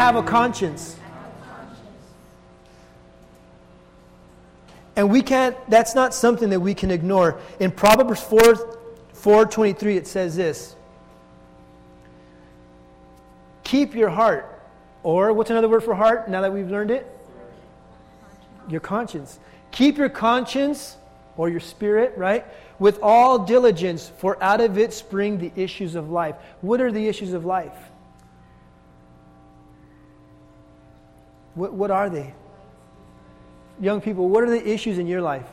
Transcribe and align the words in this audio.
Have 0.00 0.16
a 0.16 0.22
conscience. 0.22 0.96
And 4.96 5.10
we 5.10 5.20
can't, 5.20 5.54
that's 5.68 5.94
not 5.94 6.14
something 6.14 6.48
that 6.48 6.60
we 6.60 6.72
can 6.72 6.90
ignore. 6.90 7.38
In 7.60 7.70
Proverbs 7.70 8.22
4, 8.22 8.40
4.23, 9.12 9.96
it 9.96 10.06
says 10.06 10.36
this. 10.36 10.74
Keep 13.62 13.94
your 13.94 14.08
heart. 14.08 14.62
Or 15.02 15.34
what's 15.34 15.50
another 15.50 15.68
word 15.68 15.84
for 15.84 15.94
heart 15.94 16.30
now 16.30 16.40
that 16.40 16.54
we've 16.54 16.70
learned 16.70 16.92
it? 16.92 17.06
Your 18.70 18.80
conscience. 18.80 19.38
Keep 19.70 19.98
your 19.98 20.08
conscience 20.08 20.96
or 21.36 21.50
your 21.50 21.60
spirit, 21.60 22.14
right? 22.16 22.46
With 22.78 23.00
all 23.02 23.40
diligence, 23.40 24.10
for 24.16 24.42
out 24.42 24.62
of 24.62 24.78
it 24.78 24.94
spring 24.94 25.36
the 25.36 25.52
issues 25.56 25.94
of 25.94 26.08
life. 26.10 26.36
What 26.62 26.80
are 26.80 26.90
the 26.90 27.06
issues 27.06 27.34
of 27.34 27.44
life? 27.44 27.89
What, 31.54 31.72
what 31.72 31.90
are 31.90 32.08
they? 32.08 32.34
Young 33.80 34.00
people, 34.00 34.28
what 34.28 34.44
are 34.44 34.50
the 34.50 34.68
issues 34.68 34.98
in 34.98 35.06
your 35.06 35.22
life? 35.22 35.46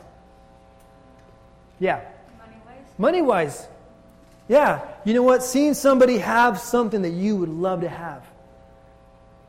Yeah. 1.80 2.00
Money 2.38 2.56
wise. 2.66 2.98
Money 2.98 3.22
wise. 3.22 3.68
Yeah. 4.48 4.86
You 5.04 5.14
know 5.14 5.22
what? 5.22 5.42
Seeing 5.42 5.74
somebody 5.74 6.18
have 6.18 6.58
something 6.58 7.02
that 7.02 7.10
you 7.10 7.36
would 7.36 7.48
love 7.48 7.80
to 7.82 7.88
have. 7.88 8.24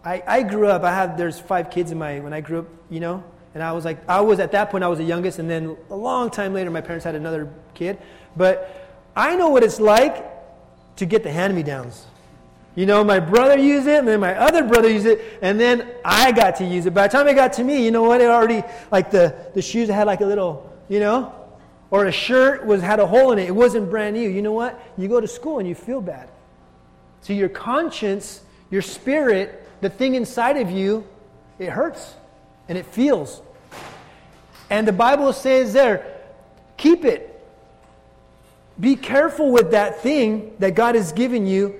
I, 0.04 0.24
I 0.26 0.44
grew 0.44 0.68
up, 0.68 0.84
I 0.84 0.94
had, 0.94 1.18
there's 1.18 1.40
five 1.40 1.70
kids 1.70 1.92
in 1.92 1.98
my, 1.98 2.20
when 2.22 2.32
I 2.32 2.40
grew 2.40 2.60
up, 2.60 2.68
you 2.90 3.02
know, 3.02 3.24
and 3.54 3.62
I 3.62 3.74
was 3.74 3.84
like, 3.84 3.98
I 4.08 4.22
was 4.22 4.40
at 4.40 4.54
that 4.54 4.70
point, 4.70 4.84
I 4.84 4.88
was 4.88 5.00
the 5.00 5.04
youngest, 5.04 5.40
and 5.40 5.50
then 5.50 5.76
a 5.90 5.96
long 5.96 6.30
time 6.30 6.54
later, 6.54 6.70
my 6.70 6.82
parents 6.82 7.04
had 7.04 7.16
another 7.16 7.52
kid. 7.74 7.98
But 8.38 9.02
I 9.16 9.36
know 9.36 9.50
what 9.50 9.64
it's 9.64 9.80
like 9.80 10.26
to 10.98 11.06
get 11.06 11.24
the 11.24 11.32
hand 11.32 11.54
me 11.56 11.64
downs. 11.64 12.06
You 12.76 12.86
know, 12.86 13.04
my 13.04 13.20
brother 13.20 13.58
used 13.58 13.88
it, 13.88 14.00
and 14.00 14.08
then 14.08 14.20
my 14.20 14.36
other 14.36 14.64
brother 14.64 14.90
used 14.90 15.06
it, 15.06 15.40
and 15.42 15.60
then 15.60 15.90
I 16.06 16.32
got 16.32 16.56
to 16.58 16.66
use 16.66 16.86
it. 16.86 16.94
By 16.94 17.08
the 17.08 17.12
time 17.12 17.28
it 17.28 17.34
got 17.34 17.54
to 17.54 17.64
me, 17.64 17.84
you 17.84 17.92
know 17.92 18.04
what? 18.04 18.22
It 18.22 18.30
already, 18.30 18.64
like 18.92 19.12
the, 19.12 19.36
the 19.54 19.62
shoes 19.62 19.90
had 19.90 20.08
like 20.08 20.22
a 20.22 20.26
little, 20.26 20.72
you 20.88 21.00
know, 21.00 21.34
or 21.92 22.06
a 22.06 22.12
shirt 22.12 22.66
was 22.66 22.82
had 22.82 23.00
a 23.00 23.08
hole 23.08 23.32
in 23.32 23.40
it. 23.40 23.48
It 23.48 23.56
wasn't 23.56 23.90
brand 23.90 24.16
new. 24.16 24.30
You 24.30 24.42
know 24.42 24.54
what? 24.54 24.80
You 24.98 25.08
go 25.08 25.20
to 25.20 25.28
school 25.28 25.60
and 25.60 25.68
you 25.68 25.76
feel 25.76 26.02
bad. 26.02 26.30
So 27.22 27.34
your 27.34 27.50
conscience, 27.50 28.42
your 28.70 28.82
spirit, 28.82 29.68
the 29.82 29.90
thing 29.90 30.16
inside 30.16 30.58
of 30.58 30.70
you, 30.70 31.08
it 31.58 31.70
hurts 31.70 32.16
and 32.68 32.78
it 32.78 32.86
feels. 32.86 33.42
And 34.70 34.88
the 34.88 34.94
Bible 34.94 35.34
says 35.34 35.74
there, 35.74 36.22
keep 36.78 37.04
it. 37.04 37.26
Be 38.80 38.96
careful 38.96 39.52
with 39.52 39.72
that 39.72 40.02
thing 40.02 40.56
that 40.60 40.76
God 40.76 40.96
has 40.96 41.12
given 41.12 41.48
you. 41.48 41.76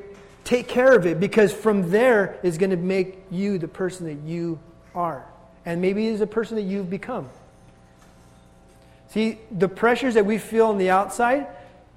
Take 0.50 0.68
care 0.68 0.96
of 0.96 1.06
it 1.06 1.20
because 1.20 1.54
from 1.54 1.92
there 1.92 2.40
is 2.42 2.58
going 2.58 2.72
to 2.72 2.76
make 2.76 3.20
you 3.30 3.60
the 3.60 3.68
person 3.68 4.08
that 4.08 4.28
you 4.28 4.58
are. 4.96 5.24
And 5.64 5.80
maybe 5.80 6.08
is 6.08 6.22
a 6.22 6.26
person 6.26 6.56
that 6.56 6.64
you've 6.64 6.90
become. 6.90 7.30
See, 9.10 9.38
the 9.52 9.68
pressures 9.68 10.16
that 10.16 10.26
we 10.26 10.40
feel 10.40 10.66
on 10.66 10.80
the 10.80 10.90
outside 10.90 11.46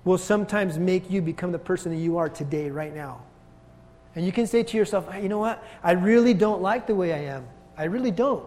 will 0.05 0.19
sometimes 0.19 0.79
make 0.79 1.11
you 1.11 1.23
become 1.23 1.51
the 1.51 1.59
person 1.59 1.93
that 1.93 1.99
you 1.99 2.19
are 2.19 2.29
today, 2.29 2.69
right 2.69 2.95
now. 2.95 3.23
And 4.15 4.27
you 4.27 4.33
can 4.33 4.47
say 4.47 4.63
to 4.63 4.77
yourself, 4.77 5.09
you 5.23 5.31
know 5.31 5.39
what? 5.39 5.65
I 5.83 5.93
really 5.93 6.35
don't 6.35 6.61
like 6.61 6.87
the 6.87 6.95
way 6.95 7.15
I 7.15 7.35
am. 7.35 7.47
I 7.79 7.85
really 7.85 8.11
don't. 8.11 8.45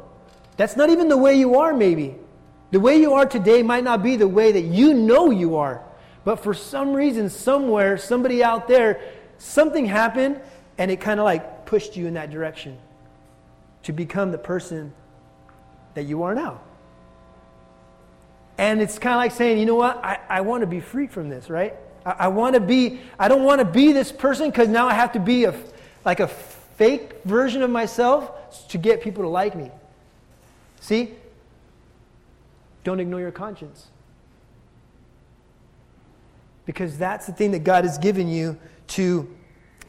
That's 0.56 0.76
not 0.76 0.92
even 0.92 1.10
the 1.10 1.18
way 1.18 1.34
you 1.34 1.56
are, 1.56 1.74
maybe. 1.74 2.14
The 2.70 2.80
way 2.80 2.98
you 2.98 3.14
are 3.14 3.26
today 3.26 3.64
might 3.64 3.84
not 3.84 4.04
be 4.04 4.18
the 4.18 4.28
way 4.28 4.52
that 4.52 4.66
you 4.66 4.94
know 4.94 5.32
you 5.32 5.56
are. 5.56 5.82
But 6.24 6.44
for 6.44 6.54
some 6.54 6.94
reason, 6.94 7.28
somewhere, 7.28 7.98
somebody 7.98 8.44
out 8.44 8.68
there, 8.68 9.02
something 9.38 9.86
happened 9.86 10.40
and 10.78 10.92
it 10.92 11.00
kind 11.02 11.20
of 11.20 11.24
like 11.24 11.66
pushed 11.66 11.96
you 11.96 12.08
in 12.08 12.16
that 12.16 12.32
direction 12.32 12.78
to 13.84 13.94
become 13.94 14.32
the 14.32 14.38
person 14.38 14.94
that 15.94 16.04
you 16.04 16.24
are 16.24 16.36
now. 16.36 16.62
And 18.58 18.82
it's 18.82 18.98
kind 18.98 19.14
of 19.14 19.18
like 19.18 19.32
saying, 19.32 19.60
you 19.60 19.66
know 19.66 19.76
what? 19.76 19.98
I, 20.04 20.20
I 20.30 20.42
want 20.42 20.62
to 20.62 20.68
be 20.68 20.80
free 20.80 21.08
from 21.08 21.30
this, 21.30 21.50
right? 21.50 21.74
I, 22.06 22.12
I 22.12 22.28
want 22.30 22.56
to 22.56 22.60
be, 22.60 23.00
I 23.20 23.28
don't 23.28 23.44
want 23.44 23.60
to 23.60 23.66
be 23.66 23.92
this 23.92 24.12
person 24.12 24.50
because 24.50 24.70
now 24.70 24.88
I 24.88 24.94
have 24.94 25.12
to 25.14 25.20
be 25.20 25.44
a, 25.46 25.54
like 26.04 26.20
a 26.20 26.28
fake 26.28 27.24
version 27.26 27.62
of 27.62 27.70
myself 27.70 28.68
to 28.70 28.78
get 28.78 29.02
people 29.02 29.24
to 29.24 29.30
like 29.30 29.56
me. 29.56 29.72
See? 30.80 31.14
Don't 32.84 33.00
ignore 33.00 33.20
your 33.20 33.32
conscience. 33.32 33.88
Because 36.66 36.98
that's 36.98 37.26
the 37.26 37.34
thing 37.34 37.52
that 37.52 37.64
God 37.64 37.84
has 37.84 37.98
given 37.98 38.28
you 38.28 38.58
to, 38.88 39.28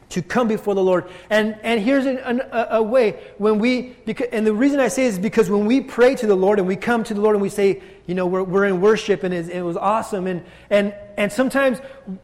to 0.09 0.21
come 0.21 0.47
before 0.47 0.75
the 0.75 0.83
Lord. 0.83 1.09
And, 1.29 1.57
and 1.63 1.81
here's 1.81 2.05
an, 2.05 2.17
an, 2.19 2.41
a, 2.51 2.67
a, 2.71 2.83
way 2.83 3.19
when 3.37 3.59
we, 3.59 3.95
because, 4.05 4.27
and 4.31 4.45
the 4.45 4.53
reason 4.53 4.79
I 4.79 4.87
say 4.87 5.05
is 5.05 5.19
because 5.19 5.49
when 5.49 5.65
we 5.65 5.81
pray 5.81 6.15
to 6.15 6.27
the 6.27 6.35
Lord 6.35 6.59
and 6.59 6.67
we 6.67 6.75
come 6.75 7.03
to 7.03 7.13
the 7.13 7.21
Lord 7.21 7.35
and 7.35 7.41
we 7.41 7.49
say, 7.49 7.81
you 8.05 8.15
know, 8.15 8.25
we're, 8.25 8.43
we're 8.43 8.65
in 8.65 8.81
worship 8.81 9.23
and 9.23 9.33
it, 9.33 9.49
it 9.49 9.61
was 9.61 9.77
awesome. 9.77 10.27
And, 10.27 10.43
and, 10.69 10.93
and 11.17 11.31
sometimes 11.31 11.79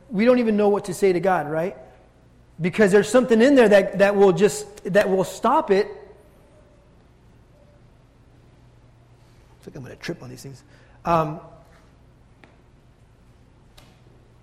we 0.09 0.25
don't 0.25 0.39
even 0.39 0.57
know 0.57 0.69
what 0.69 0.85
to 0.85 0.93
say 0.93 1.13
to 1.13 1.19
God, 1.19 1.49
right? 1.49 1.77
Because 2.61 2.91
there's 2.91 3.09
something 3.09 3.41
in 3.41 3.55
there 3.55 3.69
that, 3.69 3.99
that 3.99 4.15
will 4.15 4.31
just, 4.31 4.83
that 4.93 5.09
will 5.09 5.23
stop 5.23 5.71
it 5.71 5.87
I 9.63 9.69
like 9.69 9.77
I'm 9.77 9.83
going 9.83 9.95
to 9.95 10.01
trip 10.01 10.21
on 10.21 10.29
these 10.29 10.43
things. 10.43 10.61
Um, 11.05 11.39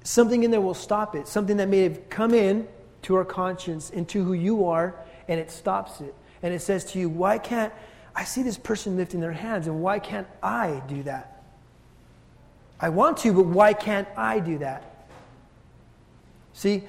something 0.02 0.42
in 0.42 0.50
there 0.50 0.60
will 0.60 0.74
stop 0.74 1.14
it. 1.14 1.28
Something 1.28 1.56
that 1.58 1.68
may 1.68 1.82
have 1.82 2.08
come 2.08 2.34
in 2.34 2.66
to 3.02 3.16
our 3.16 3.24
conscience, 3.24 3.90
into 3.90 4.24
who 4.24 4.32
you 4.32 4.66
are, 4.66 4.94
and 5.28 5.40
it 5.40 5.50
stops 5.50 6.00
it. 6.00 6.14
And 6.42 6.52
it 6.52 6.60
says 6.60 6.84
to 6.92 6.98
you, 6.98 7.08
why 7.08 7.38
can't 7.38 7.72
I 8.14 8.24
see 8.24 8.42
this 8.42 8.58
person 8.58 8.96
lifting 8.96 9.20
their 9.20 9.32
hands, 9.32 9.66
and 9.66 9.82
why 9.82 9.98
can't 9.98 10.26
I 10.42 10.82
do 10.88 11.02
that? 11.04 11.42
I 12.80 12.88
want 12.88 13.18
to, 13.18 13.32
but 13.32 13.46
why 13.46 13.72
can't 13.72 14.08
I 14.16 14.40
do 14.40 14.58
that? 14.58 15.06
See, 16.52 16.82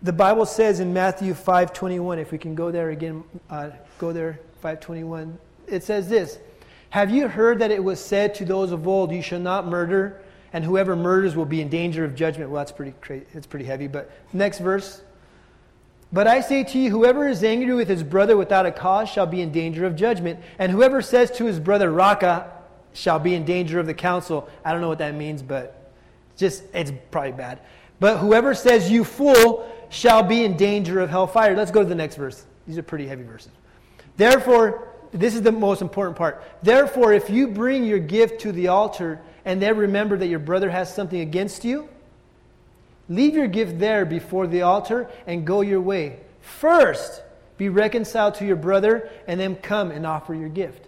the 0.00 0.12
Bible 0.12 0.46
says 0.46 0.80
in 0.80 0.92
Matthew 0.92 1.34
5:21, 1.34 2.18
if 2.18 2.32
we 2.32 2.38
can 2.38 2.54
go 2.54 2.70
there 2.70 2.90
again, 2.90 3.22
uh, 3.50 3.70
go 3.98 4.12
there 4.12 4.40
5:21. 4.62 5.38
It 5.66 5.84
says 5.84 6.08
this. 6.08 6.38
Have 6.90 7.10
you 7.10 7.28
heard 7.28 7.58
that 7.60 7.70
it 7.70 7.82
was 7.82 8.00
said 8.00 8.34
to 8.36 8.44
those 8.44 8.72
of 8.72 8.86
old, 8.86 9.12
You 9.12 9.22
shall 9.22 9.40
not 9.40 9.66
murder, 9.66 10.21
and 10.52 10.64
whoever 10.64 10.96
murders 10.96 11.36
will 11.36 11.46
be 11.46 11.60
in 11.60 11.68
danger 11.68 12.04
of 12.04 12.14
judgment? 12.14 12.50
Well, 12.50 12.60
that's 12.60 12.72
pretty, 12.72 12.94
it's 13.32 13.46
pretty 13.46 13.64
heavy, 13.64 13.86
but 13.86 14.10
next 14.32 14.58
verse. 14.58 15.02
But 16.12 16.26
I 16.26 16.42
say 16.42 16.62
to 16.64 16.78
you, 16.78 16.90
whoever 16.90 17.26
is 17.26 17.42
angry 17.42 17.74
with 17.74 17.88
his 17.88 18.02
brother 18.02 18.36
without 18.36 18.66
a 18.66 18.72
cause 18.72 19.08
shall 19.08 19.26
be 19.26 19.40
in 19.40 19.50
danger 19.50 19.86
of 19.86 19.96
judgment, 19.96 20.40
and 20.58 20.70
whoever 20.70 21.00
says 21.00 21.30
to 21.32 21.46
his 21.46 21.58
brother, 21.58 21.90
Raca, 21.90 22.52
shall 22.92 23.18
be 23.18 23.34
in 23.34 23.44
danger 23.44 23.78
of 23.78 23.86
the 23.86 23.94
council. 23.94 24.48
I 24.64 24.72
don't 24.72 24.82
know 24.82 24.88
what 24.88 24.98
that 24.98 25.14
means, 25.14 25.40
but 25.42 25.90
just 26.36 26.64
it's 26.74 26.92
probably 27.10 27.32
bad. 27.32 27.60
But 27.98 28.18
whoever 28.18 28.54
says, 28.54 28.90
You 28.90 29.04
fool, 29.04 29.70
shall 29.88 30.22
be 30.22 30.44
in 30.44 30.56
danger 30.56 31.00
of 31.00 31.08
hellfire. 31.08 31.56
Let's 31.56 31.70
go 31.70 31.82
to 31.82 31.88
the 31.88 31.94
next 31.94 32.16
verse. 32.16 32.44
These 32.66 32.78
are 32.78 32.82
pretty 32.82 33.06
heavy 33.06 33.22
verses. 33.22 33.52
Therefore, 34.16 34.88
this 35.12 35.34
is 35.34 35.42
the 35.42 35.52
most 35.52 35.82
important 35.82 36.16
part. 36.16 36.42
Therefore, 36.62 37.12
if 37.12 37.30
you 37.30 37.48
bring 37.48 37.84
your 37.84 37.98
gift 37.98 38.40
to 38.42 38.52
the 38.52 38.68
altar 38.68 39.20
and 39.44 39.60
then 39.60 39.76
remember 39.76 40.16
that 40.16 40.26
your 40.26 40.38
brother 40.38 40.70
has 40.70 40.94
something 40.94 41.20
against 41.20 41.64
you, 41.64 41.88
leave 43.08 43.34
your 43.34 43.48
gift 43.48 43.78
there 43.78 44.04
before 44.04 44.46
the 44.46 44.62
altar 44.62 45.10
and 45.26 45.46
go 45.46 45.60
your 45.60 45.80
way. 45.80 46.20
First, 46.40 47.22
be 47.56 47.68
reconciled 47.68 48.34
to 48.36 48.46
your 48.46 48.56
brother 48.56 49.10
and 49.26 49.38
then 49.38 49.56
come 49.56 49.90
and 49.90 50.06
offer 50.06 50.34
your 50.34 50.48
gift. 50.48 50.86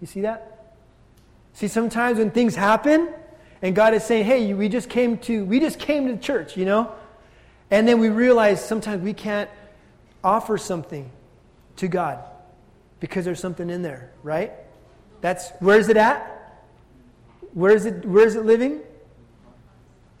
You 0.00 0.06
see 0.06 0.22
that? 0.22 0.74
See, 1.52 1.68
sometimes 1.68 2.18
when 2.18 2.30
things 2.30 2.54
happen 2.54 3.08
and 3.62 3.74
God 3.74 3.94
is 3.94 4.04
saying, 4.04 4.24
hey, 4.24 4.52
we 4.54 4.68
just 4.68 4.90
came 4.90 5.18
to, 5.18 5.44
we 5.44 5.60
just 5.60 5.78
came 5.78 6.06
to 6.08 6.16
church, 6.16 6.56
you 6.56 6.64
know? 6.64 6.92
And 7.70 7.88
then 7.88 7.98
we 7.98 8.08
realize 8.08 8.64
sometimes 8.64 9.02
we 9.02 9.14
can't 9.14 9.50
offer 10.22 10.58
something 10.58 11.10
to 11.76 11.88
God 11.88 12.18
because 13.00 13.24
there's 13.24 13.40
something 13.40 13.70
in 13.70 13.82
there, 13.82 14.12
right? 14.22 14.52
That's 15.20 15.50
where 15.60 15.78
is 15.78 15.88
it 15.88 15.96
at? 15.96 16.35
Where 17.56 17.74
is 17.74 17.86
it 17.86 18.04
where 18.04 18.26
is 18.26 18.36
it 18.36 18.44
living? 18.44 18.80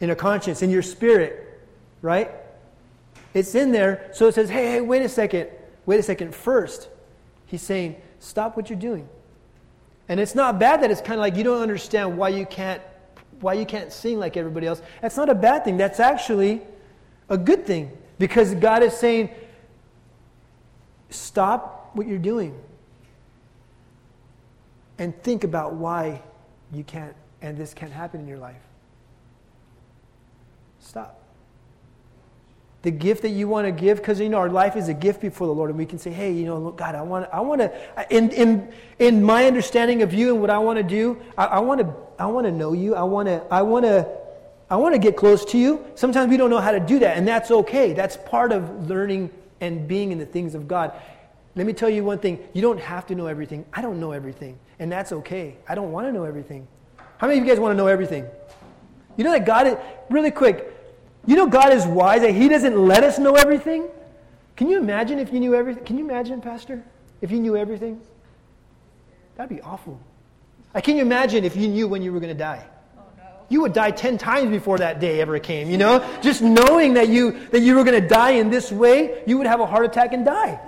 In 0.00 0.08
a 0.08 0.16
conscience, 0.16 0.62
in 0.62 0.70
your 0.70 0.80
spirit, 0.80 1.60
right? 2.00 2.30
It's 3.34 3.54
in 3.54 3.72
there. 3.72 4.08
So 4.14 4.26
it 4.26 4.34
says, 4.34 4.48
hey, 4.48 4.70
hey, 4.72 4.80
wait 4.80 5.02
a 5.02 5.08
second. 5.08 5.50
Wait 5.84 6.00
a 6.00 6.02
second. 6.02 6.34
First, 6.34 6.88
he's 7.44 7.60
saying, 7.60 8.00
stop 8.20 8.56
what 8.56 8.70
you're 8.70 8.78
doing. 8.78 9.06
And 10.08 10.18
it's 10.18 10.34
not 10.34 10.58
bad 10.58 10.82
that 10.82 10.90
it's 10.90 11.02
kind 11.02 11.14
of 11.14 11.20
like 11.20 11.36
you 11.36 11.44
don't 11.44 11.60
understand 11.60 12.16
why 12.16 12.30
you 12.30 12.46
can't 12.46 12.80
why 13.42 13.52
you 13.52 13.66
can't 13.66 13.92
sing 13.92 14.18
like 14.18 14.38
everybody 14.38 14.66
else. 14.66 14.80
That's 15.02 15.18
not 15.18 15.28
a 15.28 15.34
bad 15.34 15.62
thing. 15.62 15.76
That's 15.76 16.00
actually 16.00 16.62
a 17.28 17.36
good 17.36 17.66
thing 17.66 17.90
because 18.18 18.54
God 18.54 18.82
is 18.82 18.94
saying, 18.94 19.28
stop 21.10 21.90
what 21.92 22.06
you're 22.06 22.16
doing 22.16 22.58
and 24.96 25.14
think 25.22 25.44
about 25.44 25.74
why 25.74 26.22
you 26.72 26.82
can't 26.82 27.14
and 27.42 27.56
this 27.56 27.74
can't 27.74 27.92
happen 27.92 28.20
in 28.20 28.28
your 28.28 28.38
life. 28.38 28.62
Stop. 30.80 31.20
the 32.82 32.90
gift 32.92 33.22
that 33.22 33.30
you 33.30 33.48
want 33.48 33.66
to 33.66 33.72
give 33.72 33.98
because 33.98 34.20
you 34.20 34.28
know 34.28 34.38
our 34.38 34.48
life 34.48 34.76
is 34.76 34.88
a 34.88 34.94
gift 34.94 35.20
before 35.20 35.48
the 35.48 35.52
lord 35.52 35.70
and 35.70 35.78
we 35.78 35.84
can 35.84 35.98
say 35.98 36.12
hey 36.12 36.30
you 36.30 36.44
know 36.44 36.70
god 36.70 36.94
i 36.94 37.02
want 37.02 37.28
i 37.32 37.40
want 37.40 37.60
to 37.60 37.72
in, 38.10 38.30
in, 38.30 38.72
in 39.00 39.20
my 39.24 39.46
understanding 39.46 40.02
of 40.02 40.14
you 40.14 40.30
and 40.32 40.40
what 40.40 40.50
i 40.50 40.58
want 40.58 40.76
to 40.76 40.84
do 40.84 41.20
i, 41.36 41.46
I 41.46 41.58
want 41.58 41.80
to 41.80 41.92
i 42.20 42.26
want 42.26 42.46
to 42.46 42.52
know 42.52 42.72
you. 42.72 42.94
I 42.94 43.02
want 43.02 43.26
to 43.26 43.42
i 43.50 43.62
want 43.62 43.84
to 43.84 44.06
i 44.70 44.76
want 44.76 44.94
to 44.94 45.00
get 45.00 45.16
close 45.16 45.44
to 45.46 45.58
you. 45.58 45.84
Sometimes 45.96 46.30
we 46.30 46.36
don't 46.36 46.50
know 46.50 46.60
how 46.60 46.70
to 46.70 46.80
do 46.80 47.00
that 47.00 47.16
and 47.16 47.26
that's 47.26 47.50
okay. 47.50 47.92
That's 47.92 48.16
part 48.16 48.52
of 48.52 48.88
learning 48.88 49.30
and 49.60 49.88
being 49.88 50.12
in 50.12 50.18
the 50.18 50.26
things 50.26 50.54
of 50.54 50.68
god. 50.68 50.92
Let 51.56 51.66
me 51.66 51.72
tell 51.72 51.90
you 51.90 52.04
one 52.04 52.20
thing. 52.20 52.38
You 52.52 52.62
don't 52.62 52.80
have 52.80 53.06
to 53.08 53.16
know 53.16 53.26
everything. 53.26 53.64
I 53.72 53.82
don't 53.82 53.98
know 53.98 54.12
everything 54.12 54.58
and 54.78 54.92
that's 54.92 55.10
okay. 55.10 55.56
I 55.68 55.74
don't 55.74 55.90
want 55.90 56.06
to 56.06 56.12
know 56.12 56.22
everything 56.22 56.68
how 57.18 57.26
many 57.26 57.38
of 57.38 57.44
you 57.44 57.50
guys 57.50 57.60
want 57.60 57.72
to 57.72 57.76
know 57.76 57.86
everything 57.86 58.26
you 59.16 59.24
know 59.24 59.32
that 59.32 59.44
god 59.44 59.66
is 59.66 59.76
really 60.10 60.30
quick 60.30 60.72
you 61.26 61.34
know, 61.34 61.46
God 61.46 61.72
is 61.72 61.84
wise 61.84 62.20
that 62.22 62.34
He 62.34 62.48
doesn't 62.48 62.78
let 62.78 63.02
us 63.02 63.18
know 63.18 63.34
everything. 63.34 63.88
Can 64.54 64.70
you 64.70 64.78
imagine 64.78 65.18
if 65.18 65.32
you 65.32 65.40
knew 65.40 65.54
everything? 65.54 65.84
Can 65.84 65.98
you 65.98 66.04
imagine, 66.04 66.40
Pastor, 66.40 66.84
if 67.20 67.30
you 67.30 67.40
knew 67.40 67.56
everything? 67.56 68.00
That'd 69.34 69.54
be 69.54 69.60
awful. 69.60 70.00
I 70.72 70.80
can 70.80 70.96
you 70.96 71.02
imagine 71.02 71.44
if 71.44 71.56
you 71.56 71.68
knew 71.68 71.88
when 71.88 72.00
you 72.02 72.12
were 72.12 72.20
going 72.20 72.32
to 72.32 72.38
die? 72.38 72.64
You 73.48 73.60
would 73.62 73.72
die 73.72 73.92
10 73.92 74.18
times 74.18 74.50
before 74.50 74.78
that 74.78 74.98
day 74.98 75.20
ever 75.20 75.38
came, 75.38 75.70
you 75.70 75.78
know? 75.78 76.04
Just 76.20 76.42
knowing 76.42 76.94
that 76.94 77.08
you, 77.08 77.46
that 77.48 77.60
you 77.60 77.76
were 77.76 77.84
going 77.84 78.00
to 78.00 78.08
die 78.08 78.30
in 78.30 78.50
this 78.50 78.72
way, 78.72 79.22
you 79.26 79.38
would 79.38 79.46
have 79.46 79.60
a 79.60 79.66
heart 79.66 79.84
attack 79.84 80.12
and 80.12 80.24
die, 80.24 80.58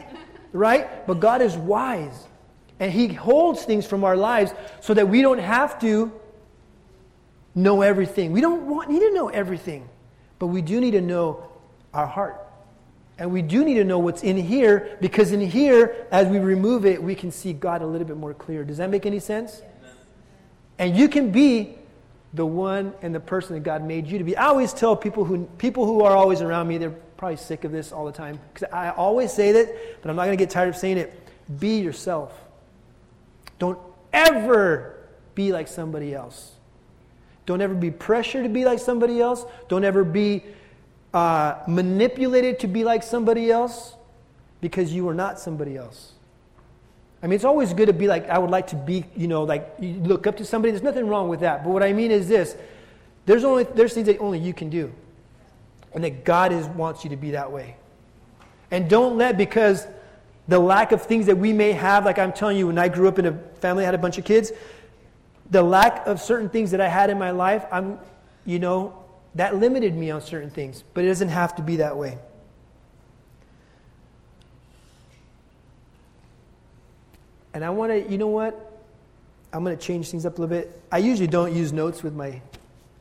right? 0.53 1.05
But 1.06 1.19
God 1.19 1.43
is 1.43 1.56
wise. 1.56 2.27
And 2.79 2.93
He 2.93 3.09
holds 3.09 3.65
things 3.65 3.85
from 3.85 4.05
our 4.05 4.17
lives 4.17 4.53
so 4.81 4.95
that 4.95 5.09
we 5.09 5.23
don't 5.23 5.41
have 5.41 5.81
to 5.81 6.12
know 7.55 7.83
everything. 7.83 8.33
We 8.33 8.41
don't 8.41 8.67
want, 8.67 8.91
need 8.91 9.00
to 9.00 9.12
know 9.12 9.29
everything. 9.29 9.89
But 10.39 10.49
we 10.49 10.62
do 10.62 10.81
need 10.81 10.93
to 10.93 11.00
know 11.00 11.49
our 11.93 12.06
heart. 12.06 12.45
And 13.19 13.33
we 13.33 13.43
do 13.43 13.65
need 13.65 13.75
to 13.75 13.85
know 13.85 13.99
what's 13.99 14.23
in 14.23 14.37
here 14.37 14.97
because 15.00 15.33
in 15.33 15.41
here, 15.41 16.06
as 16.12 16.29
we 16.29 16.39
remove 16.39 16.87
it, 16.87 17.03
we 17.03 17.17
can 17.17 17.33
see 17.33 17.53
God 17.53 17.83
a 17.83 17.87
little 17.87 18.06
bit 18.06 18.17
more 18.17 18.33
clear. 18.33 18.62
Does 18.62 18.77
that 18.77 18.91
make 18.91 19.06
any 19.06 19.19
sense? 19.19 19.61
And 20.79 20.97
you 20.97 21.09
can 21.09 21.33
be 21.33 21.75
the 22.33 22.47
one 22.47 22.95
and 23.03 23.12
the 23.12 23.21
person 23.21 23.55
that 23.55 23.65
God 23.65 23.83
made 23.83 24.06
you 24.06 24.19
to 24.19 24.25
be. 24.25 24.37
I 24.37 24.47
always 24.47 24.73
tell 24.73 24.95
people 24.95 25.25
who 25.25 25.47
people 25.59 25.87
who 25.87 26.03
are 26.03 26.17
always 26.17 26.41
around 26.41 26.69
me, 26.69 26.79
they're 26.79 26.91
probably 27.17 27.37
sick 27.37 27.65
of 27.65 27.73
this 27.73 27.91
all 27.91 28.05
the 28.05 28.12
time 28.12 28.39
because 28.55 28.69
I 28.73 28.91
always 28.91 29.33
say 29.33 29.50
that, 29.50 30.00
but 30.00 30.11
I'm 30.11 30.15
not 30.15 30.27
going 30.27 30.39
to 30.39 30.43
get 30.43 30.50
tired 30.50 30.69
of 30.69 30.77
saying 30.77 30.99
it. 30.99 31.12
Be 31.59 31.81
yourself. 31.81 32.33
Don't 33.59 33.79
ever 34.12 34.95
be 35.35 35.53
like 35.53 35.67
somebody 35.67 36.15
else. 36.15 36.58
Don't 37.49 37.62
ever 37.62 37.73
be 37.73 37.91
pressured 37.91 38.43
to 38.43 38.50
be 38.50 38.67
like 38.67 38.79
somebody 38.79 39.23
else. 39.23 39.43
Don't 39.69 39.83
ever 39.83 40.05
be 40.05 40.43
uh, 41.15 41.55
manipulated 41.67 42.59
to 42.59 42.67
be 42.67 42.85
like 42.85 43.03
somebody 43.03 43.50
else 43.50 43.95
because 44.61 44.93
you 44.93 45.09
are 45.09 45.15
not 45.15 45.41
somebody 45.41 45.75
else. 45.75 46.12
I 47.23 47.27
mean, 47.27 47.37
it's 47.37 47.47
always 47.47 47.73
good 47.73 47.87
to 47.87 47.95
be 47.95 48.06
like, 48.06 48.29
I 48.29 48.37
would 48.37 48.50
like 48.50 48.67
to 48.67 48.77
be, 48.77 49.06
you 49.17 49.29
know, 49.29 49.45
like 49.45 49.67
you 49.81 49.95
look 49.95 50.27
up 50.27 50.37
to 50.37 50.45
somebody. 50.45 50.73
There's 50.73 50.83
nothing 50.83 51.09
wrong 51.09 51.31
with 51.31 51.41
that. 51.41 51.65
But 51.65 51.71
what 51.71 51.83
I 51.83 51.95
mean 51.95 52.11
is 52.11 52.29
this 52.29 52.55
there's, 53.25 53.45
only, 53.45 53.65
there's 53.65 53.95
things 53.95 54.09
that 54.09 54.19
only 54.19 54.41
you 54.41 54.53
can 54.53 54.69
do. 54.69 54.93
And 55.95 56.05
that 56.05 56.27
God 56.27 56.53
is, 56.53 56.67
wants 56.67 57.03
you 57.03 57.09
to 57.09 57.17
be 57.17 57.31
that 57.31 57.50
way. 57.50 57.77
And 58.71 58.91
don't 58.91 59.17
let, 59.17 59.39
because 59.39 59.87
the 60.49 60.59
lack 60.59 60.93
of 60.93 61.00
things 61.00 61.25
that 61.25 61.39
we 61.39 61.55
may 61.55 61.73
have, 61.73 62.05
like 62.05 62.19
I'm 62.19 62.35
telling 62.35 62.59
you, 62.59 62.67
when 62.67 62.77
I 62.77 62.89
grew 62.89 63.09
up 63.09 63.19
in 63.19 63.25
a 63.25 63.33
family, 63.61 63.85
I 63.85 63.87
had 63.87 63.95
a 63.95 63.99
bunch 63.99 64.19
of 64.19 64.27
kids, 64.27 64.53
the 65.50 65.62
lack 65.62 66.06
of 66.06 66.21
certain 66.21 66.49
things 66.49 66.71
that 66.73 66.81
I 66.81 66.89
had 66.89 67.11
in 67.11 67.19
my 67.19 67.31
life, 67.31 67.65
I'm, 67.71 67.99
you 68.45 68.59
know, 68.59 69.05
that 69.35 69.56
limited 69.56 69.95
me 69.95 70.11
on 70.11 70.21
certain 70.21 70.50
things. 70.50 70.85
But 70.95 71.05
it 71.05 71.09
doesn't 71.09 71.29
have 71.29 71.56
to 71.56 71.62
be 71.62 71.77
that 71.77 71.97
way. 71.97 72.19
And 77.55 77.65
I 77.65 77.71
want 77.71 77.93
to, 77.93 78.11
you 78.11 78.19
know 78.19 78.29
what? 78.29 78.65
I'm 79.53 79.65
going 79.65 79.77
to 79.77 79.83
change 79.83 80.11
things 80.11 80.27
up 80.27 80.39
a 80.39 80.41
little 80.43 80.56
bit. 80.56 80.81
I 80.93 80.99
usually 80.99 81.27
don't 81.27 81.55
use 81.55 81.73
notes 81.73 82.03
with 82.03 82.15
my, 82.15 82.41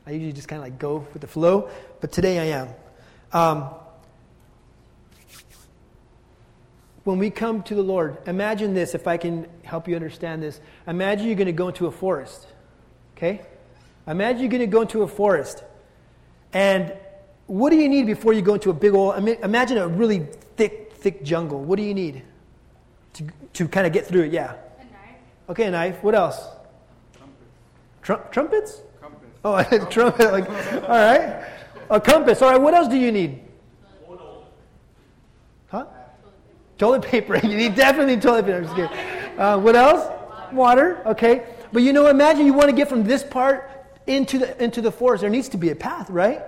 I 0.06 0.12
usually 0.12 0.32
just 0.32 0.48
kind 0.48 0.60
of 0.60 0.64
like 0.64 0.78
go 0.78 1.06
with 1.12 1.20
the 1.20 1.28
flow, 1.28 1.68
but 2.00 2.10
today 2.10 2.38
I 2.38 2.60
am. 2.60 2.68
Um, 3.32 3.70
when 7.08 7.18
we 7.18 7.30
come 7.30 7.62
to 7.62 7.74
the 7.74 7.82
Lord, 7.82 8.18
imagine 8.26 8.74
this, 8.74 8.94
if 8.94 9.06
I 9.06 9.16
can 9.16 9.48
help 9.64 9.88
you 9.88 9.96
understand 9.96 10.42
this. 10.42 10.60
Imagine 10.86 11.26
you're 11.26 11.36
going 11.36 11.46
to 11.46 11.52
go 11.52 11.68
into 11.68 11.86
a 11.86 11.90
forest. 11.90 12.46
Okay? 13.16 13.40
Imagine 14.06 14.42
you're 14.42 14.50
going 14.50 14.60
to 14.60 14.66
go 14.66 14.82
into 14.82 15.00
a 15.00 15.08
forest. 15.08 15.64
And 16.52 16.92
what 17.46 17.70
do 17.70 17.76
you 17.76 17.88
need 17.88 18.04
before 18.04 18.34
you 18.34 18.42
go 18.42 18.52
into 18.52 18.68
a 18.68 18.74
big 18.74 18.92
old, 18.92 19.26
imagine 19.26 19.78
a 19.78 19.88
really 19.88 20.26
thick, 20.56 20.92
thick 20.96 21.24
jungle. 21.24 21.64
What 21.64 21.78
do 21.78 21.82
you 21.82 21.94
need 21.94 22.24
to, 23.14 23.26
to 23.54 23.66
kind 23.68 23.86
of 23.86 23.94
get 23.94 24.04
through 24.04 24.24
it? 24.24 24.32
Yeah. 24.32 24.52
A 24.52 24.84
knife. 24.84 24.92
Okay, 25.48 25.64
a 25.64 25.70
knife. 25.70 26.02
What 26.02 26.14
else? 26.14 26.46
Trumpets. 28.02 28.34
trumpets? 28.34 28.82
Compass. 29.00 29.28
Oh, 29.46 29.54
a 29.56 29.90
trumpet. 29.90 30.30
Like, 30.30 30.50
all 30.50 30.88
right. 30.88 31.46
A 31.88 31.98
compass. 31.98 32.42
All 32.42 32.50
right. 32.50 32.60
What 32.60 32.74
else 32.74 32.88
do 32.88 32.98
you 32.98 33.10
need? 33.10 33.40
Huh? 35.68 35.86
Toilet 36.78 37.02
paper. 37.02 37.36
you 37.42 37.56
need 37.56 37.74
definitely 37.74 38.16
toilet 38.16 38.46
paper. 38.46 38.58
I'm 38.58 38.64
just 38.64 38.76
kidding. 38.76 39.38
Uh, 39.38 39.58
what 39.58 39.76
else? 39.76 40.10
Water. 40.52 41.02
Okay. 41.06 41.46
But 41.72 41.82
you 41.82 41.92
know, 41.92 42.06
imagine 42.06 42.46
you 42.46 42.54
want 42.54 42.70
to 42.70 42.76
get 42.76 42.88
from 42.88 43.04
this 43.04 43.22
part 43.22 43.70
into 44.06 44.38
the 44.38 44.62
into 44.62 44.80
the 44.80 44.90
forest. 44.90 45.20
There 45.20 45.30
needs 45.30 45.48
to 45.50 45.58
be 45.58 45.70
a 45.70 45.76
path, 45.76 46.08
right? 46.08 46.42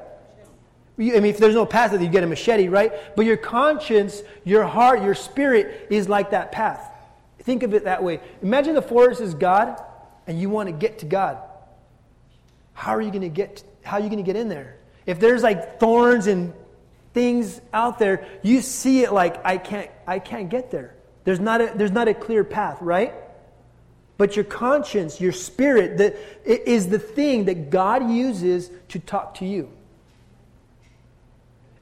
I 1.01 1.03
mean, 1.03 1.25
if 1.25 1.39
there's 1.39 1.55
no 1.55 1.65
path, 1.65 1.99
you 1.99 2.09
get 2.09 2.25
a 2.25 2.27
machete, 2.27 2.69
right? 2.69 2.93
But 3.17 3.25
your 3.25 3.39
conscience, 3.39 4.23
your 4.45 4.65
heart, 4.65 5.03
your 5.03 5.15
spirit 5.15 5.87
is 5.89 6.11
like 6.11 6.31
that 6.31 6.53
path. 6.53 6.87
Think 7.39 7.63
of 7.63 7.73
it 7.73 7.85
that 7.85 8.03
way. 8.03 8.21
Imagine 8.43 8.75
the 8.75 8.83
forest 8.83 9.23
is 9.23 9.33
God, 9.33 9.83
and 10.27 10.39
you 10.39 10.51
want 10.51 10.69
to 10.69 10.73
get 10.73 10.99
to 10.99 11.07
God. 11.07 11.39
How 12.75 12.95
are 12.95 13.01
you 13.01 13.11
going 13.11 13.23
to 13.23 13.31
get? 13.31 13.65
How 13.83 13.97
are 13.97 14.01
you 14.01 14.09
going 14.09 14.23
to 14.23 14.25
get 14.25 14.37
in 14.37 14.49
there? 14.49 14.77
If 15.07 15.19
there's 15.21 15.43
like 15.43 15.81
thorns 15.81 16.27
and 16.27 16.53
things 17.13 17.61
out 17.73 17.99
there, 17.99 18.27
you 18.43 18.61
see 18.61 19.03
it 19.03 19.13
like 19.13 19.45
I 19.45 19.59
can't 19.59 19.91
I 20.07 20.19
can't 20.19 20.49
get 20.49 20.71
there. 20.71 20.95
There's 21.25 21.41
not 21.41 21.61
a 21.61 21.73
there's 21.75 21.93
not 21.93 22.09
a 22.09 22.15
clear 22.15 22.45
path, 22.45 22.79
right? 22.81 23.15
But 24.21 24.37
your 24.37 24.45
conscience, 24.45 25.19
your 25.19 25.33
spirit, 25.33 25.97
that 25.97 26.15
is 26.45 26.89
the 26.89 26.99
thing 26.99 27.47
that 27.47 27.71
God 27.71 28.11
uses 28.11 28.71
to 28.89 28.99
talk 28.99 29.37
to 29.37 29.47
you. 29.47 29.71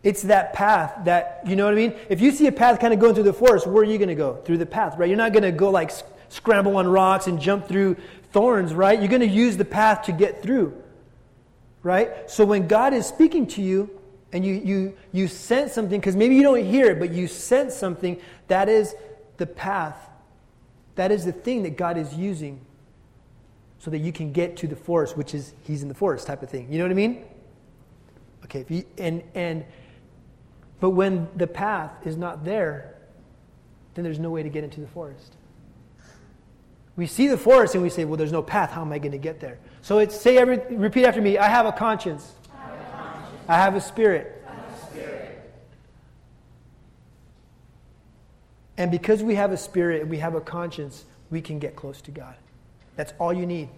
It's 0.04 0.22
that 0.22 0.52
path 0.52 1.04
that, 1.06 1.42
you 1.44 1.56
know 1.56 1.64
what 1.64 1.72
I 1.72 1.76
mean? 1.76 1.94
If 2.08 2.20
you 2.20 2.30
see 2.30 2.46
a 2.46 2.52
path 2.52 2.78
kind 2.78 2.94
of 2.94 3.00
going 3.00 3.14
through 3.14 3.24
the 3.24 3.32
forest, 3.32 3.66
where 3.66 3.82
are 3.82 3.84
you 3.84 3.98
going 3.98 4.08
to 4.08 4.14
go? 4.14 4.36
Through 4.44 4.58
the 4.58 4.66
path, 4.66 4.96
right? 4.96 5.08
You're 5.08 5.18
not 5.18 5.32
going 5.32 5.42
to 5.42 5.50
go 5.50 5.70
like 5.70 5.90
scramble 6.28 6.76
on 6.76 6.86
rocks 6.86 7.26
and 7.26 7.40
jump 7.40 7.66
through 7.66 7.96
thorns, 8.32 8.72
right? 8.72 8.96
You're 8.96 9.08
going 9.08 9.20
to 9.22 9.26
use 9.26 9.56
the 9.56 9.64
path 9.64 10.02
to 10.02 10.12
get 10.12 10.40
through, 10.40 10.80
right? 11.82 12.30
So 12.30 12.44
when 12.44 12.68
God 12.68 12.94
is 12.94 13.04
speaking 13.06 13.48
to 13.48 13.62
you, 13.62 13.90
and 14.32 14.44
you, 14.44 14.54
you, 14.54 14.96
you 15.12 15.28
sense 15.28 15.72
something, 15.72 15.98
because 15.98 16.16
maybe 16.16 16.34
you 16.34 16.42
don't 16.42 16.64
hear 16.64 16.90
it, 16.90 16.98
but 16.98 17.10
you 17.10 17.26
sense 17.26 17.74
something, 17.74 18.20
that 18.48 18.68
is 18.68 18.94
the 19.38 19.46
path. 19.46 19.96
That 20.96 21.10
is 21.12 21.24
the 21.24 21.32
thing 21.32 21.62
that 21.62 21.76
God 21.76 21.96
is 21.96 22.14
using 22.14 22.60
so 23.78 23.90
that 23.90 23.98
you 23.98 24.12
can 24.12 24.32
get 24.32 24.56
to 24.58 24.66
the 24.66 24.76
forest, 24.76 25.16
which 25.16 25.34
is 25.34 25.54
He's 25.62 25.82
in 25.82 25.88
the 25.88 25.94
forest 25.94 26.26
type 26.26 26.42
of 26.42 26.50
thing. 26.50 26.70
You 26.70 26.78
know 26.78 26.84
what 26.84 26.90
I 26.90 26.94
mean? 26.94 27.24
Okay, 28.44 28.64
you, 28.68 28.84
and, 28.98 29.22
and, 29.34 29.64
but 30.80 30.90
when 30.90 31.28
the 31.36 31.46
path 31.46 31.92
is 32.04 32.16
not 32.16 32.44
there, 32.44 32.96
then 33.94 34.04
there's 34.04 34.18
no 34.18 34.30
way 34.30 34.42
to 34.42 34.48
get 34.48 34.64
into 34.64 34.80
the 34.80 34.86
forest. 34.88 35.34
We 36.96 37.06
see 37.06 37.28
the 37.28 37.38
forest 37.38 37.74
and 37.74 37.82
we 37.82 37.90
say, 37.90 38.04
well, 38.04 38.16
there's 38.16 38.32
no 38.32 38.42
path. 38.42 38.70
How 38.72 38.82
am 38.82 38.92
I 38.92 38.98
going 38.98 39.12
to 39.12 39.18
get 39.18 39.38
there? 39.38 39.58
So 39.82 39.98
it's, 39.98 40.20
say 40.20 40.36
every, 40.36 40.58
repeat 40.74 41.04
after 41.04 41.22
me. 41.22 41.38
I 41.38 41.48
have 41.48 41.64
a 41.66 41.72
conscience. 41.72 42.32
I 43.48 43.56
have 43.56 43.74
a 43.74 43.80
spirit. 43.80 44.34
And 48.76 48.92
because 48.92 49.24
we 49.24 49.34
have 49.34 49.50
a 49.50 49.56
spirit 49.56 50.02
and 50.02 50.10
we 50.10 50.18
have 50.18 50.36
a 50.36 50.40
conscience, 50.40 51.04
we 51.30 51.40
can 51.40 51.58
get 51.58 51.74
close 51.74 52.00
to 52.02 52.12
God. 52.12 52.36
That's 52.94 53.12
all 53.18 53.32
you 53.32 53.44
need. 53.44 53.68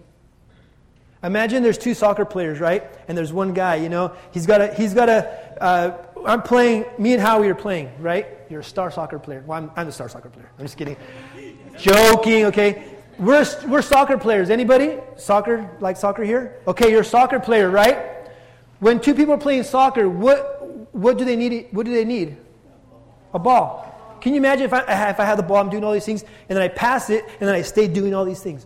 Imagine 1.23 1.63
there's 1.63 1.77
two 1.77 1.93
soccer 1.93 2.23
players, 2.23 2.59
right? 2.59 2.83
And 3.07 3.17
there's 3.17 3.33
one 3.33 3.53
guy, 3.53 3.75
you 3.75 3.89
know, 3.89 4.13
he's 4.31 4.45
got 4.45 4.61
a, 4.61 4.73
he's 4.73 4.93
got 4.93 5.09
a, 5.09 5.63
uh, 5.63 6.05
I'm 6.25 6.41
playing, 6.43 6.85
me 6.99 7.13
and 7.13 7.21
Howie 7.21 7.49
are 7.49 7.55
playing, 7.55 7.91
right? 7.99 8.27
You're 8.49 8.61
a 8.61 8.63
star 8.63 8.91
soccer 8.91 9.17
player. 9.17 9.43
Well, 9.45 9.57
I'm, 9.57 9.71
I'm 9.75 9.85
the 9.87 9.91
star 9.91 10.09
soccer 10.09 10.29
player. 10.29 10.49
I'm 10.57 10.65
just 10.65 10.77
kidding. 10.77 10.97
Joking, 11.77 12.45
okay? 12.45 12.83
We're, 13.17 13.45
we're 13.67 13.81
soccer 13.81 14.17
players. 14.17 14.49
Anybody? 14.49 14.97
Soccer, 15.17 15.69
like 15.79 15.97
soccer 15.97 16.23
here? 16.23 16.59
Okay, 16.67 16.91
you're 16.91 17.01
a 17.01 17.05
soccer 17.05 17.39
player, 17.39 17.69
right? 17.69 18.20
When 18.81 18.99
two 18.99 19.13
people 19.13 19.35
are 19.35 19.37
playing 19.37 19.61
soccer, 19.61 20.09
what, 20.09 20.91
what 20.91 21.19
do 21.19 21.23
they 21.23 21.35
need? 21.35 21.67
What 21.69 21.85
do 21.85 21.93
they 21.93 22.03
need? 22.03 22.35
A 23.31 23.37
ball. 23.37 24.17
Can 24.21 24.33
you 24.33 24.39
imagine 24.39 24.65
if 24.65 24.73
I, 24.73 24.79
if 25.11 25.19
I 25.19 25.23
had 25.23 25.37
the 25.37 25.43
ball, 25.43 25.57
I'm 25.57 25.69
doing 25.69 25.83
all 25.83 25.93
these 25.93 26.05
things, 26.05 26.23
and 26.23 26.57
then 26.57 26.63
I 26.63 26.67
pass 26.67 27.11
it, 27.11 27.23
and 27.39 27.47
then 27.47 27.53
I 27.53 27.61
stay 27.61 27.87
doing 27.87 28.15
all 28.15 28.25
these 28.25 28.41
things? 28.41 28.65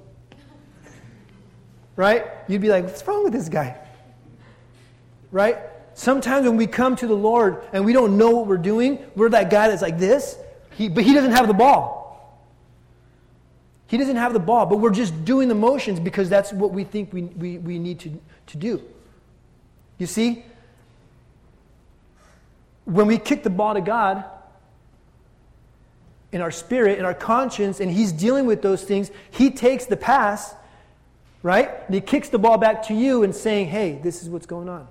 Right? 1.98 2.28
You'd 2.48 2.62
be 2.62 2.70
like, 2.70 2.86
what's 2.86 3.06
wrong 3.06 3.26
with 3.26 3.34
this 3.34 3.50
guy? 3.50 3.78
Right? 5.34 5.58
Sometimes 5.96 6.48
when 6.48 6.56
we 6.56 6.66
come 6.66 6.96
to 6.96 7.08
the 7.08 7.16
Lord 7.16 7.68
and 7.74 7.84
we 7.84 7.92
don't 7.92 8.18
know 8.18 8.32
what 8.32 8.48
we're 8.48 8.58
doing, 8.58 9.00
we're 9.18 9.30
that 9.30 9.50
guy 9.50 9.68
that's 9.68 9.82
like 9.82 9.98
this, 9.98 10.38
he, 10.78 10.88
but 10.88 11.04
he 11.04 11.14
doesn't 11.14 11.32
have 11.32 11.48
the 11.48 11.54
ball. 11.54 12.42
He 13.88 13.98
doesn't 13.98 14.16
have 14.16 14.32
the 14.32 14.40
ball, 14.40 14.66
but 14.66 14.78
we're 14.78 14.92
just 14.92 15.26
doing 15.26 15.50
the 15.50 15.56
motions 15.56 16.00
because 16.00 16.30
that's 16.30 16.54
what 16.54 16.72
we 16.72 16.86
think 16.86 17.12
we, 17.12 17.24
we, 17.24 17.58
we 17.58 17.80
need 17.80 18.00
to, 18.00 18.22
to 18.48 18.58
do. 18.58 18.82
You 19.98 20.08
see? 20.08 20.44
When 22.86 23.08
we 23.08 23.18
kick 23.18 23.44
the 23.44 23.50
ball 23.50 23.74
to 23.74 23.82
God, 23.82 24.26
in 26.32 26.42
our 26.42 26.52
spirit, 26.52 27.00
in 27.00 27.06
our 27.06 27.14
conscience, 27.14 27.80
and 27.80 27.90
He's 27.90 28.12
dealing 28.12 28.46
with 28.46 28.62
those 28.62 28.84
things, 28.84 29.10
He 29.32 29.52
takes 29.52 29.86
the 29.86 29.98
pass, 29.98 30.54
right? 31.44 31.70
And 31.86 31.96
He 31.96 32.02
kicks 32.02 32.30
the 32.30 32.38
ball 32.38 32.58
back 32.58 32.84
to 32.88 32.94
you 32.94 33.24
and 33.24 33.34
saying, 33.34 33.68
hey, 33.68 34.00
this 34.04 34.22
is 34.22 34.30
what's 34.30 34.46
going 34.46 34.68
on. 34.68 34.88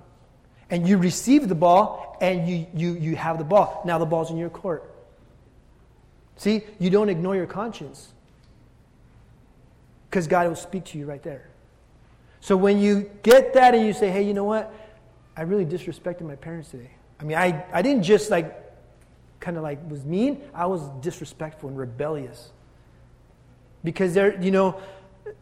And 0.69 0.87
you 0.87 0.97
receive 0.97 1.47
the 1.47 1.55
ball 1.55 2.17
and 2.19 2.47
you, 2.49 2.65
you, 2.73 2.93
you 2.93 3.15
have 3.15 3.37
the 3.37 3.43
ball. 3.43 3.83
Now 3.85 3.99
the 3.99 4.05
ball's 4.05 4.31
in 4.31 4.37
your 4.37 4.49
court. 4.49 4.91
See, 6.37 6.63
you 6.79 6.89
don't 6.89 7.09
ignore 7.09 7.35
your 7.35 7.45
conscience 7.45 8.11
because 10.09 10.27
God 10.27 10.47
will 10.47 10.55
speak 10.55 10.85
to 10.85 10.97
you 10.97 11.05
right 11.05 11.21
there. 11.21 11.47
So 12.41 12.57
when 12.57 12.79
you 12.79 13.09
get 13.21 13.53
that 13.53 13.75
and 13.75 13.85
you 13.85 13.93
say, 13.93 14.09
hey, 14.09 14.23
you 14.23 14.33
know 14.33 14.43
what? 14.43 14.73
I 15.37 15.41
really 15.41 15.65
disrespected 15.65 16.21
my 16.21 16.35
parents 16.35 16.71
today. 16.71 16.91
I 17.19 17.23
mean, 17.23 17.37
I, 17.37 17.65
I 17.71 17.81
didn't 17.81 18.03
just 18.03 18.29
like 18.29 18.61
kind 19.39 19.57
of 19.57 19.63
like 19.63 19.79
was 19.89 20.03
mean, 20.05 20.41
I 20.53 20.65
was 20.65 20.81
disrespectful 21.01 21.69
and 21.69 21.77
rebellious. 21.77 22.51
Because 23.83 24.13
there, 24.13 24.41
you 24.41 24.51
know, 24.51 24.81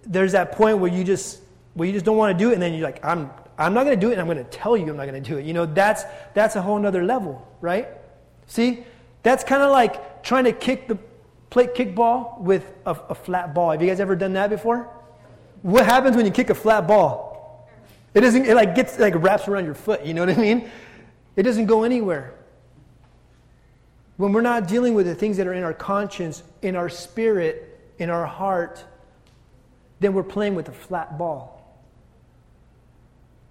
there's 0.06 0.34
that 0.34 0.52
point 0.52 0.80
where 0.80 0.92
you 0.92 1.04
just 1.04 1.42
where 1.74 1.88
you 1.88 1.94
just 1.94 2.06
don't 2.06 2.18
want 2.18 2.38
to 2.38 2.44
do 2.44 2.52
it, 2.52 2.54
and 2.54 2.62
then 2.62 2.74
you're 2.74 2.84
like, 2.84 3.04
I'm 3.04 3.30
I'm 3.58 3.74
not 3.74 3.86
going 3.86 3.98
to 3.98 4.06
do 4.06 4.10
it, 4.10 4.14
and 4.14 4.22
I'm 4.22 4.28
going 4.28 4.38
to 4.38 4.50
tell 4.50 4.76
you 4.76 4.90
I'm 4.90 4.98
not 4.98 5.08
going 5.08 5.22
to 5.22 5.30
do 5.30 5.38
it. 5.38 5.46
You 5.46 5.54
know, 5.54 5.66
that's 5.66 6.04
that's 6.34 6.56
a 6.56 6.62
whole 6.62 6.78
nother 6.80 7.04
level, 7.04 7.48
right? 7.62 7.88
See, 8.48 8.84
that's 9.22 9.44
kind 9.44 9.64
of 9.64 9.72
like 9.72 10.24
trying 10.24 10.44
to 10.46 10.52
kick 10.52 10.88
the 10.88 10.98
play 11.50 11.68
kickball 11.68 12.40
with 12.40 12.74
a, 12.86 12.98
a 13.10 13.16
flat 13.16 13.54
ball. 13.54 13.72
Have 13.72 13.82
you 13.82 13.88
guys 13.88 14.00
ever 14.00 14.16
done 14.16 14.34
that 14.34 14.50
before? 14.50 14.90
What 15.62 15.86
happens 15.86 16.18
when 16.18 16.26
you 16.26 16.32
kick 16.32 16.50
a 16.50 16.56
flat 16.56 16.88
ball? 16.88 17.33
It 18.14 18.22
doesn't. 18.22 18.46
It 18.46 18.56
like 18.56 18.76
gets 18.76 19.00
like 19.00 19.14
wraps 19.16 19.48
around 19.48 19.66
your 19.66 19.74
foot. 19.74 20.06
You 20.06 20.14
know 20.14 20.26
what 20.26 20.38
I 20.38 20.42
mean? 20.42 20.70
It 21.36 21.44
doesn't 21.44 21.66
go 21.66 21.84
anywhere. 21.84 22.36
When 24.18 24.32
we're 24.32 24.42
not 24.42 24.68
dealing 24.68 24.94
with 24.94 25.08
the 25.08 25.16
things 25.16 25.38
that 25.38 25.48
are 25.48 25.54
in 25.54 25.64
our 25.64 25.74
conscience, 25.74 26.44
in 26.62 26.76
our 26.76 26.90
spirit, 26.90 27.80
in 27.98 28.10
our 28.10 28.26
heart, 28.26 28.84
then 30.00 30.14
we're 30.14 30.24
playing 30.24 30.54
with 30.54 30.70
a 30.70 30.72
flat 30.72 31.18
ball. 31.18 31.50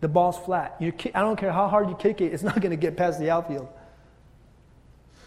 The 0.01 0.09
ball's 0.09 0.39
flat. 0.39 0.77
You, 0.79 0.93
I 1.15 1.21
don't 1.21 1.37
care 1.37 1.53
how 1.53 1.69
hard 1.69 1.89
you 1.89 1.97
kick 1.97 2.21
it, 2.21 2.33
it's 2.33 2.43
not 2.43 2.61
going 2.61 2.71
to 2.71 2.77
get 2.77 2.97
past 2.97 3.19
the 3.19 3.31
outfield. 3.31 3.69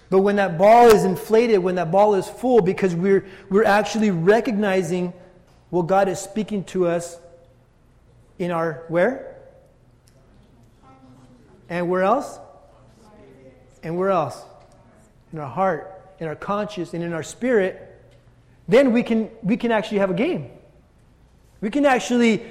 But 0.10 0.20
when 0.20 0.36
that 0.36 0.58
ball 0.58 0.88
is 0.88 1.04
inflated, 1.04 1.60
when 1.60 1.76
that 1.76 1.92
ball 1.92 2.16
is 2.16 2.30
full, 2.30 2.62
because 2.62 2.94
we're, 2.94 3.26
we're 3.50 3.66
actually 3.66 4.12
recognizing 4.12 5.14
what 5.72 5.88
God 5.88 6.08
is 6.08 6.20
speaking 6.20 6.64
to 6.66 6.88
us 6.88 7.18
in 8.40 8.52
our 8.52 8.84
where? 8.88 9.36
And 11.70 11.90
where 11.90 12.04
else? 12.04 12.40
And 13.84 13.98
where 13.98 14.10
else? 14.10 14.42
In 15.34 15.40
our 15.40 15.50
heart, 15.50 16.02
in 16.20 16.28
our 16.28 16.36
conscience, 16.36 16.94
and 16.94 17.04
in 17.04 17.14
our 17.14 17.24
spirit, 17.24 18.04
then 18.68 18.92
we 18.92 19.04
can, 19.04 19.30
we 19.44 19.58
can 19.58 19.72
actually 19.72 20.00
have 20.00 20.10
a 20.10 20.16
game. 20.16 20.50
We 21.62 21.70
can 21.70 21.86
actually, 21.86 22.44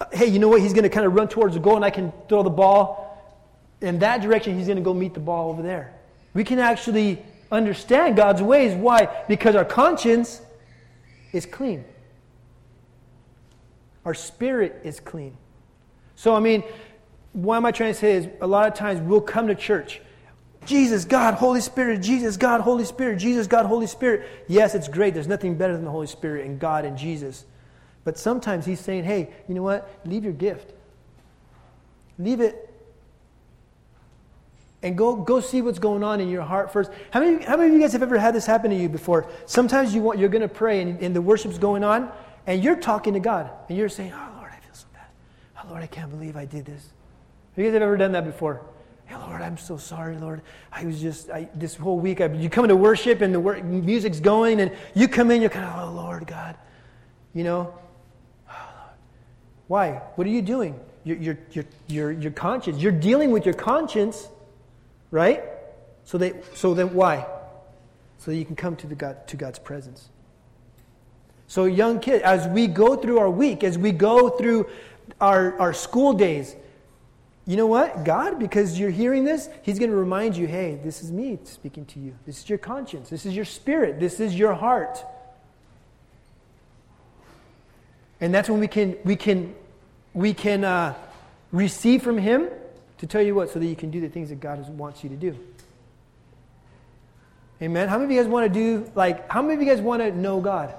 uh, 0.00 0.06
hey, 0.12 0.26
you 0.26 0.38
know 0.38 0.48
what? 0.48 0.60
He's 0.60 0.72
going 0.72 0.84
to 0.84 0.90
kind 0.90 1.06
of 1.06 1.14
run 1.14 1.28
towards 1.28 1.54
the 1.54 1.60
goal, 1.60 1.76
and 1.76 1.84
I 1.84 1.90
can 1.90 2.12
throw 2.28 2.42
the 2.42 2.50
ball 2.50 3.08
in 3.80 3.98
that 4.00 4.22
direction. 4.22 4.56
He's 4.56 4.66
going 4.66 4.76
to 4.76 4.82
go 4.82 4.94
meet 4.94 5.14
the 5.14 5.20
ball 5.20 5.50
over 5.50 5.62
there. 5.62 5.94
We 6.34 6.44
can 6.44 6.58
actually 6.58 7.22
understand 7.50 8.16
God's 8.16 8.40
ways. 8.42 8.74
Why? 8.74 9.24
Because 9.28 9.54
our 9.54 9.64
conscience 9.64 10.40
is 11.32 11.46
clean, 11.46 11.84
our 14.04 14.14
spirit 14.14 14.80
is 14.84 15.00
clean. 15.00 15.36
So, 16.14 16.34
I 16.34 16.40
mean, 16.40 16.64
what 17.32 17.56
am 17.56 17.64
I 17.64 17.72
trying 17.72 17.92
to 17.92 17.98
say 17.98 18.12
is 18.12 18.28
a 18.40 18.46
lot 18.46 18.68
of 18.68 18.74
times 18.74 19.00
we'll 19.00 19.20
come 19.20 19.46
to 19.48 19.54
church. 19.54 20.00
Jesus, 20.64 21.04
God, 21.04 21.34
Holy 21.34 21.60
Spirit, 21.60 22.02
Jesus, 22.02 22.36
God, 22.36 22.60
Holy 22.60 22.84
Spirit, 22.84 23.18
Jesus, 23.18 23.46
God, 23.46 23.66
Holy 23.66 23.86
Spirit. 23.86 24.28
Yes, 24.46 24.74
it's 24.74 24.88
great. 24.88 25.14
There's 25.14 25.26
nothing 25.26 25.56
better 25.56 25.72
than 25.72 25.84
the 25.84 25.90
Holy 25.90 26.06
Spirit 26.06 26.46
and 26.46 26.58
God 26.58 26.84
and 26.84 26.96
Jesus. 26.96 27.44
But 28.04 28.18
sometimes 28.18 28.64
He's 28.64 28.80
saying, 28.80 29.04
hey, 29.04 29.30
you 29.48 29.54
know 29.54 29.62
what? 29.62 29.88
Leave 30.04 30.24
your 30.24 30.32
gift. 30.32 30.72
Leave 32.18 32.40
it 32.40 32.68
and 34.82 34.98
go, 34.98 35.14
go 35.14 35.40
see 35.40 35.62
what's 35.62 35.78
going 35.78 36.02
on 36.02 36.20
in 36.20 36.28
your 36.28 36.42
heart 36.42 36.72
first. 36.72 36.90
How 37.10 37.20
many, 37.20 37.44
how 37.44 37.56
many 37.56 37.68
of 37.68 37.74
you 37.74 37.80
guys 37.80 37.92
have 37.92 38.02
ever 38.02 38.18
had 38.18 38.34
this 38.34 38.46
happen 38.46 38.70
to 38.70 38.76
you 38.76 38.88
before? 38.88 39.28
Sometimes 39.46 39.94
you 39.94 40.02
want, 40.02 40.18
you're 40.18 40.28
going 40.28 40.42
to 40.42 40.48
pray 40.48 40.80
and, 40.80 41.00
and 41.00 41.14
the 41.14 41.22
worship's 41.22 41.58
going 41.58 41.84
on, 41.84 42.10
and 42.46 42.62
you're 42.62 42.76
talking 42.76 43.14
to 43.14 43.20
God, 43.20 43.50
and 43.68 43.78
you're 43.78 43.88
saying, 43.88 44.12
Oh, 44.14 44.32
Lord, 44.38 44.50
I 44.50 44.60
feel 44.60 44.74
so 44.74 44.86
bad. 44.92 45.06
Oh, 45.58 45.68
Lord, 45.70 45.82
I 45.82 45.86
can't 45.86 46.10
believe 46.10 46.36
I 46.36 46.44
did 46.44 46.64
this. 46.64 46.88
Have 47.56 47.64
you 47.64 47.70
guys 47.70 47.80
ever 47.80 47.96
done 47.96 48.12
that 48.12 48.24
before? 48.24 48.62
Hey, 49.06 49.16
Lord, 49.16 49.42
I'm 49.42 49.58
so 49.58 49.76
sorry, 49.76 50.16
Lord. 50.16 50.42
I 50.72 50.84
was 50.84 51.00
just, 51.00 51.30
I, 51.30 51.48
this 51.54 51.76
whole 51.76 51.98
week, 51.98 52.20
I, 52.20 52.26
you 52.26 52.48
come 52.48 52.64
into 52.64 52.76
worship 52.76 53.20
and 53.20 53.34
the 53.34 53.40
work, 53.40 53.62
music's 53.64 54.20
going, 54.20 54.60
and 54.60 54.72
you 54.94 55.08
come 55.08 55.30
in, 55.30 55.40
you're 55.40 55.50
kind 55.50 55.66
of, 55.66 55.88
oh, 55.88 55.92
Lord, 55.92 56.26
God. 56.26 56.56
You 57.34 57.44
know? 57.44 57.74
Oh, 58.50 58.90
why? 59.68 60.02
What 60.14 60.26
are 60.26 60.30
you 60.30 60.42
doing? 60.42 60.78
You're, 61.04 61.16
you're, 61.16 61.38
you're, 61.50 61.64
you're, 61.88 62.12
you're. 62.12 62.74
You're 62.76 62.92
dealing 62.92 63.30
with 63.30 63.44
your 63.44 63.54
conscience 63.54 64.28
right? 65.12 65.44
So, 66.04 66.18
they, 66.18 66.32
so 66.54 66.74
then 66.74 66.92
why? 66.94 67.24
So 68.18 68.32
that 68.32 68.36
you 68.36 68.44
can 68.44 68.56
come 68.56 68.74
to, 68.76 68.88
the 68.88 68.96
God, 68.96 69.28
to 69.28 69.36
God's 69.36 69.60
presence. 69.60 70.08
So, 71.52 71.66
young 71.66 72.00
kid, 72.00 72.22
as 72.22 72.48
we 72.48 72.66
go 72.66 72.96
through 72.96 73.18
our 73.18 73.28
week, 73.28 73.62
as 73.62 73.76
we 73.76 73.92
go 73.92 74.30
through 74.30 74.70
our, 75.20 75.54
our 75.58 75.74
school 75.74 76.14
days, 76.14 76.56
you 77.46 77.58
know 77.58 77.66
what? 77.66 78.04
God, 78.06 78.38
because 78.38 78.80
you're 78.80 78.88
hearing 78.88 79.24
this, 79.24 79.50
He's 79.60 79.78
going 79.78 79.90
to 79.90 79.96
remind 79.96 80.34
you 80.34 80.46
hey, 80.46 80.80
this 80.82 81.02
is 81.02 81.12
me 81.12 81.38
speaking 81.44 81.84
to 81.84 82.00
you. 82.00 82.14
This 82.24 82.38
is 82.38 82.48
your 82.48 82.56
conscience. 82.56 83.10
This 83.10 83.26
is 83.26 83.36
your 83.36 83.44
spirit. 83.44 84.00
This 84.00 84.18
is 84.18 84.34
your 84.34 84.54
heart. 84.54 85.04
And 88.22 88.32
that's 88.32 88.48
when 88.48 88.58
we 88.58 88.66
can, 88.66 88.96
we 89.04 89.14
can, 89.14 89.54
we 90.14 90.32
can 90.32 90.64
uh, 90.64 90.94
receive 91.52 92.02
from 92.02 92.16
Him 92.16 92.48
to 92.96 93.06
tell 93.06 93.20
you 93.20 93.34
what, 93.34 93.50
so 93.50 93.58
that 93.58 93.66
you 93.66 93.76
can 93.76 93.90
do 93.90 94.00
the 94.00 94.08
things 94.08 94.30
that 94.30 94.40
God 94.40 94.66
wants 94.70 95.04
you 95.04 95.10
to 95.10 95.16
do. 95.16 95.38
Amen. 97.60 97.88
How 97.88 97.98
many 97.98 98.06
of 98.06 98.10
you 98.12 98.22
guys 98.22 98.32
want 98.32 98.50
to 98.50 98.58
do, 98.58 98.90
like, 98.94 99.30
how 99.30 99.42
many 99.42 99.52
of 99.52 99.60
you 99.60 99.66
guys 99.66 99.82
want 99.82 100.00
to 100.00 100.16
know 100.16 100.40
God? 100.40 100.76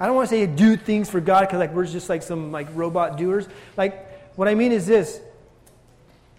I 0.00 0.06
don't 0.06 0.14
want 0.14 0.28
to 0.28 0.34
say 0.34 0.46
do 0.46 0.76
things 0.76 1.10
for 1.10 1.20
God 1.20 1.40
because, 1.40 1.58
like, 1.58 1.74
we're 1.74 1.86
just 1.86 2.08
like 2.08 2.22
some, 2.22 2.52
like, 2.52 2.68
robot 2.74 3.16
doers. 3.16 3.48
Like, 3.76 4.36
what 4.36 4.46
I 4.46 4.54
mean 4.54 4.72
is 4.72 4.86
this 4.86 5.20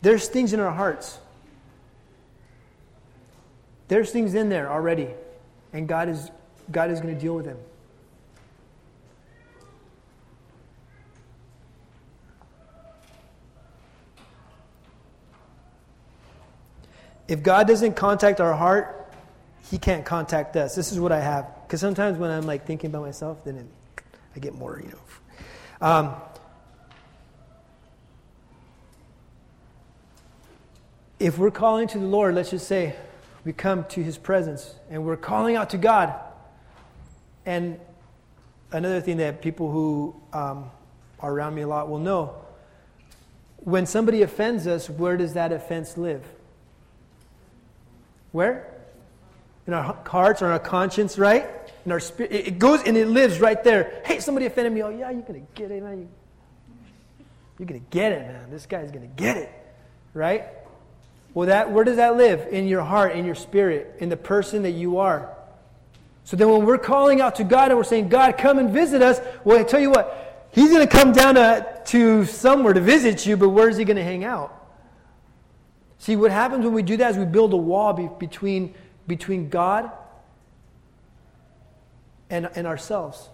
there's 0.02 0.28
things 0.30 0.54
in 0.54 0.60
our 0.60 0.72
hearts. 0.72 1.20
There's 3.90 4.12
things 4.12 4.36
in 4.36 4.50
there 4.50 4.72
already, 4.72 5.10
and 5.74 5.88
God 5.88 6.10
is, 6.10 6.30
God 6.72 6.92
is 6.92 7.02
going 7.02 7.14
to 7.14 7.20
deal 7.20 7.36
with 7.36 7.46
them. 7.46 7.58
If 17.28 17.44
God 17.44 17.68
doesn't 17.68 17.96
contact 17.96 18.40
our 18.40 18.54
heart, 18.54 19.12
He 19.70 19.78
can't 19.78 20.06
contact 20.06 20.56
us. 20.56 20.76
This 20.76 20.92
is 20.92 21.00
what 21.00 21.12
I 21.12 21.20
have. 21.20 21.59
Because 21.70 21.82
sometimes 21.82 22.18
when 22.18 22.32
I'm 22.32 22.48
like 22.48 22.66
thinking 22.66 22.90
about 22.90 23.04
myself, 23.04 23.46
then 23.46 23.58
it, 23.58 24.04
I 24.36 24.40
get 24.40 24.56
more, 24.56 24.82
you 24.84 24.90
know. 24.90 25.88
Um, 25.88 26.16
if 31.20 31.38
we're 31.38 31.52
calling 31.52 31.88
to 31.90 32.00
the 32.00 32.08
Lord, 32.08 32.34
let's 32.34 32.50
just 32.50 32.68
say 32.68 32.96
we 33.46 33.54
come 33.54 33.86
to 33.90 34.02
His 34.02 34.18
presence 34.18 34.74
and 34.90 35.06
we're 35.06 35.16
calling 35.16 35.58
out 35.58 35.70
to 35.70 35.78
God. 35.78 36.16
And 37.46 37.80
another 38.72 39.00
thing 39.00 39.18
that 39.18 39.40
people 39.40 39.72
who 39.72 40.16
um, 40.34 40.72
are 41.20 41.32
around 41.32 41.54
me 41.54 41.62
a 41.62 41.68
lot 41.68 41.88
will 41.88 42.00
know 42.00 42.34
when 43.58 43.86
somebody 43.86 44.24
offends 44.24 44.66
us, 44.66 44.90
where 44.90 45.18
does 45.18 45.34
that 45.34 45.52
offense 45.52 46.00
live? 46.00 46.26
Where? 48.32 48.74
In 49.70 49.74
our 49.74 49.96
hearts 50.08 50.42
or 50.42 50.46
in 50.46 50.52
our 50.52 50.58
conscience, 50.58 51.20
right? 51.20 51.48
In 51.86 51.92
our 51.92 52.00
spirit. 52.00 52.32
It 52.32 52.58
goes 52.58 52.82
and 52.82 52.98
it 52.98 53.08
lives 53.08 53.40
right 53.40 53.64
there. 53.64 54.02
Hey, 54.04 54.20
somebody 54.20 54.48
offended 54.48 54.74
me. 54.74 54.82
Oh, 54.82 54.90
yeah, 54.90 55.12
you're 55.12 55.22
to 55.22 55.42
get 55.54 55.70
it, 55.70 55.84
man. 55.84 56.10
You're 57.60 57.68
to 57.68 57.78
get 57.78 58.12
it, 58.14 58.22
man. 58.22 58.50
This 58.50 58.66
guy's 58.66 58.90
going 58.90 59.08
to 59.08 59.16
get 59.16 59.38
it, 59.38 59.52
right? 60.16 60.46
Well, 61.36 61.50
that, 61.50 61.72
where 61.72 61.84
does 61.84 61.98
that 61.98 62.18
live? 62.18 62.52
In 62.52 62.68
your 62.68 62.82
heart, 62.82 63.16
in 63.16 63.26
your 63.26 63.36
spirit, 63.36 63.98
in 64.00 64.10
the 64.10 64.18
person 64.18 64.64
that 64.64 64.72
you 64.72 64.98
are. 64.98 65.30
So 66.24 66.36
then 66.36 66.50
when 66.50 66.66
we're 66.66 66.80
calling 66.80 67.22
out 67.22 67.36
to 67.36 67.44
God 67.44 67.70
and 67.70 67.78
we're 67.78 67.84
saying, 67.84 68.10
God, 68.10 68.40
come 68.40 68.58
and 68.58 68.72
visit 68.72 69.04
us, 69.04 69.22
well, 69.44 69.60
I 69.60 69.64
tell 69.64 69.80
you 69.80 69.92
what, 69.92 70.50
He's 70.52 70.72
going 70.72 70.88
to 70.88 70.92
come 70.92 71.12
down 71.12 71.36
to, 71.36 71.80
to 71.86 72.26
somewhere 72.26 72.74
to 72.74 72.82
visit 72.82 73.24
you, 73.28 73.38
but 73.38 73.50
where's 73.50 73.78
He 73.78 73.86
going 73.86 73.98
to 73.98 74.04
hang 74.04 74.24
out? 74.24 74.56
See, 76.00 76.16
what 76.16 76.32
happens 76.32 76.66
when 76.66 76.74
we 76.74 76.82
do 76.82 76.98
that 76.98 77.12
is 77.12 77.18
we 77.18 77.26
build 77.26 77.54
a 77.54 77.58
wall 77.58 77.94
be- 77.94 78.10
between, 78.18 78.74
between 79.10 79.50
God 79.50 79.92
and, 82.30 82.50
and 82.56 82.66
ourselves. 82.66 83.28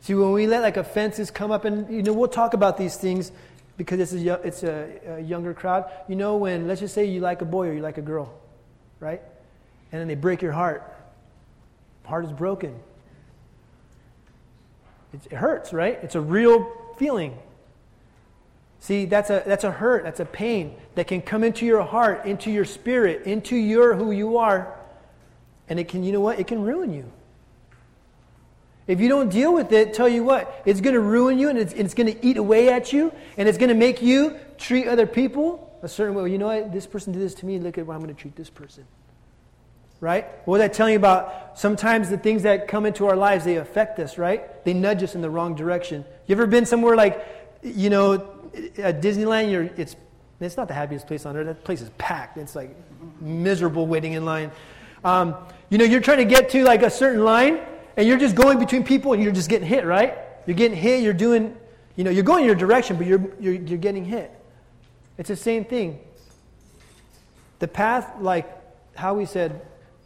See, 0.00 0.14
when 0.14 0.32
we 0.32 0.46
let 0.48 0.62
like 0.62 0.76
offenses 0.76 1.30
come 1.30 1.52
up, 1.52 1.64
and 1.64 1.88
you 1.94 2.02
know, 2.02 2.12
we'll 2.12 2.28
talk 2.28 2.54
about 2.54 2.76
these 2.76 2.96
things 2.96 3.30
because 3.76 4.00
it's 4.00 4.12
a, 4.12 4.32
it's 4.42 4.62
a, 4.62 5.00
a 5.06 5.20
younger 5.20 5.54
crowd. 5.54 5.90
You 6.08 6.16
know, 6.16 6.36
when 6.36 6.66
let's 6.66 6.80
just 6.80 6.94
say 6.94 7.04
you 7.04 7.20
like 7.20 7.42
a 7.42 7.44
boy 7.44 7.68
or 7.68 7.74
you 7.74 7.82
like 7.82 7.98
a 7.98 8.02
girl, 8.02 8.32
right? 8.98 9.20
And 9.92 10.00
then 10.00 10.08
they 10.08 10.14
break 10.14 10.42
your 10.42 10.52
heart. 10.52 10.82
Heart 12.04 12.24
is 12.24 12.32
broken. 12.32 12.74
It, 15.12 15.20
it 15.26 15.36
hurts, 15.36 15.72
right? 15.72 15.98
It's 16.02 16.14
a 16.14 16.20
real 16.20 16.72
feeling. 16.96 17.36
See, 18.80 19.04
that's 19.04 19.28
a, 19.28 19.42
that's 19.46 19.64
a 19.64 19.70
hurt, 19.70 20.04
that's 20.04 20.20
a 20.20 20.24
pain 20.24 20.74
that 20.94 21.06
can 21.06 21.20
come 21.20 21.44
into 21.44 21.66
your 21.66 21.82
heart, 21.82 22.24
into 22.24 22.50
your 22.50 22.64
spirit, 22.64 23.26
into 23.26 23.54
your 23.54 23.94
who 23.94 24.10
you 24.10 24.38
are. 24.38 24.74
And 25.68 25.78
it 25.78 25.88
can, 25.88 26.02
you 26.02 26.12
know 26.12 26.20
what? 26.20 26.40
It 26.40 26.46
can 26.46 26.62
ruin 26.62 26.92
you. 26.92 27.12
If 28.86 28.98
you 28.98 29.08
don't 29.08 29.28
deal 29.28 29.54
with 29.54 29.70
it, 29.70 29.94
tell 29.94 30.08
you 30.08 30.24
what, 30.24 30.62
it's 30.64 30.80
going 30.80 30.94
to 30.94 31.00
ruin 31.00 31.38
you 31.38 31.48
and 31.48 31.58
it's, 31.58 31.72
it's 31.74 31.94
going 31.94 32.12
to 32.12 32.26
eat 32.26 32.38
away 32.38 32.70
at 32.70 32.92
you 32.92 33.12
and 33.36 33.48
it's 33.48 33.58
going 33.58 33.68
to 33.68 33.74
make 33.74 34.02
you 34.02 34.36
treat 34.58 34.88
other 34.88 35.06
people 35.06 35.78
a 35.82 35.88
certain 35.88 36.14
way. 36.14 36.22
Well, 36.22 36.28
you 36.28 36.38
know 36.38 36.46
what? 36.46 36.72
This 36.72 36.86
person 36.86 37.12
did 37.12 37.22
this 37.22 37.34
to 37.34 37.46
me. 37.46 37.58
Look 37.60 37.78
at 37.78 37.86
how 37.86 37.92
I'm 37.92 38.00
going 38.00 38.12
to 38.12 38.20
treat 38.20 38.34
this 38.34 38.50
person. 38.50 38.84
Right? 40.00 40.24
What 40.46 40.58
was 40.58 40.62
I 40.62 40.68
telling 40.68 40.94
you 40.94 40.98
about? 40.98 41.58
Sometimes 41.58 42.08
the 42.08 42.16
things 42.16 42.42
that 42.44 42.66
come 42.66 42.86
into 42.86 43.06
our 43.06 43.16
lives, 43.16 43.44
they 43.44 43.56
affect 43.56 44.00
us, 44.00 44.16
right? 44.16 44.64
They 44.64 44.72
nudge 44.72 45.02
us 45.02 45.14
in 45.14 45.20
the 45.20 45.30
wrong 45.30 45.54
direction. 45.54 46.06
You 46.26 46.34
ever 46.34 46.46
been 46.46 46.64
somewhere 46.64 46.96
like, 46.96 47.24
you 47.62 47.90
know, 47.90 48.39
at 48.78 49.00
Disneyland, 49.00 49.50
you're, 49.50 49.64
it's, 49.76 49.96
it's 50.40 50.56
not 50.56 50.68
the 50.68 50.74
happiest 50.74 51.06
place 51.06 51.26
on 51.26 51.36
earth. 51.36 51.46
That 51.46 51.64
place 51.64 51.80
is 51.82 51.90
packed. 51.98 52.38
It's 52.38 52.54
like 52.54 52.74
miserable 53.20 53.86
waiting 53.86 54.14
in 54.14 54.24
line. 54.24 54.50
Um, 55.04 55.34
you 55.68 55.78
know, 55.78 55.84
you're 55.84 56.00
trying 56.00 56.18
to 56.18 56.24
get 56.24 56.50
to 56.50 56.64
like 56.64 56.82
a 56.82 56.90
certain 56.90 57.24
line, 57.24 57.60
and 57.96 58.06
you're 58.06 58.18
just 58.18 58.34
going 58.34 58.58
between 58.58 58.84
people, 58.84 59.12
and 59.12 59.22
you're 59.22 59.32
just 59.32 59.48
getting 59.48 59.68
hit, 59.68 59.84
right? 59.84 60.18
You're 60.46 60.56
getting 60.56 60.76
hit. 60.76 61.02
You're 61.02 61.12
doing, 61.12 61.56
you 61.96 62.04
know, 62.04 62.10
you're 62.10 62.24
going 62.24 62.44
your 62.44 62.54
direction, 62.54 62.96
but 62.96 63.06
you're, 63.06 63.22
you're, 63.38 63.54
you're 63.54 63.78
getting 63.78 64.04
hit. 64.04 64.30
It's 65.18 65.28
the 65.28 65.36
same 65.36 65.64
thing. 65.64 66.00
The 67.58 67.68
path, 67.68 68.14
like 68.20 68.50
how 68.96 69.14
we 69.14 69.26
said, 69.26 69.60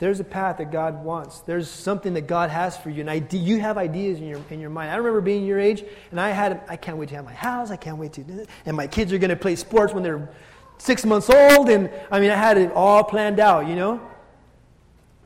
there's 0.05 0.21
a 0.21 0.25
path 0.25 0.59
that 0.59 0.71
God 0.71 1.03
wants. 1.03 1.41
There's 1.41 1.67
something 1.67 2.13
that 2.13 2.27
God 2.27 2.51
has 2.51 2.77
for 2.77 2.91
you. 2.91 3.09
And 3.09 3.33
you 3.33 3.59
have 3.61 3.79
ideas 3.79 4.19
in 4.19 4.27
your, 4.27 4.39
in 4.51 4.61
your 4.61 4.69
mind. 4.69 4.91
I 4.91 4.97
remember 4.97 5.23
being 5.23 5.47
your 5.47 5.59
age, 5.59 5.83
and 6.11 6.21
I 6.21 6.29
had, 6.29 6.61
I 6.69 6.77
can't 6.77 6.99
wait 6.99 7.09
to 7.09 7.15
have 7.15 7.25
my 7.25 7.33
house. 7.33 7.71
I 7.71 7.77
can't 7.77 7.97
wait 7.97 8.13
to, 8.13 8.47
and 8.67 8.77
my 8.77 8.87
kids 8.87 9.15
are 9.15 9.19
going 9.19 9.31
to 9.31 9.37
play 9.37 9.57
sports 9.57 9.95
when 9.95 10.03
they're 10.03 10.29
six 10.77 11.07
months 11.07 11.31
old. 11.31 11.71
And 11.71 11.91
I 12.11 12.21
mean, 12.21 12.31
I 12.31 12.37
had 12.37 12.59
it 12.59 12.71
all 12.73 13.03
planned 13.03 13.41
out, 13.41 13.67
you 13.67 13.77
know? 13.77 13.99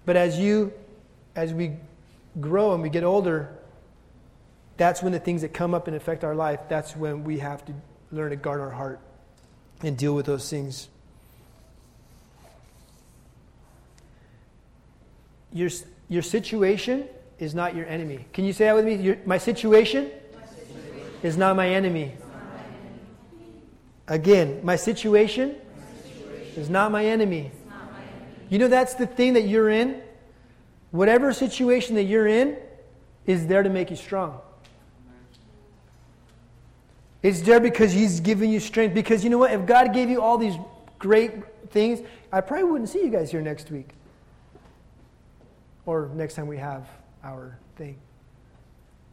But 0.06 0.14
as 0.14 0.38
you, 0.38 0.72
as 1.34 1.52
we 1.52 1.72
grow 2.40 2.72
and 2.72 2.80
we 2.80 2.88
get 2.88 3.02
older, 3.02 3.58
that's 4.76 5.02
when 5.02 5.10
the 5.10 5.18
things 5.18 5.42
that 5.42 5.52
come 5.52 5.74
up 5.74 5.88
and 5.88 5.96
affect 5.96 6.22
our 6.22 6.36
life, 6.36 6.60
that's 6.68 6.94
when 6.94 7.24
we 7.24 7.40
have 7.40 7.64
to 7.64 7.74
learn 8.12 8.30
to 8.30 8.36
guard 8.36 8.60
our 8.60 8.70
heart 8.70 9.00
and 9.82 9.98
deal 9.98 10.14
with 10.14 10.26
those 10.26 10.48
things. 10.48 10.88
Your, 15.52 15.70
your 16.08 16.22
situation 16.22 17.08
is 17.38 17.54
not 17.54 17.74
your 17.74 17.86
enemy. 17.86 18.26
Can 18.32 18.44
you 18.44 18.52
say 18.52 18.66
that 18.66 18.74
with 18.74 18.84
me? 18.84 18.94
Your, 18.96 19.16
my, 19.24 19.38
situation 19.38 20.10
my 20.34 20.46
situation 20.46 21.10
is 21.22 21.36
not 21.36 21.56
my 21.56 21.68
enemy. 21.68 22.14
Not 22.18 22.30
my 22.32 22.60
enemy. 22.60 23.62
Again, 24.08 24.60
my 24.62 24.76
situation, 24.76 25.54
my 25.76 26.02
situation 26.02 26.60
is 26.60 26.68
not 26.68 26.90
my 26.92 27.04
enemy. 27.04 27.50
Not 27.68 27.92
my 27.92 27.98
enemy. 28.00 28.46
You 28.50 28.58
know, 28.58 28.68
that's 28.68 28.94
the 28.94 29.06
thing 29.06 29.34
that 29.34 29.42
you're 29.42 29.70
in. 29.70 30.02
Whatever 30.90 31.32
situation 31.32 31.94
that 31.96 32.04
you're 32.04 32.26
in 32.26 32.56
is 33.26 33.46
there 33.46 33.62
to 33.62 33.68
make 33.68 33.90
you 33.90 33.96
strong. 33.96 34.40
It's 37.22 37.40
there 37.42 37.60
because 37.60 37.92
He's 37.92 38.20
giving 38.20 38.50
you 38.50 38.60
strength. 38.60 38.94
Because 38.94 39.24
you 39.24 39.30
know 39.30 39.38
what? 39.38 39.52
If 39.52 39.66
God 39.66 39.92
gave 39.92 40.08
you 40.08 40.22
all 40.22 40.38
these 40.38 40.54
great 40.98 41.32
things, 41.70 42.00
I 42.32 42.40
probably 42.40 42.70
wouldn't 42.70 42.88
see 42.88 43.00
you 43.00 43.10
guys 43.10 43.30
here 43.30 43.42
next 43.42 43.70
week 43.70 43.90
or 45.88 46.10
next 46.12 46.34
time 46.34 46.46
we 46.46 46.58
have 46.58 46.86
our 47.24 47.58
thing. 47.76 47.96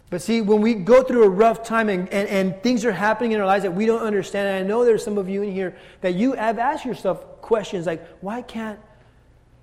But 0.10 0.22
see, 0.22 0.42
when 0.42 0.60
we 0.60 0.74
go 0.74 1.04
through 1.04 1.24
a 1.24 1.30
rough 1.30 1.64
time 1.64 1.88
and, 1.88 2.10
and, 2.10 2.28
and 2.28 2.62
things 2.64 2.84
are 2.84 2.92
happening 2.92 3.32
in 3.32 3.40
our 3.40 3.46
lives 3.46 3.64
that 3.64 3.72
we 3.72 3.86
don't 3.86 4.02
understand, 4.02 4.50
and 4.50 4.66
I 4.66 4.68
know 4.68 4.84
there's 4.84 5.02
some 5.02 5.18
of 5.18 5.30
you 5.30 5.42
in 5.42 5.54
here 5.54 5.78
that 6.02 6.16
you 6.16 6.34
have 6.34 6.60
asked 6.60 6.84
yourself 6.84 7.42
questions 7.42 7.86
like, 7.86 8.06
why 8.20 8.42
can't, 8.42 8.78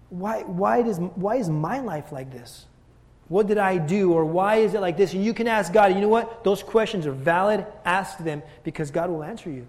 why, 0.09 0.43
why, 0.45 0.81
does, 0.81 0.99
why 0.99 1.37
is 1.37 1.51
my 1.51 1.81
life 1.81 2.13
like 2.13 2.33
this? 2.33 2.65
What 3.29 3.47
did 3.47 3.59
I 3.59 3.77
do? 3.77 4.15
Or 4.15 4.25
why 4.25 4.57
is 4.57 4.73
it 4.73 4.81
like 4.81 4.97
this? 4.97 5.13
And 5.13 5.23
you 5.23 5.35
can 5.35 5.47
ask 5.47 5.71
God, 5.71 5.95
you 5.95 6.01
know 6.01 6.09
what? 6.09 6.45
Those 6.45 6.63
questions 6.63 7.07
are 7.07 7.13
valid. 7.13 7.67
Ask 7.85 8.17
them 8.19 8.43
because 8.65 8.91
God 8.91 9.11
will 9.11 9.23
answer 9.23 9.51
you. 9.51 9.69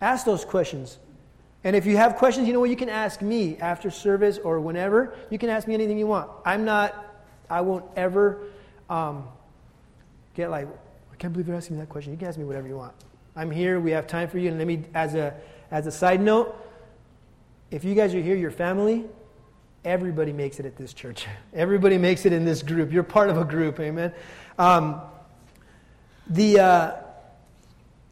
Ask 0.00 0.24
those 0.24 0.44
questions. 0.44 0.98
And 1.68 1.76
if 1.76 1.84
you 1.84 1.98
have 1.98 2.16
questions, 2.16 2.46
you 2.46 2.54
know 2.54 2.60
what? 2.60 2.70
You 2.70 2.76
can 2.76 2.88
ask 2.88 3.20
me 3.20 3.58
after 3.58 3.90
service 3.90 4.38
or 4.38 4.58
whenever. 4.58 5.14
You 5.28 5.36
can 5.36 5.50
ask 5.50 5.68
me 5.68 5.74
anything 5.74 5.98
you 5.98 6.06
want. 6.06 6.30
I'm 6.42 6.64
not, 6.64 7.22
I 7.50 7.60
won't 7.60 7.84
ever 7.94 8.40
um, 8.88 9.28
get 10.32 10.48
like, 10.48 10.66
I 11.12 11.16
can't 11.16 11.30
believe 11.30 11.46
you're 11.46 11.58
asking 11.58 11.76
me 11.76 11.82
that 11.82 11.90
question. 11.90 12.10
You 12.10 12.18
can 12.18 12.26
ask 12.26 12.38
me 12.38 12.44
whatever 12.44 12.66
you 12.66 12.78
want. 12.78 12.94
I'm 13.36 13.50
here. 13.50 13.80
We 13.80 13.90
have 13.90 14.06
time 14.06 14.30
for 14.30 14.38
you. 14.38 14.48
And 14.48 14.56
let 14.56 14.66
me, 14.66 14.84
as 14.94 15.14
a, 15.14 15.34
as 15.70 15.86
a 15.86 15.90
side 15.90 16.22
note, 16.22 16.56
if 17.70 17.84
you 17.84 17.94
guys 17.94 18.14
are 18.14 18.22
here, 18.22 18.34
your 18.34 18.50
family, 18.50 19.04
everybody 19.84 20.32
makes 20.32 20.58
it 20.60 20.64
at 20.64 20.74
this 20.74 20.94
church. 20.94 21.26
Everybody 21.52 21.98
makes 21.98 22.24
it 22.24 22.32
in 22.32 22.46
this 22.46 22.62
group. 22.62 22.90
You're 22.90 23.02
part 23.02 23.28
of 23.28 23.36
a 23.36 23.44
group. 23.44 23.78
Amen. 23.78 24.14
Um, 24.58 25.02
the, 26.30 26.60
uh, 26.60 26.92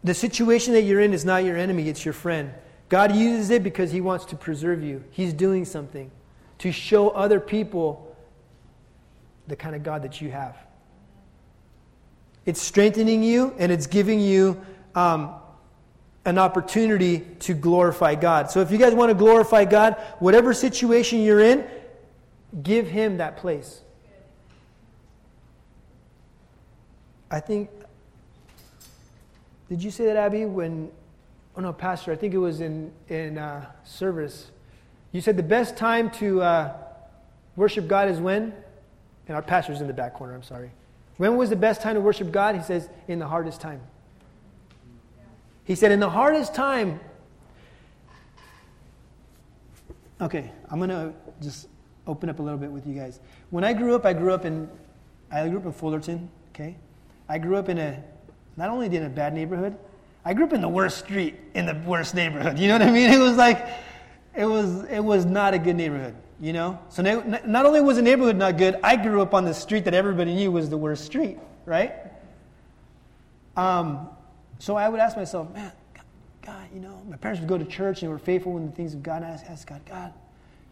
the 0.05 0.13
situation 0.13 0.75
that 0.75 0.83
you're 0.83 1.01
in 1.01 1.15
is 1.15 1.25
not 1.25 1.43
your 1.43 1.57
enemy, 1.57 1.89
it's 1.89 2.05
your 2.05 2.13
friend. 2.13 2.53
God 2.89 3.15
uses 3.15 3.51
it 3.51 3.63
because 3.63 3.91
He 3.91 4.01
wants 4.01 4.25
to 4.27 4.37
preserve 4.37 4.83
you. 4.83 5.03
He's 5.11 5.33
doing 5.33 5.65
something 5.65 6.11
to 6.59 6.73
show 6.73 7.11
other 7.11 7.41
people 7.41 8.17
the 9.47 9.57
kind 9.57 9.75
of 9.75 9.83
God 9.83 10.03
that 10.03 10.21
you 10.21 10.31
have. 10.31 10.57
It's 12.45 12.63
strengthening 12.63 13.23
you 13.23 13.55
and 13.59 13.73
it's 13.73 13.87
giving 13.87 14.21
you 14.21 14.61
um, 14.95 15.35
an 16.25 16.39
opportunity 16.39 17.21
to 17.41 17.55
glorify 17.55 18.15
God. 18.15 18.51
So 18.51 18.61
if 18.61 18.71
you 18.71 18.79
guys 18.79 18.95
want 18.95 19.11
to 19.11 19.15
glorify 19.15 19.65
God, 19.65 19.95
whatever 20.19 20.55
situation 20.55 21.21
you're 21.21 21.41
in, 21.41 21.67
give 22.63 22.87
Him 22.87 23.19
that 23.19 23.37
place. 23.37 23.81
I 27.31 27.41
think, 27.41 27.71
did 29.69 29.83
you 29.83 29.91
say 29.91 30.07
that, 30.07 30.17
Abby, 30.17 30.47
when 30.47 30.91
oh 31.57 31.61
no, 31.61 31.73
Pastor, 31.73 32.13
I 32.13 32.17
think 32.17 32.35
it 32.35 32.39
was 32.39 32.61
in, 32.61 32.93
in 33.09 33.39
uh, 33.39 33.67
service. 33.85 34.51
You 35.13 35.21
said 35.21 35.37
the 35.37 35.43
best 35.43 35.77
time 35.77 36.11
to 36.13 36.43
uh, 36.43 36.77
worship 37.57 37.89
God 37.89 38.09
is 38.09 38.21
when? 38.21 38.53
And 39.29 39.35
our 39.35 39.43
pastor's 39.43 39.81
in 39.81 39.87
the 39.87 39.93
back 39.93 40.15
corner, 40.15 40.35
I'm 40.35 40.43
sorry. 40.43 40.71
When 41.17 41.37
was 41.37 41.51
the 41.51 41.57
best 41.57 41.81
time 41.81 41.95
to 41.95 42.01
worship 42.01 42.31
God? 42.31 42.55
He 42.55 42.63
says, 42.63 42.89
in 43.09 43.19
the 43.19 43.27
hardest 43.27 43.61
time. 43.61 43.81
He 45.65 45.75
said, 45.75 45.91
in 45.91 45.99
the 45.99 46.11
hardest 46.11 46.55
time. 46.55 47.01
Okay, 50.21 50.53
I'm 50.71 50.79
going 50.79 50.91
to 50.91 51.13
just 51.43 51.69
open 52.07 52.29
up 52.29 52.39
a 52.39 52.43
little 52.43 52.59
bit 52.59 52.71
with 52.71 52.87
you 52.87 52.95
guys. 52.95 53.19
When 53.51 53.65
I 53.65 53.73
grew 53.73 53.95
up, 53.95 54.05
I 54.05 54.13
grew 54.13 54.33
up 54.33 54.45
in, 54.45 54.69
I 55.31 55.49
grew 55.49 55.59
up 55.59 55.67
in 55.67 55.73
Fullerton, 55.73 56.29
okay? 56.51 56.77
I 57.29 57.39
grew 57.39 57.57
up 57.57 57.69
in 57.69 57.79
a, 57.79 58.03
not 58.57 58.69
only 58.71 58.87
in 58.95 59.03
a 59.03 59.09
bad 59.09 59.35
neighborhood, 59.35 59.77
I 60.27 60.35
grew 60.35 60.45
up 60.45 60.53
in 60.53 60.61
the 60.61 60.69
worst 60.69 60.99
street 60.99 61.37
in 61.55 61.67
the 61.67 61.75
worst 61.87 62.13
neighborhood. 62.13 62.59
You 62.59 62.67
know 62.67 62.75
what 62.75 62.83
I 62.83 62.91
mean? 62.91 63.11
It 63.13 63.19
was 63.19 63.37
like, 63.37 63.65
it 64.35 64.45
was, 64.45 64.83
it 64.87 64.99
was 64.99 65.25
not 65.25 65.55
a 65.55 65.59
good 65.59 65.77
neighborhood, 65.77 66.17
you 66.41 66.53
know? 66.53 66.81
So 66.89 67.01
not 67.01 67.65
only 67.65 67.81
was 67.81 67.97
the 67.97 68.03
neighborhood 68.03 68.35
not 68.35 68.59
good, 68.59 68.77
I 68.83 68.97
grew 68.97 69.23
up 69.23 69.35
on 69.35 69.45
the 69.45 69.55
street 69.55 69.85
that 69.85 69.95
everybody 69.95 70.35
knew 70.35 70.51
was 70.51 70.69
the 70.69 70.77
worst 70.77 71.05
street, 71.05 71.39
right? 71.65 71.95
Um, 73.57 74.09
so 74.59 74.75
I 74.75 74.89
would 74.89 74.99
ask 74.99 75.17
myself, 75.17 75.55
man, 75.55 75.71
God, 76.43 76.67
you 76.75 76.81
know, 76.81 77.01
my 77.09 77.17
parents 77.17 77.41
would 77.41 77.49
go 77.49 77.57
to 77.57 77.65
church 77.65 78.03
and 78.03 78.11
were 78.11 78.19
faithful 78.19 78.57
in 78.57 78.67
the 78.67 78.73
things 78.73 78.95
of 78.95 79.05
God. 79.05 79.23
And 79.23 79.27
I 79.27 79.29
asked 79.49 79.69
God, 79.69 79.81
God, 79.89 80.13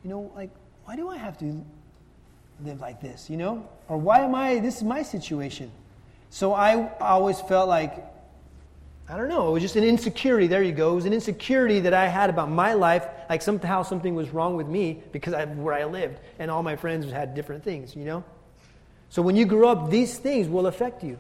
you 0.03 0.11
know, 0.11 0.33
like, 0.35 0.51
why 0.85 0.97
do 0.97 1.09
I 1.09 1.17
have 1.17 1.39
to 1.39 1.65
live 2.65 2.81
like 2.81 3.01
this, 3.01 3.31
you 3.31 3.37
know? 3.37 3.69
Or 3.87 3.99
why 3.99 4.19
am 4.19 4.35
I, 4.35 4.59
this 4.59 4.79
is 4.79 4.83
my 4.83 5.05
situation. 5.05 5.71
So 6.31 6.55
I 6.55 6.91
always 6.99 7.41
felt 7.41 7.69
like 7.69 8.14
I 9.09 9.17
don't 9.19 9.29
know. 9.29 9.49
It 9.49 9.53
was 9.53 9.63
just 9.63 9.77
an 9.77 9.85
insecurity. 9.85 10.47
There 10.47 10.63
you 10.63 10.73
go. 10.73 10.93
It 10.93 10.95
was 10.95 11.05
an 11.05 11.13
insecurity 11.13 11.81
that 11.81 11.93
I 11.93 12.07
had 12.07 12.31
about 12.31 12.51
my 12.51 12.73
life, 12.73 13.07
like 13.29 13.43
somehow 13.43 13.83
something 13.83 14.15
was 14.15 14.31
wrong 14.31 14.57
with 14.57 14.67
me 14.67 15.03
because 15.13 15.35
where 15.57 15.75
I 15.75 15.85
lived, 15.85 16.21
and 16.39 16.51
all 16.51 16.63
my 16.63 16.77
friends 16.77 17.11
had 17.11 17.35
different 17.35 17.63
things, 17.63 17.95
you 17.95 18.05
know? 18.05 18.25
So 19.11 19.21
when 19.21 19.37
you 19.37 19.45
grow 19.45 19.69
up, 19.69 19.91
these 19.91 20.17
things 20.17 20.49
will 20.49 20.67
affect 20.67 21.05
you. 21.05 21.19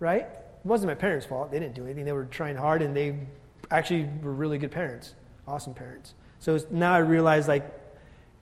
Right? 0.00 0.22
It 0.22 0.66
wasn't 0.66 0.90
my 0.90 0.96
parents' 0.96 1.26
fault. 1.26 1.52
They 1.52 1.60
didn't 1.60 1.74
do 1.74 1.84
anything. 1.84 2.04
They 2.04 2.12
were 2.12 2.24
trying 2.24 2.56
hard, 2.56 2.82
and 2.82 2.96
they, 2.96 3.16
actually 3.72 4.08
were 4.22 4.32
really 4.32 4.58
good 4.58 4.70
parents, 4.70 5.14
awesome 5.48 5.74
parents. 5.74 6.14
So 6.38 6.58
now 6.70 6.92
I 6.92 6.98
realize 6.98 7.48
like 7.48 7.64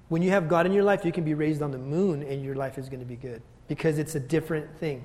when 0.09 0.23
you 0.23 0.31
have 0.31 0.49
God 0.49 0.67
in 0.67 0.73
your 0.73 0.85
life, 0.85 1.05
you 1.05 1.13
can 1.13 1.25
be 1.25 1.35
raised 1.35 1.63
on 1.63 1.71
the 1.71 1.79
moon 1.79 2.23
and 2.23 2.45
your 2.45 2.57
life 2.57 2.77
is 2.79 2.89
going 2.89 3.01
to 3.01 3.07
be 3.07 3.17
good 3.17 3.43
because 3.69 3.99
it's 3.99 4.15
a 4.17 4.21
different 4.21 4.77
thing. 4.79 5.05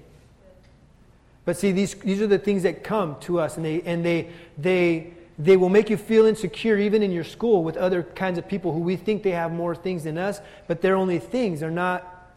But 1.45 1.57
see, 1.57 1.71
these, 1.71 1.93
these 1.93 2.21
are 2.21 2.27
the 2.27 2.39
things 2.39 2.63
that 2.63 2.83
come 2.83 3.17
to 3.21 3.39
us, 3.39 3.55
and 3.55 3.65
they, 3.65 3.81
and 3.83 4.03
they, 4.03 4.29
they, 4.57 5.13
they 5.37 5.57
will 5.57 5.69
make 5.69 5.91
you 5.91 5.97
feel 5.97 6.25
insecure 6.25 6.77
even 6.77 7.03
in 7.03 7.11
your 7.11 7.23
school 7.23 7.63
with 7.63 7.77
other 7.77 8.01
kinds 8.01 8.39
of 8.39 8.47
people 8.47 8.73
who 8.73 8.79
we 8.79 8.95
think 8.95 9.21
they 9.21 9.31
have 9.31 9.51
more 9.51 9.75
things 9.75 10.03
than 10.05 10.17
us, 10.17 10.41
but 10.67 10.81
they're 10.81 10.95
only 10.95 11.19
things. 11.19 11.59
They're 11.59 11.69
not, 11.69 12.31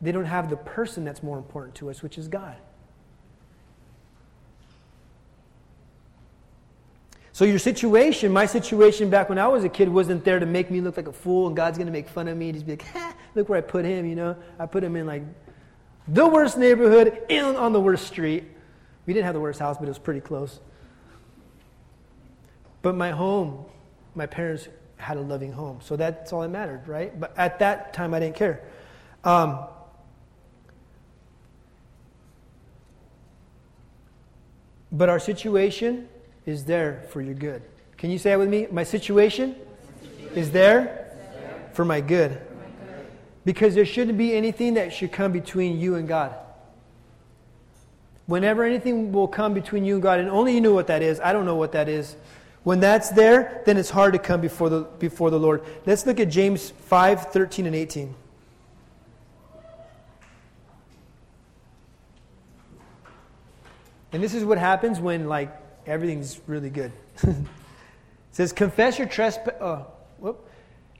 they 0.00 0.10
don't 0.10 0.24
have 0.24 0.48
the 0.48 0.56
person 0.56 1.04
that's 1.04 1.22
more 1.22 1.36
important 1.36 1.74
to 1.76 1.90
us, 1.90 2.02
which 2.02 2.16
is 2.16 2.28
God. 2.28 2.56
So, 7.32 7.44
your 7.44 7.58
situation, 7.58 8.32
my 8.32 8.44
situation 8.44 9.08
back 9.08 9.28
when 9.28 9.38
I 9.38 9.48
was 9.48 9.64
a 9.64 9.68
kid, 9.68 9.88
wasn't 9.88 10.24
there 10.24 10.38
to 10.38 10.46
make 10.46 10.70
me 10.70 10.80
look 10.80 10.96
like 10.96 11.08
a 11.08 11.12
fool 11.12 11.46
and 11.46 11.56
God's 11.56 11.78
going 11.78 11.86
to 11.86 11.92
make 11.92 12.08
fun 12.08 12.28
of 12.28 12.36
me. 12.36 12.46
He'd 12.46 12.52
just 12.52 12.66
be 12.66 12.72
like, 12.72 12.86
ha, 12.88 13.14
look 13.34 13.48
where 13.48 13.58
I 13.58 13.62
put 13.62 13.84
him, 13.84 14.04
you 14.04 14.14
know? 14.14 14.36
I 14.58 14.66
put 14.66 14.84
him 14.84 14.94
in 14.96 15.06
like 15.06 15.22
the 16.08 16.26
worst 16.26 16.58
neighborhood 16.58 17.22
in, 17.28 17.44
on 17.44 17.72
the 17.72 17.80
worst 17.80 18.06
street. 18.06 18.44
We 19.06 19.14
didn't 19.14 19.26
have 19.26 19.34
the 19.34 19.40
worst 19.40 19.60
house, 19.60 19.76
but 19.78 19.84
it 19.84 19.88
was 19.88 19.98
pretty 19.98 20.20
close. 20.20 20.60
But 22.82 22.94
my 22.94 23.10
home, 23.10 23.64
my 24.14 24.26
parents 24.26 24.68
had 24.96 25.16
a 25.16 25.20
loving 25.20 25.52
home. 25.52 25.80
So 25.82 25.96
that's 25.96 26.32
all 26.32 26.42
that 26.42 26.48
mattered, 26.48 26.86
right? 26.86 27.18
But 27.18 27.36
at 27.36 27.58
that 27.60 27.92
time, 27.92 28.14
I 28.14 28.20
didn't 28.20 28.36
care. 28.36 28.62
Um, 29.24 29.60
but 34.92 35.08
our 35.08 35.18
situation 35.18 36.08
is 36.46 36.64
there 36.64 37.04
for 37.10 37.20
your 37.20 37.34
good. 37.34 37.62
Can 37.96 38.10
you 38.10 38.18
say 38.18 38.32
it 38.32 38.38
with 38.38 38.48
me? 38.48 38.66
My 38.70 38.84
situation 38.84 39.56
is 40.34 40.50
there 40.50 41.14
for 41.72 41.84
my 41.84 42.00
good. 42.00 42.40
Because 43.44 43.74
there 43.74 43.86
shouldn't 43.86 44.18
be 44.18 44.34
anything 44.34 44.74
that 44.74 44.92
should 44.92 45.12
come 45.12 45.32
between 45.32 45.78
you 45.80 45.94
and 45.94 46.06
God. 46.06 46.34
Whenever 48.26 48.64
anything 48.64 49.12
will 49.12 49.28
come 49.28 49.54
between 49.54 49.84
you 49.84 49.94
and 49.94 50.02
God, 50.02 50.20
and 50.20 50.28
only 50.28 50.54
you 50.54 50.60
know 50.60 50.72
what 50.72 50.86
that 50.88 51.02
is, 51.02 51.18
I 51.20 51.32
don't 51.32 51.46
know 51.46 51.56
what 51.56 51.72
that 51.72 51.88
is. 51.88 52.16
When 52.62 52.78
that's 52.78 53.08
there, 53.10 53.62
then 53.64 53.76
it's 53.76 53.90
hard 53.90 54.12
to 54.12 54.18
come 54.18 54.40
before 54.40 54.68
the, 54.68 54.82
before 54.98 55.30
the 55.30 55.38
Lord. 55.38 55.62
Let's 55.86 56.06
look 56.06 56.20
at 56.20 56.28
James 56.28 56.70
5 56.70 57.32
13 57.32 57.66
and 57.66 57.74
18. 57.74 58.14
And 64.12 64.22
this 64.22 64.34
is 64.34 64.44
what 64.44 64.58
happens 64.58 65.00
when, 65.00 65.28
like, 65.28 65.56
everything's 65.86 66.40
really 66.46 66.70
good. 66.70 66.92
it 67.22 67.36
says, 68.32 68.52
Confess 68.52 68.98
your 68.98 69.08
trespass. 69.08 69.54
Whoop. 69.60 69.99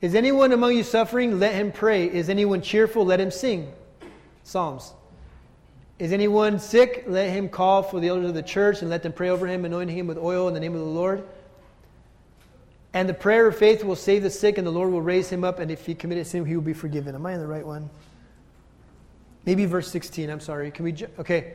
Is 0.01 0.15
anyone 0.15 0.51
among 0.51 0.75
you 0.75 0.83
suffering? 0.83 1.39
Let 1.39 1.53
him 1.53 1.71
pray. 1.71 2.07
Is 2.07 2.29
anyone 2.29 2.61
cheerful? 2.61 3.05
Let 3.05 3.19
him 3.19 3.31
sing. 3.31 3.71
Psalms. 4.43 4.93
Is 5.99 6.11
anyone 6.11 6.57
sick? 6.57 7.03
Let 7.07 7.29
him 7.29 7.47
call 7.47 7.83
for 7.83 7.99
the 7.99 8.07
elders 8.07 8.29
of 8.29 8.33
the 8.33 8.41
church 8.41 8.81
and 8.81 8.89
let 8.89 9.03
them 9.03 9.13
pray 9.13 9.29
over 9.29 9.45
him, 9.45 9.63
anointing 9.65 9.95
him 9.95 10.07
with 10.07 10.17
oil 10.17 10.47
in 10.47 10.55
the 10.55 10.59
name 10.59 10.73
of 10.73 10.79
the 10.79 10.85
Lord. 10.85 11.23
And 12.93 13.07
the 13.07 13.13
prayer 13.13 13.47
of 13.47 13.55
faith 13.55 13.83
will 13.83 13.95
save 13.95 14.23
the 14.23 14.29
sick, 14.29 14.57
and 14.57 14.65
the 14.65 14.71
Lord 14.71 14.91
will 14.91 15.01
raise 15.01 15.29
him 15.29 15.43
up, 15.43 15.59
and 15.59 15.71
if 15.71 15.85
he 15.85 15.95
committed 15.95 16.27
sin, 16.27 16.43
he 16.45 16.55
will 16.55 16.63
be 16.63 16.73
forgiven. 16.73 17.15
Am 17.15 17.25
I 17.25 17.33
in 17.33 17.39
the 17.39 17.47
right 17.47 17.65
one? 17.65 17.89
Maybe 19.45 19.65
verse 19.65 19.89
16. 19.91 20.29
I'm 20.29 20.39
sorry. 20.39 20.71
Can 20.71 20.85
we? 20.85 20.91
Ju- 20.93 21.07
okay. 21.19 21.53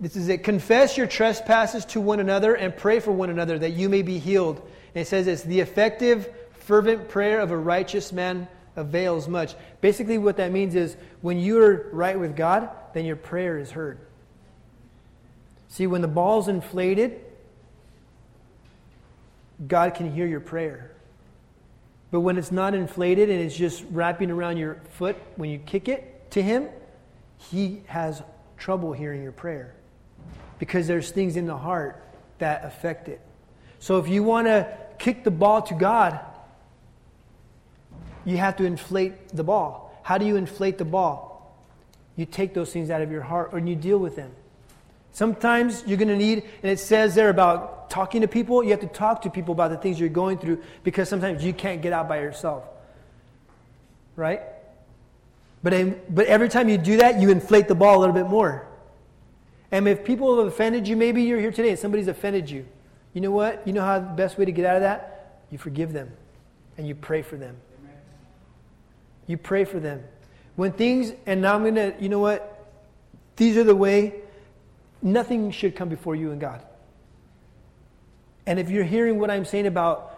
This 0.00 0.16
is 0.16 0.28
it. 0.28 0.42
Confess 0.42 0.96
your 0.96 1.06
trespasses 1.06 1.84
to 1.86 2.00
one 2.00 2.20
another 2.20 2.54
and 2.54 2.76
pray 2.76 3.00
for 3.00 3.12
one 3.12 3.30
another 3.30 3.58
that 3.58 3.72
you 3.72 3.88
may 3.88 4.02
be 4.02 4.18
healed. 4.18 4.58
And 4.94 5.02
it 5.02 5.06
says 5.06 5.26
it's 5.26 5.42
the 5.42 5.60
effective, 5.60 6.28
fervent 6.64 7.08
prayer 7.08 7.40
of 7.40 7.50
a 7.50 7.56
righteous 7.56 8.12
man 8.12 8.48
avails 8.76 9.28
much. 9.28 9.54
Basically, 9.80 10.18
what 10.18 10.36
that 10.38 10.52
means 10.52 10.74
is 10.74 10.96
when 11.20 11.38
you're 11.38 11.88
right 11.90 12.18
with 12.18 12.36
God, 12.36 12.70
then 12.92 13.04
your 13.04 13.16
prayer 13.16 13.58
is 13.58 13.70
heard. 13.70 13.98
See, 15.68 15.86
when 15.86 16.00
the 16.02 16.08
ball's 16.08 16.48
inflated, 16.48 17.20
God 19.66 19.94
can 19.94 20.12
hear 20.12 20.26
your 20.26 20.40
prayer. 20.40 20.90
But 22.10 22.20
when 22.20 22.38
it's 22.38 22.52
not 22.52 22.74
inflated 22.74 23.28
and 23.28 23.40
it's 23.40 23.56
just 23.56 23.84
wrapping 23.90 24.30
around 24.30 24.56
your 24.56 24.76
foot 24.90 25.16
when 25.36 25.50
you 25.50 25.58
kick 25.58 25.88
it 25.88 26.30
to 26.32 26.42
Him, 26.42 26.68
He 27.38 27.82
has 27.86 28.22
trouble 28.56 28.92
hearing 28.92 29.22
your 29.22 29.32
prayer 29.32 29.74
because 30.58 30.86
there's 30.86 31.10
things 31.10 31.36
in 31.36 31.46
the 31.46 31.56
heart 31.56 32.02
that 32.38 32.64
affect 32.64 33.08
it. 33.08 33.20
So 33.80 33.98
if 33.98 34.08
you 34.08 34.22
want 34.22 34.46
to 34.46 34.78
kick 34.98 35.24
the 35.24 35.30
ball 35.30 35.62
to 35.62 35.74
God, 35.74 36.20
you 38.24 38.36
have 38.38 38.56
to 38.56 38.64
inflate 38.64 39.28
the 39.28 39.44
ball. 39.44 39.98
How 40.02 40.18
do 40.18 40.26
you 40.26 40.36
inflate 40.36 40.78
the 40.78 40.84
ball? 40.84 41.56
You 42.16 42.26
take 42.26 42.54
those 42.54 42.72
things 42.72 42.90
out 42.90 43.02
of 43.02 43.10
your 43.10 43.22
heart 43.22 43.52
and 43.52 43.68
you 43.68 43.74
deal 43.74 43.98
with 43.98 44.16
them. 44.16 44.30
Sometimes 45.12 45.84
you're 45.86 45.98
going 45.98 46.08
to 46.08 46.16
need, 46.16 46.42
and 46.62 46.70
it 46.70 46.78
says 46.78 47.14
there 47.14 47.28
about 47.28 47.88
talking 47.88 48.22
to 48.22 48.28
people, 48.28 48.64
you 48.64 48.70
have 48.70 48.80
to 48.80 48.86
talk 48.86 49.22
to 49.22 49.30
people 49.30 49.52
about 49.52 49.70
the 49.70 49.76
things 49.76 49.98
you're 50.00 50.08
going 50.08 50.38
through 50.38 50.62
because 50.82 51.08
sometimes 51.08 51.44
you 51.44 51.52
can't 51.52 51.82
get 51.82 51.92
out 51.92 52.08
by 52.08 52.20
yourself. 52.20 52.64
Right? 54.16 54.42
But, 55.62 56.14
but 56.14 56.26
every 56.26 56.48
time 56.48 56.68
you 56.68 56.78
do 56.78 56.98
that, 56.98 57.20
you 57.20 57.30
inflate 57.30 57.68
the 57.68 57.74
ball 57.74 57.98
a 57.98 58.00
little 58.00 58.14
bit 58.14 58.26
more. 58.26 58.66
And 59.70 59.88
if 59.88 60.04
people 60.04 60.36
have 60.38 60.46
offended 60.46 60.86
you, 60.86 60.96
maybe 60.96 61.22
you're 61.22 61.40
here 61.40 61.50
today 61.50 61.70
and 61.70 61.78
somebody's 61.78 62.08
offended 62.08 62.50
you. 62.50 62.66
You 63.12 63.20
know 63.20 63.30
what? 63.30 63.66
You 63.66 63.72
know 63.72 63.82
how 63.82 63.98
the 63.98 64.06
best 64.06 64.36
way 64.36 64.44
to 64.44 64.52
get 64.52 64.66
out 64.66 64.76
of 64.76 64.82
that? 64.82 65.40
You 65.50 65.58
forgive 65.58 65.92
them 65.92 66.12
and 66.76 66.86
you 66.86 66.94
pray 66.94 67.22
for 67.22 67.36
them. 67.36 67.56
You 69.26 69.36
pray 69.36 69.64
for 69.64 69.80
them. 69.80 70.02
When 70.56 70.72
things, 70.72 71.12
and 71.26 71.42
now 71.42 71.54
I'm 71.54 71.62
going 71.62 71.74
to, 71.74 71.94
you 71.98 72.08
know 72.08 72.20
what? 72.20 72.68
These 73.36 73.56
are 73.56 73.64
the 73.64 73.74
way, 73.74 74.14
nothing 75.02 75.50
should 75.50 75.74
come 75.74 75.88
before 75.88 76.14
you 76.14 76.30
and 76.30 76.40
God. 76.40 76.64
And 78.46 78.58
if 78.58 78.70
you're 78.70 78.84
hearing 78.84 79.18
what 79.18 79.30
I'm 79.30 79.44
saying 79.44 79.66
about 79.66 80.10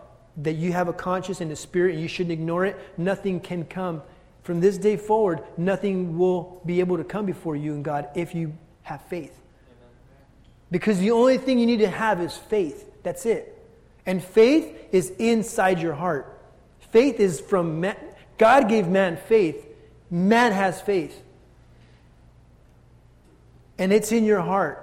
that 0.43 0.55
you 0.55 0.73
have 0.73 0.89
a 0.89 0.93
conscience 0.93 1.41
and 1.41 1.51
a 1.51 1.57
spirit 1.57 1.95
and 1.95 2.03
you 2.03 2.09
shouldn't 2.09 2.33
ignore 2.33 2.67
it, 2.67 2.79
nothing 2.99 3.41
can 3.41 3.65
come. 3.65 4.03
From 4.43 4.61
this 4.61 4.79
day 4.79 4.97
forward, 4.97 5.43
nothing 5.57 6.19
will 6.19 6.61
be 6.67 6.81
able 6.81 6.99
to 6.99 7.05
come 7.05 7.25
before 7.27 7.57
you 7.57 7.73
and 7.73 7.85
God 7.85 8.09
if 8.15 8.35
you 8.35 8.53
have 8.83 9.03
faith. 9.03 9.37
Because 10.71 10.99
the 10.99 11.13
only 11.13 11.39
thing 11.39 11.59
you 11.59 11.67
need 11.67 11.79
to 11.79 11.89
have 11.89 12.21
is 12.21 12.37
faith. 12.37 12.91
That's 13.03 13.25
it. 13.25 13.53
And 14.05 14.23
faith 14.23 14.77
is 14.93 15.11
inside 15.19 15.81
your 15.81 15.95
heart. 15.95 16.41
Faith 16.91 17.19
is 17.19 17.41
from. 17.41 17.85
God 18.39 18.69
gave 18.69 18.89
man 18.89 19.17
faith. 19.17 19.67
Man 20.11 20.53
has 20.53 20.81
faith. 20.81 21.23
And 23.79 23.93
it's 23.93 24.13
in 24.13 24.25
your 24.25 24.41
heart. 24.41 24.83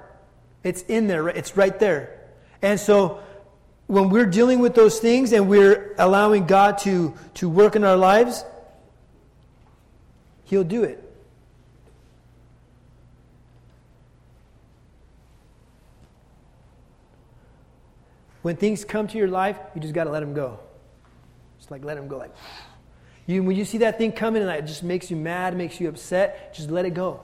It's 0.63 0.81
in 0.83 1.07
there. 1.07 1.27
It's 1.27 1.57
right 1.57 1.77
there. 1.79 2.19
And 2.61 2.79
so 2.79 3.21
when 3.87 4.09
we're 4.09 4.25
dealing 4.25 4.59
with 4.59 4.75
those 4.75 4.99
things 4.99 5.33
and 5.33 5.49
we're 5.49 5.95
allowing 5.97 6.45
God 6.45 6.77
to, 6.79 7.13
to 7.35 7.49
work 7.49 7.75
in 7.75 7.83
our 7.83 7.97
lives, 7.97 8.45
He'll 10.45 10.63
do 10.63 10.83
it. 10.83 10.99
When 18.41 18.57
things 18.57 18.83
come 18.83 19.07
to 19.07 19.17
your 19.17 19.29
life, 19.29 19.57
you 19.73 19.81
just 19.81 19.93
got 19.93 20.03
to 20.03 20.09
let 20.09 20.19
them 20.19 20.33
go. 20.33 20.59
Just 21.57 21.71
like 21.71 21.83
let 21.85 21.95
them 21.95 22.09
go. 22.09 22.17
Like, 22.17 22.35
you, 23.25 23.43
when 23.43 23.55
you 23.55 23.65
see 23.65 23.79
that 23.79 23.97
thing 23.97 24.11
coming 24.11 24.41
and 24.41 24.51
it 24.51 24.65
just 24.65 24.83
makes 24.83 25.09
you 25.09 25.17
mad, 25.17 25.55
makes 25.55 25.79
you 25.79 25.87
upset, 25.87 26.53
just 26.53 26.69
let 26.69 26.85
it 26.85 26.93
go. 26.93 27.21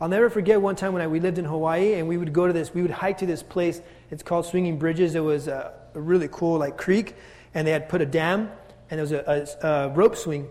I'll 0.00 0.08
never 0.08 0.30
forget 0.30 0.60
one 0.60 0.76
time 0.76 0.92
when 0.92 1.02
I, 1.02 1.08
we 1.08 1.20
lived 1.20 1.38
in 1.38 1.44
Hawaii 1.44 1.94
and 1.94 2.06
we 2.08 2.16
would 2.16 2.32
go 2.32 2.46
to 2.46 2.52
this, 2.52 2.72
we 2.72 2.82
would 2.82 2.90
hike 2.90 3.18
to 3.18 3.26
this 3.26 3.42
place. 3.42 3.80
It's 4.10 4.22
called 4.22 4.46
Swinging 4.46 4.78
Bridges. 4.78 5.14
It 5.14 5.20
was 5.20 5.48
a, 5.48 5.72
a 5.94 6.00
really 6.00 6.28
cool 6.30 6.58
like 6.58 6.76
creek, 6.76 7.14
and 7.54 7.66
they 7.66 7.72
had 7.72 7.88
put 7.88 8.00
a 8.00 8.06
dam, 8.06 8.50
and 8.90 8.98
there 8.98 9.00
was 9.00 9.12
a, 9.12 9.58
a, 9.62 9.68
a, 9.68 9.88
rope 9.90 10.16
swing. 10.16 10.48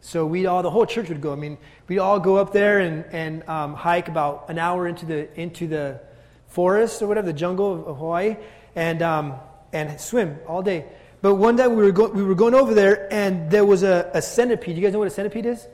So 0.00 0.26
we 0.26 0.46
all, 0.46 0.62
the 0.62 0.70
whole 0.70 0.86
church 0.86 1.08
would 1.08 1.20
go. 1.20 1.32
I 1.32 1.36
mean, 1.36 1.58
we'd 1.86 1.98
all 1.98 2.20
go 2.20 2.36
up 2.36 2.52
there 2.52 2.80
and, 2.80 3.04
and 3.12 3.48
um, 3.48 3.74
hike 3.74 4.08
about 4.08 4.46
an 4.48 4.58
hour 4.58 4.86
into 4.86 5.06
the 5.06 5.40
into 5.40 5.66
the 5.66 6.00
forest 6.48 7.02
or 7.02 7.06
whatever, 7.06 7.26
the 7.26 7.32
jungle 7.32 7.72
of, 7.72 7.86
of 7.86 7.98
Hawaii, 7.98 8.36
and, 8.74 9.02
um, 9.02 9.34
and 9.72 10.00
swim 10.00 10.38
all 10.46 10.62
day. 10.62 10.84
But 11.20 11.34
one 11.34 11.56
day 11.56 11.66
we 11.66 11.76
were, 11.76 11.92
go- 11.92 12.08
we 12.08 12.22
were 12.22 12.34
going 12.34 12.54
over 12.54 12.74
there, 12.74 13.12
and 13.12 13.50
there 13.50 13.64
was 13.64 13.82
a, 13.82 14.10
a 14.14 14.22
centipede. 14.22 14.76
You 14.76 14.82
guys 14.82 14.92
know 14.92 15.00
what 15.00 15.08
a 15.08 15.12
centipede 15.12 15.46
is? 15.46 15.66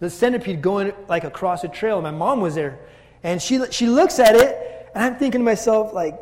The 0.00 0.10
centipede 0.10 0.62
going 0.62 0.92
like 1.08 1.24
across 1.24 1.64
a 1.64 1.68
trail. 1.68 2.00
My 2.02 2.10
mom 2.10 2.40
was 2.40 2.54
there, 2.54 2.78
and 3.22 3.40
she, 3.40 3.60
she 3.70 3.86
looks 3.86 4.18
at 4.18 4.34
it, 4.34 4.90
and 4.94 5.04
I'm 5.04 5.16
thinking 5.16 5.40
to 5.40 5.44
myself, 5.44 5.92
like, 5.92 6.18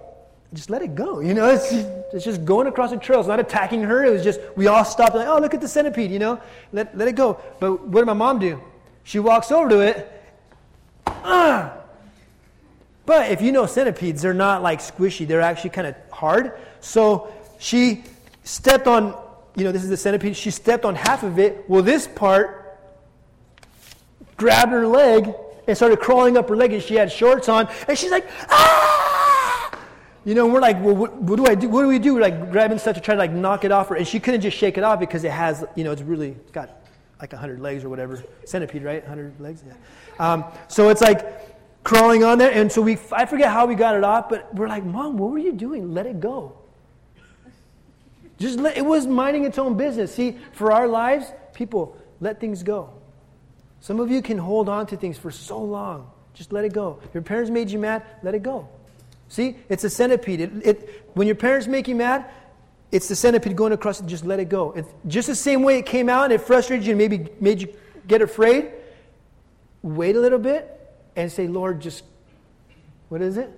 just 0.54 0.70
let 0.70 0.82
it 0.82 0.94
go. 0.94 1.20
You 1.20 1.34
know, 1.34 1.48
it's 1.54 1.70
just, 1.70 1.88
it's 2.12 2.24
just 2.24 2.44
going 2.44 2.66
across 2.66 2.92
a 2.92 2.96
trail. 2.96 3.20
It's 3.20 3.28
not 3.28 3.40
attacking 3.40 3.82
her. 3.82 4.04
It 4.04 4.10
was 4.10 4.24
just, 4.24 4.40
we 4.56 4.66
all 4.66 4.84
stopped, 4.84 5.14
like, 5.14 5.28
oh, 5.28 5.38
look 5.38 5.54
at 5.54 5.60
the 5.60 5.68
centipede, 5.68 6.10
you 6.10 6.18
know? 6.18 6.40
Let, 6.72 6.96
let 6.96 7.08
it 7.08 7.16
go. 7.16 7.40
But 7.60 7.86
what 7.86 8.00
did 8.00 8.06
my 8.06 8.14
mom 8.14 8.38
do? 8.38 8.60
She 9.04 9.18
walks 9.18 9.50
over 9.50 9.68
to 9.68 9.80
it. 9.80 10.12
Ah! 11.06 11.74
But 13.06 13.30
if 13.30 13.40
you 13.40 13.52
know 13.52 13.64
centipedes, 13.64 14.20
they're 14.20 14.34
not 14.34 14.62
like 14.62 14.80
squishy, 14.80 15.26
they're 15.26 15.40
actually 15.40 15.70
kind 15.70 15.86
of 15.86 15.94
hard. 16.10 16.52
So 16.80 17.32
she 17.58 18.04
stepped 18.48 18.86
on, 18.86 19.14
you 19.56 19.64
know, 19.64 19.72
this 19.72 19.82
is 19.82 19.90
the 19.90 19.96
centipede, 19.96 20.34
she 20.34 20.50
stepped 20.50 20.84
on 20.86 20.94
half 20.94 21.22
of 21.22 21.38
it. 21.38 21.64
Well, 21.68 21.82
this 21.82 22.08
part 22.08 22.78
grabbed 24.38 24.72
her 24.72 24.86
leg 24.86 25.34
and 25.66 25.76
started 25.76 26.00
crawling 26.00 26.38
up 26.38 26.48
her 26.48 26.56
leg, 26.56 26.72
and 26.72 26.82
she 26.82 26.94
had 26.94 27.12
shorts 27.12 27.48
on, 27.48 27.68
and 27.86 27.98
she's 27.98 28.10
like, 28.10 28.26
ah! 28.48 29.78
You 30.24 30.34
know, 30.34 30.46
we're 30.46 30.60
like, 30.60 30.82
well, 30.82 30.94
what, 30.94 31.14
what, 31.16 31.36
do 31.36 31.46
I 31.46 31.54
do? 31.54 31.68
What 31.68 31.82
do 31.82 31.88
we 31.88 31.98
do? 31.98 32.14
We're 32.14 32.22
like 32.22 32.50
grabbing 32.50 32.78
stuff 32.78 32.94
to 32.94 33.00
try 33.00 33.14
to 33.14 33.18
like 33.18 33.32
knock 33.32 33.64
it 33.64 33.72
off 33.72 33.88
her, 33.88 33.96
and 33.96 34.08
she 34.08 34.18
couldn't 34.18 34.40
just 34.40 34.56
shake 34.56 34.78
it 34.78 34.84
off 34.84 34.98
because 34.98 35.24
it 35.24 35.30
has, 35.30 35.64
you 35.74 35.84
know, 35.84 35.92
it's 35.92 36.02
really 36.02 36.30
it's 36.30 36.50
got 36.50 36.86
like 37.20 37.32
100 37.32 37.60
legs 37.60 37.84
or 37.84 37.90
whatever. 37.90 38.22
Centipede, 38.46 38.82
right? 38.82 39.02
100 39.02 39.40
legs? 39.40 39.62
Yeah. 39.66 39.74
Um, 40.18 40.44
so 40.68 40.88
it's 40.88 41.00
like, 41.00 41.84
crawling 41.84 42.24
on 42.24 42.38
there. 42.38 42.50
And 42.50 42.70
so 42.70 42.82
we, 42.82 42.98
I 43.12 43.24
forget 43.24 43.50
how 43.50 43.66
we 43.66 43.74
got 43.74 43.94
it 43.94 44.04
off, 44.04 44.28
but 44.28 44.54
we're 44.54 44.68
like, 44.68 44.84
Mom, 44.84 45.16
what 45.16 45.30
were 45.30 45.38
you 45.38 45.52
doing? 45.52 45.94
Let 45.94 46.06
it 46.06 46.20
go. 46.20 46.56
Just 48.38 48.58
let, 48.58 48.76
it 48.76 48.84
was 48.84 49.06
minding 49.06 49.44
its 49.44 49.58
own 49.58 49.76
business. 49.76 50.14
See, 50.14 50.38
for 50.52 50.72
our 50.72 50.86
lives, 50.86 51.26
people, 51.54 51.96
let 52.20 52.40
things 52.40 52.62
go. 52.62 52.90
Some 53.80 54.00
of 54.00 54.10
you 54.10 54.22
can 54.22 54.38
hold 54.38 54.68
on 54.68 54.86
to 54.88 54.96
things 54.96 55.18
for 55.18 55.30
so 55.30 55.62
long. 55.62 56.10
Just 56.34 56.52
let 56.52 56.64
it 56.64 56.72
go. 56.72 57.00
Your 57.14 57.22
parents 57.22 57.50
made 57.50 57.70
you 57.70 57.78
mad, 57.78 58.04
let 58.22 58.34
it 58.34 58.42
go. 58.42 58.68
See, 59.28 59.56
it's 59.68 59.84
a 59.84 59.90
centipede. 59.90 60.40
It, 60.40 60.52
it, 60.64 61.10
when 61.14 61.26
your 61.26 61.36
parents 61.36 61.66
make 61.66 61.88
you 61.88 61.94
mad, 61.94 62.26
it's 62.90 63.08
the 63.08 63.16
centipede 63.16 63.56
going 63.56 63.72
across 63.72 64.00
it, 64.00 64.06
just 64.06 64.24
let 64.24 64.40
it 64.40 64.48
go. 64.48 64.72
It's 64.72 64.88
just 65.06 65.28
the 65.28 65.34
same 65.34 65.62
way 65.62 65.78
it 65.78 65.86
came 65.86 66.08
out 66.08 66.24
and 66.24 66.32
it 66.32 66.40
frustrated 66.40 66.86
you 66.86 66.92
and 66.92 66.98
maybe 66.98 67.28
made 67.40 67.60
you 67.60 67.74
get 68.06 68.22
afraid. 68.22 68.70
Wait 69.82 70.16
a 70.16 70.20
little 70.20 70.38
bit, 70.38 70.74
and 71.14 71.30
say, 71.30 71.46
Lord, 71.46 71.80
just, 71.80 72.04
what 73.08 73.20
is 73.20 73.36
it? 73.36 73.50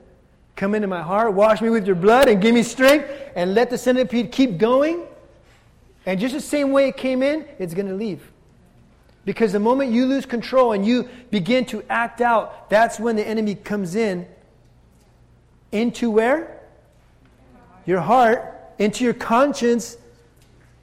Come 0.60 0.74
into 0.74 0.88
my 0.88 1.00
heart, 1.00 1.32
wash 1.32 1.62
me 1.62 1.70
with 1.70 1.86
your 1.86 1.96
blood, 1.96 2.28
and 2.28 2.38
give 2.38 2.54
me 2.54 2.62
strength, 2.62 3.10
and 3.34 3.54
let 3.54 3.70
the 3.70 3.78
centipede 3.78 4.30
keep 4.30 4.58
going. 4.58 5.06
And 6.04 6.20
just 6.20 6.34
the 6.34 6.40
same 6.42 6.70
way 6.70 6.88
it 6.88 6.98
came 6.98 7.22
in, 7.22 7.46
it's 7.58 7.72
going 7.72 7.88
to 7.88 7.94
leave. 7.94 8.30
Because 9.24 9.52
the 9.52 9.58
moment 9.58 9.90
you 9.90 10.04
lose 10.04 10.26
control 10.26 10.72
and 10.72 10.84
you 10.84 11.08
begin 11.30 11.64
to 11.64 11.82
act 11.88 12.20
out, 12.20 12.68
that's 12.68 13.00
when 13.00 13.16
the 13.16 13.26
enemy 13.26 13.54
comes 13.54 13.94
in. 13.94 14.26
Into 15.72 16.10
where? 16.10 16.60
Your 17.86 18.00
heart, 18.00 18.54
into 18.78 19.02
your 19.02 19.14
conscience, 19.14 19.96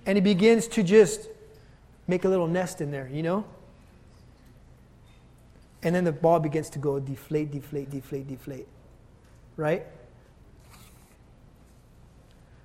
and 0.07 0.17
he 0.17 0.21
begins 0.21 0.67
to 0.69 0.81
just 0.81 1.27
make 2.07 2.25
a 2.25 2.29
little 2.29 2.47
nest 2.47 2.81
in 2.81 2.89
there, 2.89 3.07
you 3.13 3.21
know? 3.21 3.45
And 5.83 5.93
then 5.93 6.03
the 6.03 6.11
ball 6.11 6.39
begins 6.39 6.71
to 6.71 6.79
go 6.79 6.99
deflate, 6.99 7.51
deflate, 7.51 7.91
deflate, 7.91 8.27
deflate. 8.27 8.67
Right? 9.57 9.85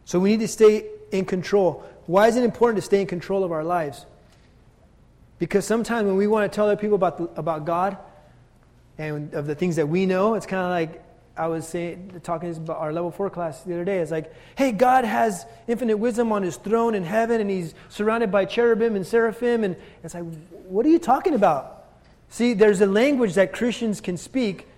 So 0.05 0.20
we 0.20 0.31
need 0.31 0.40
to 0.40 0.48
stay 0.48 0.87
in 1.11 1.24
control. 1.24 1.85
Why 2.07 2.28
is 2.28 2.37
it 2.37 2.44
important 2.44 2.76
to 2.76 2.83
stay 2.83 3.00
in 3.00 3.07
control 3.07 3.44
of 3.44 3.50
our 3.50 3.64
lives? 3.64 4.07
Because 5.38 5.64
sometimes 5.66 6.07
when 6.07 6.16
we 6.16 6.26
want 6.26 6.50
to 6.50 6.55
tell 6.55 6.66
other 6.66 6.76
people 6.76 6.94
about, 6.94 7.18
the, 7.18 7.24
about 7.40 7.64
God 7.64 7.96
and 8.98 9.33
of 9.35 9.46
the 9.46 9.55
things 9.55 9.76
that 9.76 9.88
we 9.88 10.07
know, 10.07 10.35
it's 10.35 10.46
kind 10.46 10.62
of 10.62 10.70
like 10.70 11.02
I 11.37 11.46
was 11.46 11.66
saying, 11.66 12.20
talking 12.22 12.55
about 12.55 12.76
our 12.78 12.92
level 12.92 13.11
four 13.11 13.31
class 13.31 13.62
the 13.62 13.72
other 13.72 13.85
day. 13.85 13.98
It's 13.98 14.11
like, 14.11 14.33
hey, 14.55 14.70
God 14.70 15.05
has 15.05 15.46
infinite 15.66 15.96
wisdom 15.96 16.31
on 16.31 16.42
his 16.42 16.57
throne 16.57 16.94
in 16.94 17.05
heaven, 17.05 17.40
and 17.40 17.48
he's 17.48 17.74
surrounded 17.88 18.31
by 18.31 18.44
cherubim 18.44 18.96
and 18.96 19.07
seraphim. 19.07 19.64
And 19.64 19.76
it's 20.05 20.14
like, 20.14 20.24
what 20.66 20.85
are 20.85 20.90
you 20.90 20.98
talking 20.98 21.35
about? 21.35 21.87
See, 22.28 22.52
there's 22.52 22.81
a 22.83 22.87
language 22.87 23.35
that 23.35 23.52
Christians 23.52 24.00
can 24.00 24.18
speak 24.18 24.68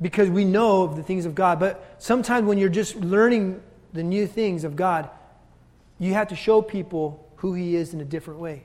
because 0.00 0.30
we 0.30 0.44
know 0.44 0.82
of 0.82 0.96
the 0.96 1.02
things 1.02 1.26
of 1.26 1.34
God. 1.34 1.60
But 1.60 1.96
sometimes 1.98 2.46
when 2.46 2.58
you're 2.58 2.68
just 2.68 2.96
learning 2.96 3.62
the 3.92 4.02
new 4.02 4.26
things 4.26 4.64
of 4.64 4.76
God, 4.76 5.10
you 5.98 6.14
have 6.14 6.28
to 6.28 6.36
show 6.36 6.62
people 6.62 7.28
who 7.36 7.54
He 7.54 7.76
is 7.76 7.92
in 7.92 8.00
a 8.00 8.04
different 8.04 8.40
way. 8.40 8.64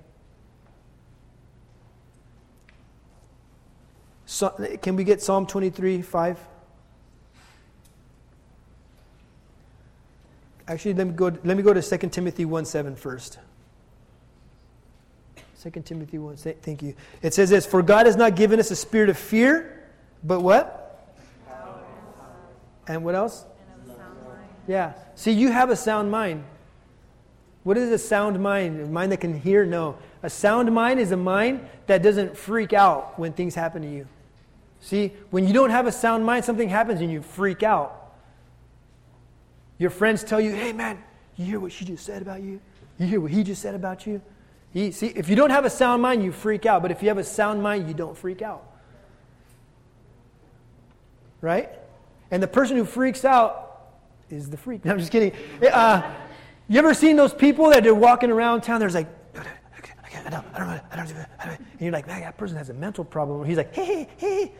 So, 4.25 4.49
can 4.81 4.95
we 4.95 5.03
get 5.03 5.21
Psalm 5.21 5.45
23 5.45 6.01
5? 6.01 6.39
Actually, 10.67 10.93
let 10.95 11.07
me 11.07 11.13
go, 11.13 11.25
let 11.43 11.57
me 11.57 11.61
go 11.61 11.73
to 11.73 11.81
2 11.81 12.09
Timothy 12.09 12.45
1 12.45 12.65
7 12.65 12.95
first. 12.95 13.37
2 15.61 15.81
Timothy 15.81 16.17
1. 16.17 16.37
Thank 16.37 16.83
you. 16.83 16.95
It 17.21 17.33
says 17.33 17.49
this 17.49 17.65
For 17.65 17.81
God 17.81 18.05
has 18.05 18.15
not 18.15 18.35
given 18.35 18.59
us 18.59 18.71
a 18.71 18.75
spirit 18.75 19.09
of 19.09 19.17
fear, 19.17 19.83
but 20.23 20.41
what? 20.41 20.84
And 22.87 23.03
what 23.03 23.15
else? 23.15 23.45
Yeah. 24.67 24.93
See, 25.15 25.31
you 25.31 25.51
have 25.51 25.69
a 25.69 25.75
sound 25.75 26.11
mind. 26.11 26.43
What 27.63 27.77
is 27.77 27.89
a 27.89 27.97
sound 27.97 28.39
mind? 28.39 28.79
A 28.79 28.85
mind 28.85 29.11
that 29.11 29.21
can 29.21 29.39
hear? 29.39 29.65
No. 29.65 29.97
A 30.21 30.29
sound 30.29 30.71
mind 30.73 30.99
is 30.99 31.11
a 31.11 31.17
mind 31.17 31.67
that 31.87 32.03
doesn't 32.03 32.37
freak 32.37 32.73
out 32.73 33.17
when 33.17 33.33
things 33.33 33.55
happen 33.55 33.81
to 33.81 33.89
you. 33.89 34.07
See, 34.81 35.13
when 35.31 35.47
you 35.47 35.53
don't 35.53 35.71
have 35.71 35.87
a 35.87 35.91
sound 35.91 36.25
mind, 36.25 36.45
something 36.45 36.69
happens 36.69 37.01
and 37.01 37.11
you 37.11 37.21
freak 37.21 37.63
out. 37.63 38.13
Your 39.77 39.89
friends 39.89 40.23
tell 40.23 40.39
you, 40.39 40.51
hey 40.51 40.73
man, 40.73 40.99
you 41.35 41.45
hear 41.45 41.59
what 41.59 41.71
she 41.71 41.85
just 41.85 42.05
said 42.05 42.21
about 42.21 42.41
you? 42.41 42.61
You 42.97 43.07
hear 43.07 43.19
what 43.19 43.31
he 43.31 43.43
just 43.43 43.61
said 43.61 43.75
about 43.75 44.05
you? 44.05 44.21
He, 44.71 44.91
see, 44.91 45.07
if 45.07 45.29
you 45.29 45.35
don't 45.35 45.49
have 45.49 45.65
a 45.65 45.69
sound 45.69 46.01
mind, 46.01 46.23
you 46.23 46.31
freak 46.31 46.65
out. 46.65 46.81
But 46.81 46.91
if 46.91 47.01
you 47.01 47.07
have 47.09 47.17
a 47.17 47.23
sound 47.23 47.63
mind, 47.63 47.87
you 47.87 47.93
don't 47.93 48.17
freak 48.17 48.41
out. 48.41 48.63
Right? 51.41 51.69
And 52.31 52.41
the 52.41 52.47
person 52.47 52.77
who 52.77 52.85
freaks 52.85 53.23
out 53.23 53.61
is 54.29 54.49
the 54.49 54.57
freak. 54.57 54.83
No, 54.85 54.91
I'm 54.91 54.99
just 54.99 55.11
kidding. 55.11 55.31
Uh, 55.61 56.01
you 56.67 56.79
ever 56.79 56.93
seen 56.93 57.15
those 57.15 57.33
people 57.33 57.69
that 57.69 57.85
are 57.85 57.93
walking 57.93 58.31
around 58.31 58.61
town? 58.61 58.79
There's 58.79 58.95
like, 58.95 59.07
I 59.35 60.29
don't, 60.29 60.45
I 60.53 60.59
don't, 60.59 60.69
I 60.69 60.95
don't, 60.95 61.27
I 61.39 61.45
don't. 61.45 61.59
And 61.59 61.81
you're 61.81 61.91
like, 61.91 62.07
man, 62.07 62.21
that 62.21 62.37
person 62.37 62.57
has 62.57 62.69
a 62.69 62.73
mental 62.73 63.03
problem. 63.03 63.45
He's 63.45 63.57
like, 63.57 63.73
hey, 63.73 63.85
hey, 63.85 64.09
hey. 64.17 64.51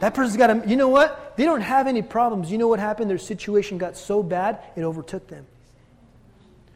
That 0.00 0.14
person's 0.14 0.36
got 0.36 0.50
a, 0.50 0.62
you 0.68 0.76
know 0.76 0.88
what? 0.88 1.36
They 1.36 1.44
don't 1.44 1.62
have 1.62 1.86
any 1.86 2.02
problems. 2.02 2.52
You 2.52 2.58
know 2.58 2.68
what 2.68 2.78
happened? 2.78 3.10
Their 3.10 3.18
situation 3.18 3.78
got 3.78 3.96
so 3.96 4.22
bad, 4.22 4.60
it 4.76 4.82
overtook 4.82 5.26
them. 5.26 5.46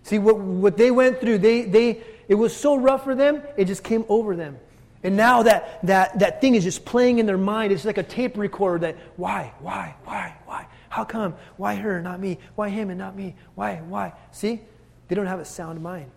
See, 0.03 0.18
what, 0.18 0.38
what 0.38 0.77
they 0.77 0.90
went 0.90 1.20
through, 1.20 1.38
they, 1.38 1.62
they, 1.62 2.03
it 2.27 2.35
was 2.35 2.57
so 2.57 2.77
rough 2.77 3.05
for 3.05 3.14
them, 3.14 3.42
it 3.57 3.66
just 3.66 3.85
came 3.85 4.05
over 4.09 4.35
them. 4.35 4.59
And 5.02 5.16
now 5.16 5.42
that, 5.44 5.80
that, 5.86 6.18
that 6.18 6.40
thing 6.40 6.54
is 6.54 6.64
just 6.64 6.84
playing 6.84 7.18
in 7.18 7.26
their 7.26 7.38
mind. 7.38 7.72
It's 7.72 7.84
like 7.84 7.98
a 7.98 8.02
tape 8.02 8.36
recorder 8.36 8.86
that, 8.86 8.96
why, 9.16 9.52
why, 9.60 9.94
why, 10.04 10.36
why? 10.44 10.66
How 10.90 11.04
come? 11.04 11.34
Why 11.56 11.76
her, 11.76 12.02
not 12.02 12.20
me? 12.20 12.38
Why 12.54 12.68
him 12.68 12.90
and 12.90 12.98
not 12.98 13.16
me? 13.16 13.34
Why, 13.54 13.76
why? 13.76 14.12
See? 14.30 14.60
They 15.08 15.14
don't 15.14 15.26
have 15.26 15.40
a 15.40 15.44
sound 15.44 15.82
mind. 15.82 16.10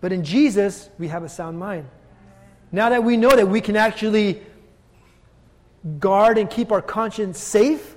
But 0.00 0.12
in 0.12 0.24
Jesus, 0.24 0.88
we 0.98 1.08
have 1.08 1.24
a 1.24 1.28
sound 1.28 1.58
mind. 1.58 1.88
Now 2.70 2.90
that 2.90 3.02
we 3.02 3.16
know 3.16 3.30
that 3.30 3.48
we 3.48 3.60
can 3.60 3.76
actually 3.76 4.42
guard 5.98 6.38
and 6.38 6.48
keep 6.48 6.70
our 6.70 6.82
conscience 6.82 7.38
safe, 7.38 7.96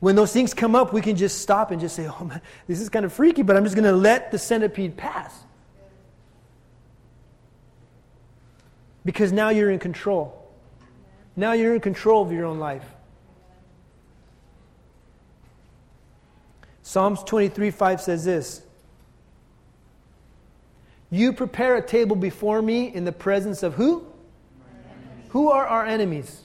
when 0.00 0.14
those 0.14 0.32
things 0.32 0.54
come 0.54 0.74
up, 0.74 0.92
we 0.92 1.00
can 1.00 1.16
just 1.16 1.40
stop 1.40 1.70
and 1.70 1.80
just 1.80 1.96
say, 1.96 2.06
oh 2.06 2.24
man, 2.24 2.40
this 2.66 2.80
is 2.80 2.88
kind 2.88 3.04
of 3.04 3.12
freaky, 3.12 3.42
but 3.42 3.56
I'm 3.56 3.64
just 3.64 3.74
going 3.74 3.84
to 3.84 3.96
let 3.96 4.30
the 4.30 4.38
centipede 4.38 4.96
pass. 4.96 5.45
Because 9.06 9.32
now 9.32 9.50
you're 9.50 9.70
in 9.70 9.78
control. 9.78 10.50
Now 11.36 11.52
you're 11.52 11.74
in 11.74 11.80
control 11.80 12.22
of 12.22 12.32
your 12.32 12.44
own 12.44 12.58
life. 12.58 12.84
Psalms 16.82 17.22
23 17.22 17.70
5 17.70 18.00
says 18.00 18.24
this 18.24 18.62
You 21.08 21.32
prepare 21.32 21.76
a 21.76 21.86
table 21.86 22.16
before 22.16 22.60
me 22.60 22.92
in 22.92 23.04
the 23.04 23.12
presence 23.12 23.62
of 23.62 23.74
who? 23.74 24.04
Who 25.28 25.50
are 25.50 25.66
our 25.66 25.86
enemies? 25.86 26.42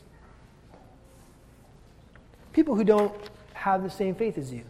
People 2.54 2.76
who 2.76 2.84
don't 2.84 3.14
have 3.54 3.82
the 3.82 3.90
same 3.90 4.14
faith 4.14 4.38
as 4.38 4.54
you. 4.54 4.64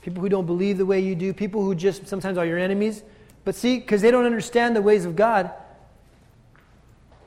People 0.00 0.22
who 0.22 0.28
don't 0.28 0.46
believe 0.46 0.78
the 0.78 0.86
way 0.86 1.00
you 1.00 1.14
do. 1.14 1.34
People 1.34 1.62
who 1.62 1.74
just 1.74 2.06
sometimes 2.06 2.38
are 2.38 2.46
your 2.46 2.58
enemies. 2.58 3.02
But 3.44 3.56
see, 3.56 3.78
because 3.78 4.00
they 4.00 4.10
don't 4.10 4.24
understand 4.24 4.74
the 4.74 4.82
ways 4.82 5.04
of 5.04 5.16
God, 5.16 5.50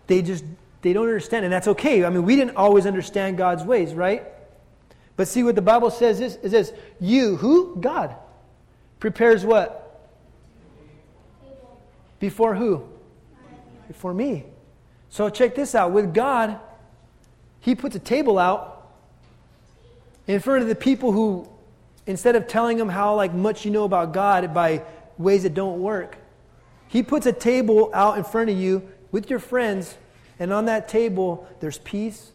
they 0.10 0.22
just 0.22 0.44
they 0.82 0.92
don't 0.92 1.06
understand 1.08 1.46
and 1.46 1.54
that's 1.54 1.68
okay. 1.70 2.04
I 2.04 2.10
mean 2.10 2.26
we 2.26 2.36
didn't 2.36 2.58
always 2.58 2.86
understand 2.86 3.38
god's 3.38 3.64
ways 3.64 3.94
right? 3.94 4.26
But 5.16 5.30
see 5.30 5.44
what 5.44 5.56
the 5.56 5.62
bible 5.62 5.92
says 5.92 6.20
is 6.20 6.38
it 6.44 6.50
says 6.50 6.74
you 7.00 7.38
who? 7.38 7.78
God. 7.80 8.16
Prepares 9.00 9.46
what? 9.46 9.86
Before 12.20 12.56
who? 12.56 12.84
Before 13.88 14.14
me. 14.14 14.44
So 15.10 15.30
check 15.30 15.56
this 15.56 15.74
out. 15.74 15.92
With 15.94 16.14
god 16.14 16.60
he 17.62 17.76
puts 17.76 17.96
a 17.96 18.00
table 18.00 18.40
out 18.40 18.88
in 20.28 20.40
front 20.40 20.64
of 20.64 20.68
the 20.68 20.76
people 20.76 21.12
who 21.12 21.48
instead 22.08 22.36
of 22.36 22.48
telling 22.48 22.78
them 22.78 22.90
how 22.90 23.16
like 23.16 23.34
much 23.34 23.64
you 23.64 23.72
know 23.72 23.84
about 23.84 24.12
god 24.12 24.54
by 24.54 24.82
ways 25.18 25.44
that 25.44 25.54
don't 25.54 25.80
work 25.80 26.18
he 26.88 27.04
puts 27.04 27.28
a 27.28 27.34
table 27.34 27.92
out 27.94 28.18
in 28.18 28.24
front 28.24 28.50
of 28.50 28.58
you 28.58 28.82
with 29.12 29.30
your 29.30 29.40
friends, 29.40 29.98
and 30.40 30.54
on 30.54 30.66
that 30.66 30.88
table, 30.88 31.48
there's 31.60 31.78
peace, 31.80 32.32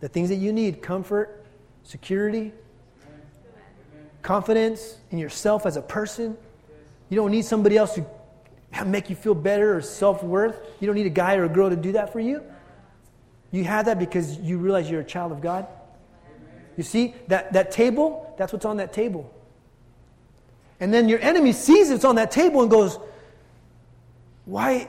The 0.00 0.08
things 0.08 0.30
that 0.30 0.36
you 0.36 0.52
need 0.52 0.82
comfort, 0.82 1.44
security, 1.84 2.52
confidence 4.22 4.96
in 5.10 5.18
yourself 5.18 5.64
as 5.66 5.76
a 5.76 5.82
person. 5.82 6.36
You 7.08 7.16
don't 7.16 7.30
need 7.30 7.44
somebody 7.44 7.76
else 7.76 7.94
to 7.94 8.04
make 8.84 9.10
you 9.10 9.16
feel 9.16 9.34
better 9.34 9.76
or 9.76 9.82
self 9.82 10.22
worth. 10.22 10.60
You 10.80 10.86
don't 10.86 10.96
need 10.96 11.06
a 11.06 11.10
guy 11.10 11.36
or 11.36 11.44
a 11.44 11.48
girl 11.48 11.70
to 11.70 11.76
do 11.76 11.92
that 11.92 12.12
for 12.12 12.20
you. 12.20 12.42
You 13.50 13.64
have 13.64 13.84
that 13.84 13.98
because 13.98 14.38
you 14.38 14.58
realize 14.58 14.90
you're 14.90 15.02
a 15.02 15.04
child 15.04 15.30
of 15.30 15.40
God. 15.40 15.66
You 16.76 16.82
see, 16.82 17.14
that, 17.28 17.52
that 17.52 17.70
table, 17.70 18.34
that's 18.38 18.52
what's 18.52 18.64
on 18.64 18.78
that 18.78 18.92
table. 18.92 19.32
And 20.80 20.92
then 20.92 21.08
your 21.08 21.20
enemy 21.20 21.52
sees 21.52 21.90
it's 21.90 22.04
on 22.04 22.16
that 22.16 22.30
table 22.30 22.62
and 22.62 22.70
goes, 22.70 22.98
Why, 24.46 24.88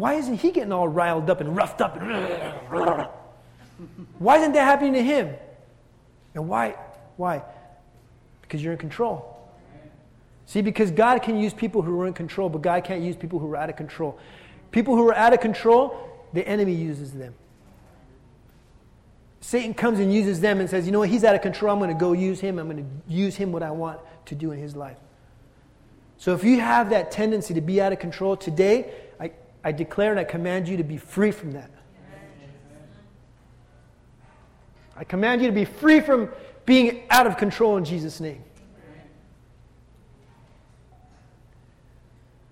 why 0.00 0.14
isn't 0.14 0.36
he 0.36 0.50
getting 0.50 0.72
all 0.72 0.88
riled 0.88 1.28
up 1.30 1.40
and 1.40 1.56
roughed 1.56 1.80
up? 1.80 1.96
Why 4.18 4.38
isn't 4.38 4.52
that 4.52 4.64
happening 4.64 4.94
to 4.94 5.02
him? 5.02 5.36
And 6.34 6.48
why? 6.48 6.74
Why? 7.16 7.42
Because 8.42 8.62
you're 8.62 8.72
in 8.72 8.78
control. 8.78 9.36
See, 10.46 10.62
because 10.62 10.90
God 10.90 11.22
can 11.22 11.38
use 11.38 11.52
people 11.52 11.82
who 11.82 12.00
are 12.00 12.06
in 12.06 12.14
control, 12.14 12.48
but 12.48 12.62
God 12.62 12.82
can't 12.82 13.02
use 13.02 13.16
people 13.16 13.38
who 13.38 13.50
are 13.52 13.56
out 13.56 13.70
of 13.70 13.76
control. 13.76 14.18
People 14.70 14.96
who 14.96 15.08
are 15.08 15.14
out 15.14 15.32
of 15.32 15.40
control, 15.40 15.96
the 16.32 16.46
enemy 16.46 16.74
uses 16.74 17.12
them. 17.12 17.34
Satan 19.40 19.74
comes 19.74 19.98
and 19.98 20.12
uses 20.12 20.40
them 20.40 20.58
and 20.58 20.68
says, 20.68 20.86
you 20.86 20.92
know 20.92 20.98
what, 21.00 21.08
he's 21.08 21.22
out 21.22 21.34
of 21.34 21.42
control. 21.42 21.72
I'm 21.72 21.78
going 21.78 21.90
to 21.90 21.98
go 21.98 22.12
use 22.12 22.40
him. 22.40 22.58
I'm 22.58 22.68
going 22.68 22.84
to 22.84 23.12
use 23.12 23.36
him 23.36 23.52
what 23.52 23.62
I 23.62 23.70
want 23.70 24.00
to 24.26 24.34
do 24.34 24.50
in 24.52 24.58
his 24.58 24.74
life. 24.74 24.96
So 26.16 26.34
if 26.34 26.42
you 26.42 26.60
have 26.60 26.90
that 26.90 27.12
tendency 27.12 27.54
to 27.54 27.60
be 27.60 27.80
out 27.80 27.92
of 27.92 27.98
control 27.98 28.36
today, 28.36 28.92
I, 29.68 29.72
declare 29.72 30.10
and 30.10 30.18
I 30.18 30.24
command 30.24 30.66
you 30.66 30.78
to 30.78 30.82
be 30.82 30.96
free 30.96 31.30
from 31.30 31.52
that. 31.52 31.70
I 34.96 35.04
command 35.04 35.42
you 35.42 35.46
to 35.48 35.52
be 35.52 35.66
free 35.66 36.00
from 36.00 36.30
being 36.64 37.02
out 37.10 37.26
of 37.26 37.36
control 37.36 37.76
in 37.76 37.84
Jesus' 37.84 38.18
name. 38.18 38.42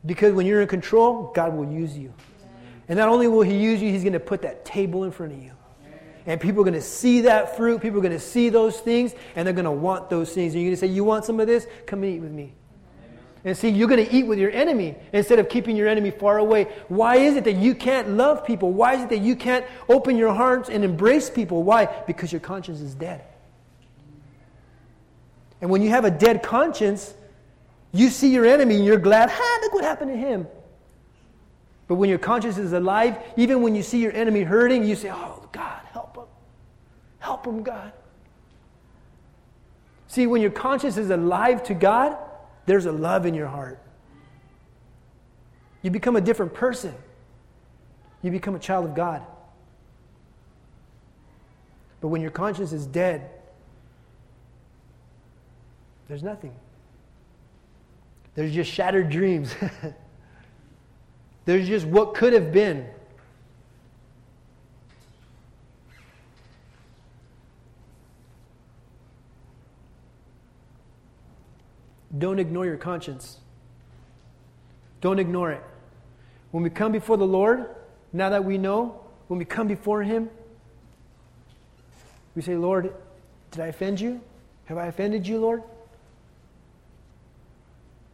Because 0.04 0.34
when 0.34 0.44
you're 0.44 0.60
in 0.60 0.68
control, 0.68 1.32
God 1.34 1.54
will 1.54 1.72
use 1.72 1.96
you. 1.96 2.12
And 2.86 2.98
not 2.98 3.08
only 3.08 3.28
will 3.28 3.40
He 3.40 3.56
use 3.56 3.80
you, 3.80 3.90
He's 3.90 4.02
going 4.02 4.12
to 4.12 4.20
put 4.20 4.42
that 4.42 4.66
table 4.66 5.04
in 5.04 5.10
front 5.10 5.32
of 5.32 5.42
you. 5.42 5.52
And 6.26 6.38
people 6.38 6.60
are 6.60 6.64
going 6.64 6.74
to 6.74 6.82
see 6.82 7.22
that 7.22 7.56
fruit. 7.56 7.80
People 7.80 7.98
are 7.98 8.02
going 8.02 8.12
to 8.12 8.20
see 8.20 8.50
those 8.50 8.78
things, 8.78 9.14
and 9.34 9.46
they're 9.46 9.54
going 9.54 9.64
to 9.64 9.70
want 9.70 10.10
those 10.10 10.34
things. 10.34 10.52
And 10.52 10.62
you're 10.62 10.68
going 10.68 10.76
to 10.76 10.80
say, 10.80 10.92
You 10.92 11.02
want 11.02 11.24
some 11.24 11.40
of 11.40 11.46
this? 11.46 11.66
Come 11.86 12.02
and 12.02 12.14
eat 12.14 12.20
with 12.20 12.32
me. 12.32 12.52
And 13.46 13.56
see, 13.56 13.68
you're 13.68 13.86
going 13.86 14.04
to 14.04 14.12
eat 14.12 14.24
with 14.24 14.40
your 14.40 14.50
enemy 14.50 14.96
instead 15.12 15.38
of 15.38 15.48
keeping 15.48 15.76
your 15.76 15.86
enemy 15.86 16.10
far 16.10 16.38
away. 16.38 16.64
Why 16.88 17.18
is 17.18 17.36
it 17.36 17.44
that 17.44 17.54
you 17.54 17.76
can't 17.76 18.10
love 18.10 18.44
people? 18.44 18.72
Why 18.72 18.94
is 18.94 19.04
it 19.04 19.08
that 19.10 19.20
you 19.20 19.36
can't 19.36 19.64
open 19.88 20.16
your 20.16 20.34
hearts 20.34 20.68
and 20.68 20.82
embrace 20.82 21.30
people? 21.30 21.62
Why? 21.62 21.86
Because 22.08 22.32
your 22.32 22.40
conscience 22.40 22.80
is 22.80 22.92
dead. 22.92 23.22
And 25.60 25.70
when 25.70 25.80
you 25.80 25.90
have 25.90 26.04
a 26.04 26.10
dead 26.10 26.42
conscience, 26.42 27.14
you 27.92 28.10
see 28.10 28.32
your 28.32 28.44
enemy 28.44 28.74
and 28.74 28.84
you're 28.84 28.98
glad, 28.98 29.30
ha, 29.30 29.58
look 29.62 29.74
what 29.74 29.84
happened 29.84 30.10
to 30.10 30.16
him. 30.16 30.48
But 31.86 31.94
when 31.94 32.10
your 32.10 32.18
conscience 32.18 32.58
is 32.58 32.72
alive, 32.72 33.16
even 33.36 33.62
when 33.62 33.76
you 33.76 33.84
see 33.84 34.02
your 34.02 34.12
enemy 34.12 34.42
hurting, 34.42 34.82
you 34.82 34.96
say, 34.96 35.12
Oh, 35.12 35.48
God, 35.52 35.82
help 35.92 36.16
him. 36.16 36.24
Help 37.20 37.46
him, 37.46 37.62
God. 37.62 37.92
See, 40.08 40.26
when 40.26 40.42
your 40.42 40.50
conscience 40.50 40.96
is 40.96 41.10
alive 41.10 41.62
to 41.64 41.74
God, 41.74 42.18
there's 42.66 42.86
a 42.86 42.92
love 42.92 43.26
in 43.26 43.34
your 43.34 43.46
heart. 43.46 43.80
You 45.82 45.90
become 45.90 46.16
a 46.16 46.20
different 46.20 46.52
person. 46.52 46.94
You 48.22 48.30
become 48.30 48.54
a 48.54 48.58
child 48.58 48.84
of 48.84 48.94
God. 48.94 49.22
But 52.00 52.08
when 52.08 52.20
your 52.20 52.30
conscience 52.30 52.72
is 52.72 52.86
dead, 52.86 53.30
there's 56.08 56.22
nothing. 56.22 56.54
There's 58.34 58.52
just 58.52 58.70
shattered 58.70 59.08
dreams. 59.08 59.54
There's 61.46 61.66
just 61.68 61.86
what 61.86 62.14
could 62.14 62.32
have 62.32 62.52
been. 62.52 62.86
Don't 72.16 72.38
ignore 72.38 72.66
your 72.66 72.76
conscience. 72.76 73.38
Don't 75.00 75.18
ignore 75.18 75.52
it. 75.52 75.62
When 76.50 76.62
we 76.62 76.70
come 76.70 76.92
before 76.92 77.16
the 77.16 77.26
Lord, 77.26 77.66
now 78.12 78.30
that 78.30 78.44
we 78.44 78.58
know, 78.58 79.00
when 79.28 79.38
we 79.38 79.44
come 79.44 79.66
before 79.66 80.02
Him, 80.02 80.30
we 82.34 82.42
say, 82.42 82.54
Lord, 82.54 82.94
did 83.50 83.60
I 83.60 83.66
offend 83.66 84.00
you? 84.00 84.20
Have 84.66 84.78
I 84.78 84.86
offended 84.86 85.26
you, 85.26 85.38
Lord? 85.38 85.62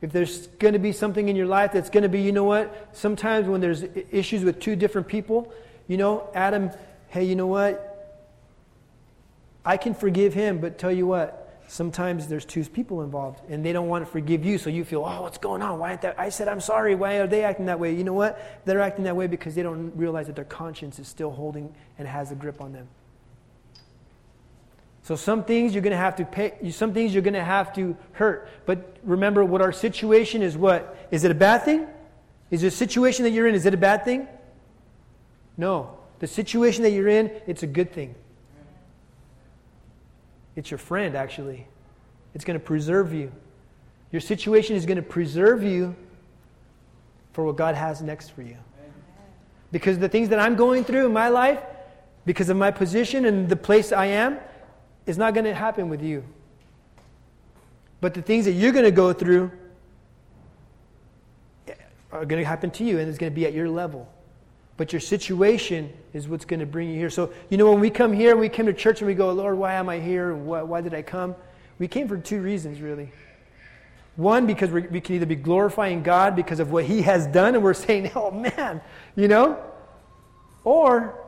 If 0.00 0.12
there's 0.12 0.48
going 0.58 0.72
to 0.72 0.80
be 0.80 0.92
something 0.92 1.28
in 1.28 1.36
your 1.36 1.46
life 1.46 1.72
that's 1.72 1.90
going 1.90 2.02
to 2.02 2.08
be, 2.08 2.20
you 2.20 2.32
know 2.32 2.44
what? 2.44 2.90
Sometimes 2.92 3.46
when 3.46 3.60
there's 3.60 3.84
issues 4.10 4.42
with 4.44 4.58
two 4.58 4.74
different 4.74 5.06
people, 5.06 5.52
you 5.86 5.96
know, 5.96 6.28
Adam, 6.34 6.70
hey, 7.08 7.24
you 7.24 7.36
know 7.36 7.46
what? 7.46 7.88
I 9.64 9.76
can 9.76 9.94
forgive 9.94 10.34
him, 10.34 10.58
but 10.58 10.78
tell 10.78 10.90
you 10.90 11.06
what, 11.06 11.41
sometimes 11.72 12.28
there's 12.28 12.44
two 12.44 12.62
people 12.64 13.00
involved 13.00 13.40
and 13.48 13.64
they 13.64 13.72
don't 13.72 13.88
want 13.88 14.04
to 14.04 14.10
forgive 14.10 14.44
you, 14.44 14.58
so 14.58 14.68
you 14.68 14.84
feel, 14.84 15.02
oh, 15.06 15.22
what's 15.22 15.38
going 15.38 15.62
on? 15.62 15.78
Why 15.78 15.96
that? 15.96 16.20
I 16.20 16.28
said 16.28 16.46
I'm 16.46 16.60
sorry. 16.60 16.94
Why 16.94 17.14
are 17.14 17.26
they 17.26 17.44
acting 17.44 17.66
that 17.66 17.80
way? 17.80 17.94
You 17.94 18.04
know 18.04 18.12
what? 18.12 18.62
They're 18.66 18.82
acting 18.82 19.04
that 19.04 19.16
way 19.16 19.26
because 19.26 19.54
they 19.54 19.62
don't 19.62 19.90
realize 19.96 20.26
that 20.26 20.36
their 20.36 20.44
conscience 20.44 20.98
is 20.98 21.08
still 21.08 21.30
holding 21.30 21.74
and 21.98 22.06
has 22.06 22.30
a 22.30 22.34
grip 22.34 22.60
on 22.60 22.72
them. 22.72 22.88
So 25.04 25.16
some 25.16 25.44
things 25.44 25.72
you're 25.72 25.82
going 25.82 25.92
to 25.92 25.96
have 25.96 26.16
to 26.16 26.26
pay, 26.26 26.70
some 26.70 26.92
things 26.92 27.14
you're 27.14 27.22
going 27.22 27.34
to 27.34 27.42
have 27.42 27.74
to 27.74 27.96
hurt. 28.12 28.50
But 28.66 28.98
remember 29.02 29.42
what 29.42 29.62
our 29.62 29.72
situation 29.72 30.42
is 30.42 30.58
what? 30.58 31.08
Is 31.10 31.24
it 31.24 31.30
a 31.30 31.34
bad 31.34 31.64
thing? 31.64 31.86
Is 32.50 32.60
the 32.60 32.70
situation 32.70 33.24
that 33.24 33.30
you're 33.30 33.48
in, 33.48 33.54
is 33.54 33.64
it 33.64 33.72
a 33.72 33.78
bad 33.78 34.04
thing? 34.04 34.28
No. 35.56 35.98
The 36.18 36.26
situation 36.26 36.82
that 36.82 36.90
you're 36.90 37.08
in, 37.08 37.32
it's 37.46 37.62
a 37.62 37.66
good 37.66 37.92
thing. 37.92 38.14
It's 40.56 40.70
your 40.70 40.78
friend, 40.78 41.14
actually. 41.16 41.66
It's 42.34 42.44
going 42.44 42.58
to 42.58 42.64
preserve 42.64 43.12
you. 43.12 43.32
Your 44.10 44.20
situation 44.20 44.76
is 44.76 44.86
going 44.86 44.96
to 44.96 45.02
preserve 45.02 45.62
you 45.62 45.96
for 47.32 47.44
what 47.44 47.56
God 47.56 47.74
has 47.74 48.02
next 48.02 48.30
for 48.30 48.42
you. 48.42 48.56
Because 49.70 49.98
the 49.98 50.08
things 50.08 50.28
that 50.28 50.38
I'm 50.38 50.54
going 50.54 50.84
through 50.84 51.06
in 51.06 51.12
my 51.12 51.28
life, 51.28 51.60
because 52.26 52.50
of 52.50 52.56
my 52.56 52.70
position 52.70 53.24
and 53.24 53.48
the 53.48 53.56
place 53.56 53.90
I 53.90 54.06
am, 54.06 54.38
is 55.06 55.16
not 55.16 55.34
going 55.34 55.46
to 55.46 55.54
happen 55.54 55.88
with 55.88 56.02
you. 56.02 56.22
But 58.00 58.14
the 58.14 58.22
things 58.22 58.44
that 58.44 58.52
you're 58.52 58.72
going 58.72 58.84
to 58.84 58.90
go 58.90 59.12
through 59.12 59.50
are 62.12 62.26
going 62.26 62.42
to 62.42 62.46
happen 62.46 62.70
to 62.72 62.84
you, 62.84 62.98
and 62.98 63.08
it's 63.08 63.16
going 63.16 63.32
to 63.32 63.34
be 63.34 63.46
at 63.46 63.54
your 63.54 63.70
level. 63.70 64.06
But 64.76 64.92
your 64.92 65.00
situation 65.00 65.92
is 66.12 66.28
what's 66.28 66.44
going 66.44 66.60
to 66.60 66.66
bring 66.66 66.88
you 66.88 66.96
here. 66.96 67.10
So, 67.10 67.32
you 67.50 67.58
know, 67.58 67.70
when 67.70 67.80
we 67.80 67.90
come 67.90 68.12
here 68.12 68.32
and 68.32 68.40
we 68.40 68.48
come 68.48 68.66
to 68.66 68.72
church 68.72 69.00
and 69.00 69.08
we 69.08 69.14
go, 69.14 69.30
Lord, 69.32 69.58
why 69.58 69.74
am 69.74 69.88
I 69.88 70.00
here? 70.00 70.34
Why, 70.34 70.62
why 70.62 70.80
did 70.80 70.94
I 70.94 71.02
come? 71.02 71.34
We 71.78 71.88
came 71.88 72.08
for 72.08 72.16
two 72.16 72.40
reasons, 72.40 72.80
really. 72.80 73.12
One, 74.16 74.46
because 74.46 74.70
we 74.70 75.00
can 75.00 75.16
either 75.16 75.26
be 75.26 75.36
glorifying 75.36 76.02
God 76.02 76.36
because 76.36 76.60
of 76.60 76.70
what 76.70 76.84
He 76.84 77.02
has 77.02 77.26
done, 77.26 77.54
and 77.54 77.62
we're 77.64 77.74
saying, 77.74 78.12
oh 78.14 78.30
man, 78.30 78.80
you 79.16 79.28
know? 79.28 79.62
Or 80.64 81.18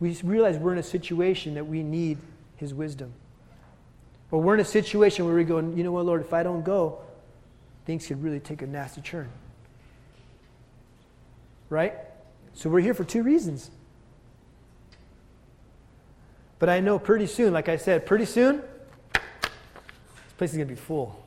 we 0.00 0.18
realize 0.24 0.58
we're 0.58 0.72
in 0.72 0.78
a 0.78 0.82
situation 0.82 1.54
that 1.54 1.66
we 1.66 1.82
need 1.82 2.18
his 2.56 2.74
wisdom. 2.74 3.12
Or 4.30 4.40
we're 4.40 4.54
in 4.54 4.60
a 4.60 4.64
situation 4.64 5.26
where 5.26 5.34
we 5.34 5.44
go, 5.44 5.58
you 5.58 5.84
know 5.84 5.92
what, 5.92 6.06
Lord, 6.06 6.20
if 6.20 6.32
I 6.32 6.42
don't 6.42 6.64
go, 6.64 6.98
things 7.86 8.06
could 8.06 8.22
really 8.22 8.40
take 8.40 8.62
a 8.62 8.66
nasty 8.66 9.00
turn. 9.00 9.28
Right? 11.68 11.94
So 12.54 12.70
we're 12.70 12.80
here 12.80 12.94
for 12.94 13.04
two 13.04 13.22
reasons. 13.22 13.70
But 16.58 16.68
I 16.68 16.80
know 16.80 16.98
pretty 16.98 17.26
soon, 17.26 17.52
like 17.52 17.68
I 17.68 17.76
said, 17.76 18.06
pretty 18.06 18.24
soon, 18.24 18.62
this 19.12 19.22
place 20.38 20.50
is 20.50 20.56
going 20.56 20.68
to 20.68 20.74
be 20.74 20.80
full. 20.80 21.24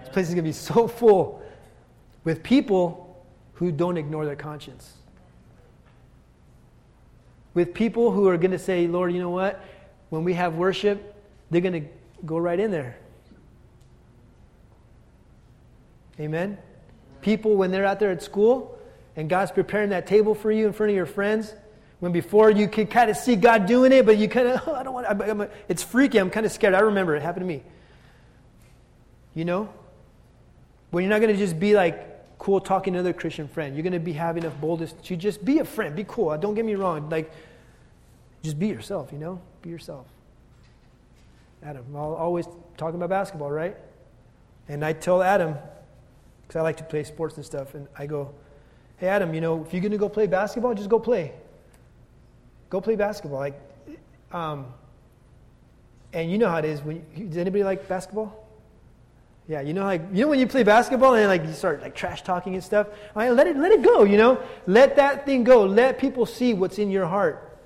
This 0.00 0.08
place 0.08 0.28
is 0.28 0.34
going 0.34 0.44
to 0.44 0.48
be 0.48 0.52
so 0.52 0.88
full 0.88 1.42
with 2.24 2.42
people 2.42 3.24
who 3.54 3.72
don't 3.72 3.96
ignore 3.96 4.24
their 4.24 4.36
conscience. 4.36 4.94
With 7.52 7.74
people 7.74 8.12
who 8.12 8.28
are 8.28 8.38
going 8.38 8.52
to 8.52 8.58
say, 8.58 8.86
Lord, 8.86 9.12
you 9.12 9.18
know 9.18 9.30
what? 9.30 9.62
when 10.10 10.24
we 10.24 10.34
have 10.34 10.56
worship, 10.56 11.14
they're 11.50 11.60
going 11.60 11.84
to 11.84 11.88
go 12.26 12.36
right 12.36 12.60
in 12.60 12.70
there. 12.70 12.96
Amen? 16.18 16.58
People, 17.22 17.56
when 17.56 17.70
they're 17.70 17.86
out 17.86 17.98
there 17.98 18.10
at 18.10 18.22
school 18.22 18.78
and 19.20 19.28
God's 19.28 19.52
preparing 19.52 19.90
that 19.90 20.06
table 20.06 20.34
for 20.34 20.50
you 20.50 20.66
in 20.66 20.72
front 20.72 20.88
of 20.88 20.96
your 20.96 21.04
friends, 21.04 21.52
when 21.98 22.10
before 22.10 22.50
you 22.50 22.66
can 22.66 22.86
kind 22.86 23.10
of 23.10 23.18
see 23.18 23.36
God 23.36 23.66
doing 23.66 23.92
it, 23.92 24.06
but 24.06 24.16
you 24.16 24.30
kind 24.30 24.48
of, 24.48 24.62
oh, 24.66 24.74
I 24.74 24.82
don't 24.82 24.94
want 24.94 25.50
it's 25.68 25.82
freaky. 25.82 26.16
I'm 26.16 26.30
kind 26.30 26.46
of 26.46 26.52
scared. 26.52 26.72
I 26.72 26.78
remember 26.78 27.14
it 27.14 27.20
happened 27.20 27.42
to 27.42 27.46
me. 27.46 27.62
You 29.34 29.44
know? 29.44 29.68
When 30.90 31.04
you're 31.04 31.10
not 31.10 31.20
going 31.20 31.34
to 31.34 31.38
just 31.38 31.60
be 31.60 31.74
like 31.74 32.38
cool 32.38 32.62
talking 32.62 32.94
to 32.94 33.00
another 33.00 33.12
Christian 33.12 33.46
friend, 33.46 33.76
you're 33.76 33.82
going 33.82 33.92
to 33.92 34.00
be 34.00 34.14
having 34.14 34.42
enough 34.42 34.58
boldness 34.58 34.94
to 35.04 35.16
just 35.16 35.44
be 35.44 35.58
a 35.58 35.66
friend, 35.66 35.94
be 35.94 36.06
cool. 36.08 36.34
Don't 36.38 36.54
get 36.54 36.64
me 36.64 36.74
wrong. 36.74 37.10
Like, 37.10 37.30
Just 38.42 38.58
be 38.58 38.68
yourself, 38.68 39.12
you 39.12 39.18
know? 39.18 39.38
Be 39.60 39.68
yourself. 39.68 40.06
Adam, 41.62 41.84
I'm 41.90 41.96
always 41.96 42.46
talking 42.78 42.94
about 42.94 43.10
basketball, 43.10 43.50
right? 43.50 43.76
And 44.66 44.82
I 44.82 44.94
tell 44.94 45.22
Adam, 45.22 45.56
because 46.46 46.58
I 46.58 46.62
like 46.62 46.78
to 46.78 46.84
play 46.84 47.04
sports 47.04 47.36
and 47.36 47.44
stuff, 47.44 47.74
and 47.74 47.86
I 47.98 48.06
go, 48.06 48.32
hey, 49.00 49.08
Adam, 49.08 49.34
you 49.34 49.40
know, 49.40 49.64
if 49.64 49.72
you're 49.72 49.80
going 49.80 49.92
to 49.92 49.98
go 49.98 50.10
play 50.10 50.26
basketball, 50.26 50.74
just 50.74 50.90
go 50.90 51.00
play. 51.00 51.32
Go 52.68 52.80
play 52.82 52.96
basketball. 52.96 53.40
Like, 53.40 53.58
um, 54.30 54.66
and 56.12 56.30
you 56.30 56.36
know 56.36 56.48
how 56.48 56.58
it 56.58 56.66
is. 56.66 56.82
When 56.82 57.04
you, 57.16 57.24
does 57.24 57.38
anybody 57.38 57.64
like 57.64 57.88
basketball? 57.88 58.46
Yeah, 59.48 59.62
you 59.62 59.72
know, 59.72 59.82
like 59.82 60.02
you 60.12 60.22
know 60.22 60.28
when 60.28 60.38
you 60.38 60.46
play 60.46 60.62
basketball 60.62 61.14
and 61.14 61.26
like 61.26 61.44
you 61.44 61.52
start 61.52 61.80
like 61.80 61.94
trash 61.94 62.22
talking 62.22 62.54
and 62.54 62.62
stuff. 62.62 62.88
Right, 63.14 63.30
let 63.30 63.46
it 63.46 63.56
let 63.56 63.72
it 63.72 63.82
go. 63.82 64.04
You 64.04 64.16
know, 64.16 64.40
let 64.66 64.96
that 64.96 65.24
thing 65.26 65.42
go. 65.42 65.64
Let 65.64 65.98
people 65.98 66.26
see 66.26 66.54
what's 66.54 66.78
in 66.78 66.90
your 66.90 67.06
heart. 67.06 67.58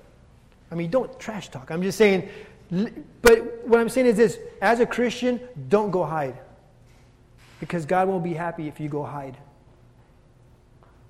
I 0.71 0.75
mean, 0.75 0.89
don't 0.89 1.19
trash 1.19 1.49
talk. 1.49 1.69
I'm 1.69 1.83
just 1.83 1.97
saying. 1.97 2.29
But 3.21 3.67
what 3.67 3.79
I'm 3.79 3.89
saying 3.89 4.07
is 4.07 4.17
this: 4.17 4.39
as 4.61 4.79
a 4.79 4.85
Christian, 4.85 5.39
don't 5.69 5.91
go 5.91 6.03
hide, 6.03 6.39
because 7.59 7.85
God 7.85 8.07
won't 8.07 8.23
be 8.23 8.33
happy 8.33 8.67
if 8.67 8.79
you 8.79 8.89
go 8.89 9.03
hide. 9.03 9.37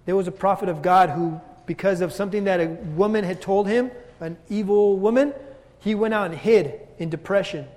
There 0.05 0.15
was 0.15 0.27
a 0.27 0.31
prophet 0.31 0.69
of 0.69 0.81
God 0.81 1.09
who, 1.09 1.39
because 1.65 2.01
of 2.01 2.13
something 2.13 2.43
that 2.45 2.59
a 2.59 2.67
woman 2.67 3.23
had 3.23 3.41
told 3.41 3.67
him, 3.67 3.91
an 4.19 4.37
evil 4.49 4.97
woman, 4.97 5.33
he 5.79 5.95
went 5.95 6.13
out 6.13 6.31
and 6.31 6.35
hid 6.35 6.79
in 6.97 7.09
depression, 7.09 7.67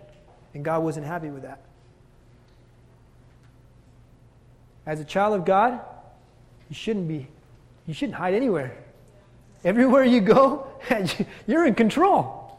and 0.54 0.64
God 0.64 0.82
wasn't 0.82 1.06
happy 1.06 1.30
with 1.30 1.42
that. 1.42 1.60
As 4.86 5.00
a 5.00 5.04
child 5.04 5.34
of 5.34 5.44
God, 5.44 5.80
you 6.68 6.74
shouldn't 6.74 7.08
be, 7.08 7.28
you 7.86 7.94
shouldn't 7.94 8.16
hide 8.16 8.34
anywhere. 8.34 8.76
Everywhere 9.64 10.04
you 10.04 10.20
go, 10.20 10.66
you're 11.46 11.66
in 11.66 11.74
control. 11.74 12.58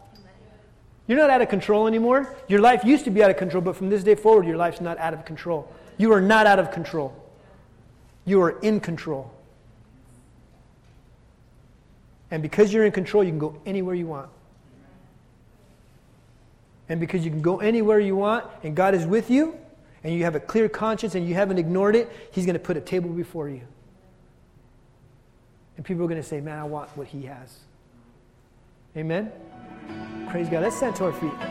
You're 1.08 1.18
not 1.18 1.32
out 1.32 1.42
of 1.42 1.50
control 1.50 1.88
anymore. 1.88 2.36
Your 2.48 2.60
life 2.60 2.84
used 2.84 3.06
to 3.06 3.10
be 3.10 3.24
out 3.24 3.32
of 3.32 3.38
control, 3.38 3.62
but 3.62 3.76
from 3.76 3.90
this 3.90 4.04
day 4.04 4.14
forward, 4.14 4.46
your 4.46 4.58
life's 4.58 4.82
not 4.82 5.00
out 5.00 5.14
of 5.14 5.26
control. 5.26 5.72
You 5.98 6.14
are 6.14 6.22
not 6.22 6.46
out 6.46 6.60
of 6.60 6.72
control. 6.72 7.16
You 8.26 8.42
are 8.44 8.60
in 8.60 8.80
control. 8.80 9.32
And 12.32 12.42
because 12.42 12.74
you're 12.74 12.86
in 12.86 12.92
control, 12.92 13.24
you 13.24 13.32
can 13.32 13.40
go 13.40 13.60
anywhere 13.66 13.96
you 13.96 14.08
want. 14.08 14.30
And 16.88 17.00
because 17.00 17.24
you 17.24 17.32
can 17.32 17.42
go 17.42 17.60
anywhere 17.60 18.00
you 18.00 18.16
want, 18.16 18.46
and 18.64 18.76
God 18.76 18.96
is 18.96 19.06
with 19.06 19.30
you, 19.30 19.58
and 20.04 20.14
you 20.14 20.24
have 20.24 20.36
a 20.36 20.40
clear 20.40 20.70
conscience 20.70 21.16
and 21.16 21.28
you 21.28 21.36
haven't 21.36 21.58
ignored 21.58 21.96
it, 21.96 22.10
He's 22.32 22.46
going 22.46 22.54
to 22.54 22.60
put 22.60 22.78
a 22.78 22.82
table 22.82 23.10
before 23.10 23.50
you. 23.50 23.62
And 25.78 25.86
people 25.86 26.04
are 26.04 26.08
going 26.08 26.22
to 26.22 26.28
say, 26.28 26.42
Man, 26.42 26.58
I 26.58 26.64
want 26.64 26.96
what 26.98 27.08
He 27.08 27.24
has. 27.24 27.60
Amen? 28.98 29.32
Praise 30.30 30.50
God. 30.50 30.64
Let's 30.64 30.78
stand 30.78 30.96
to 30.98 31.06
our 31.06 31.14
feet. 31.14 31.49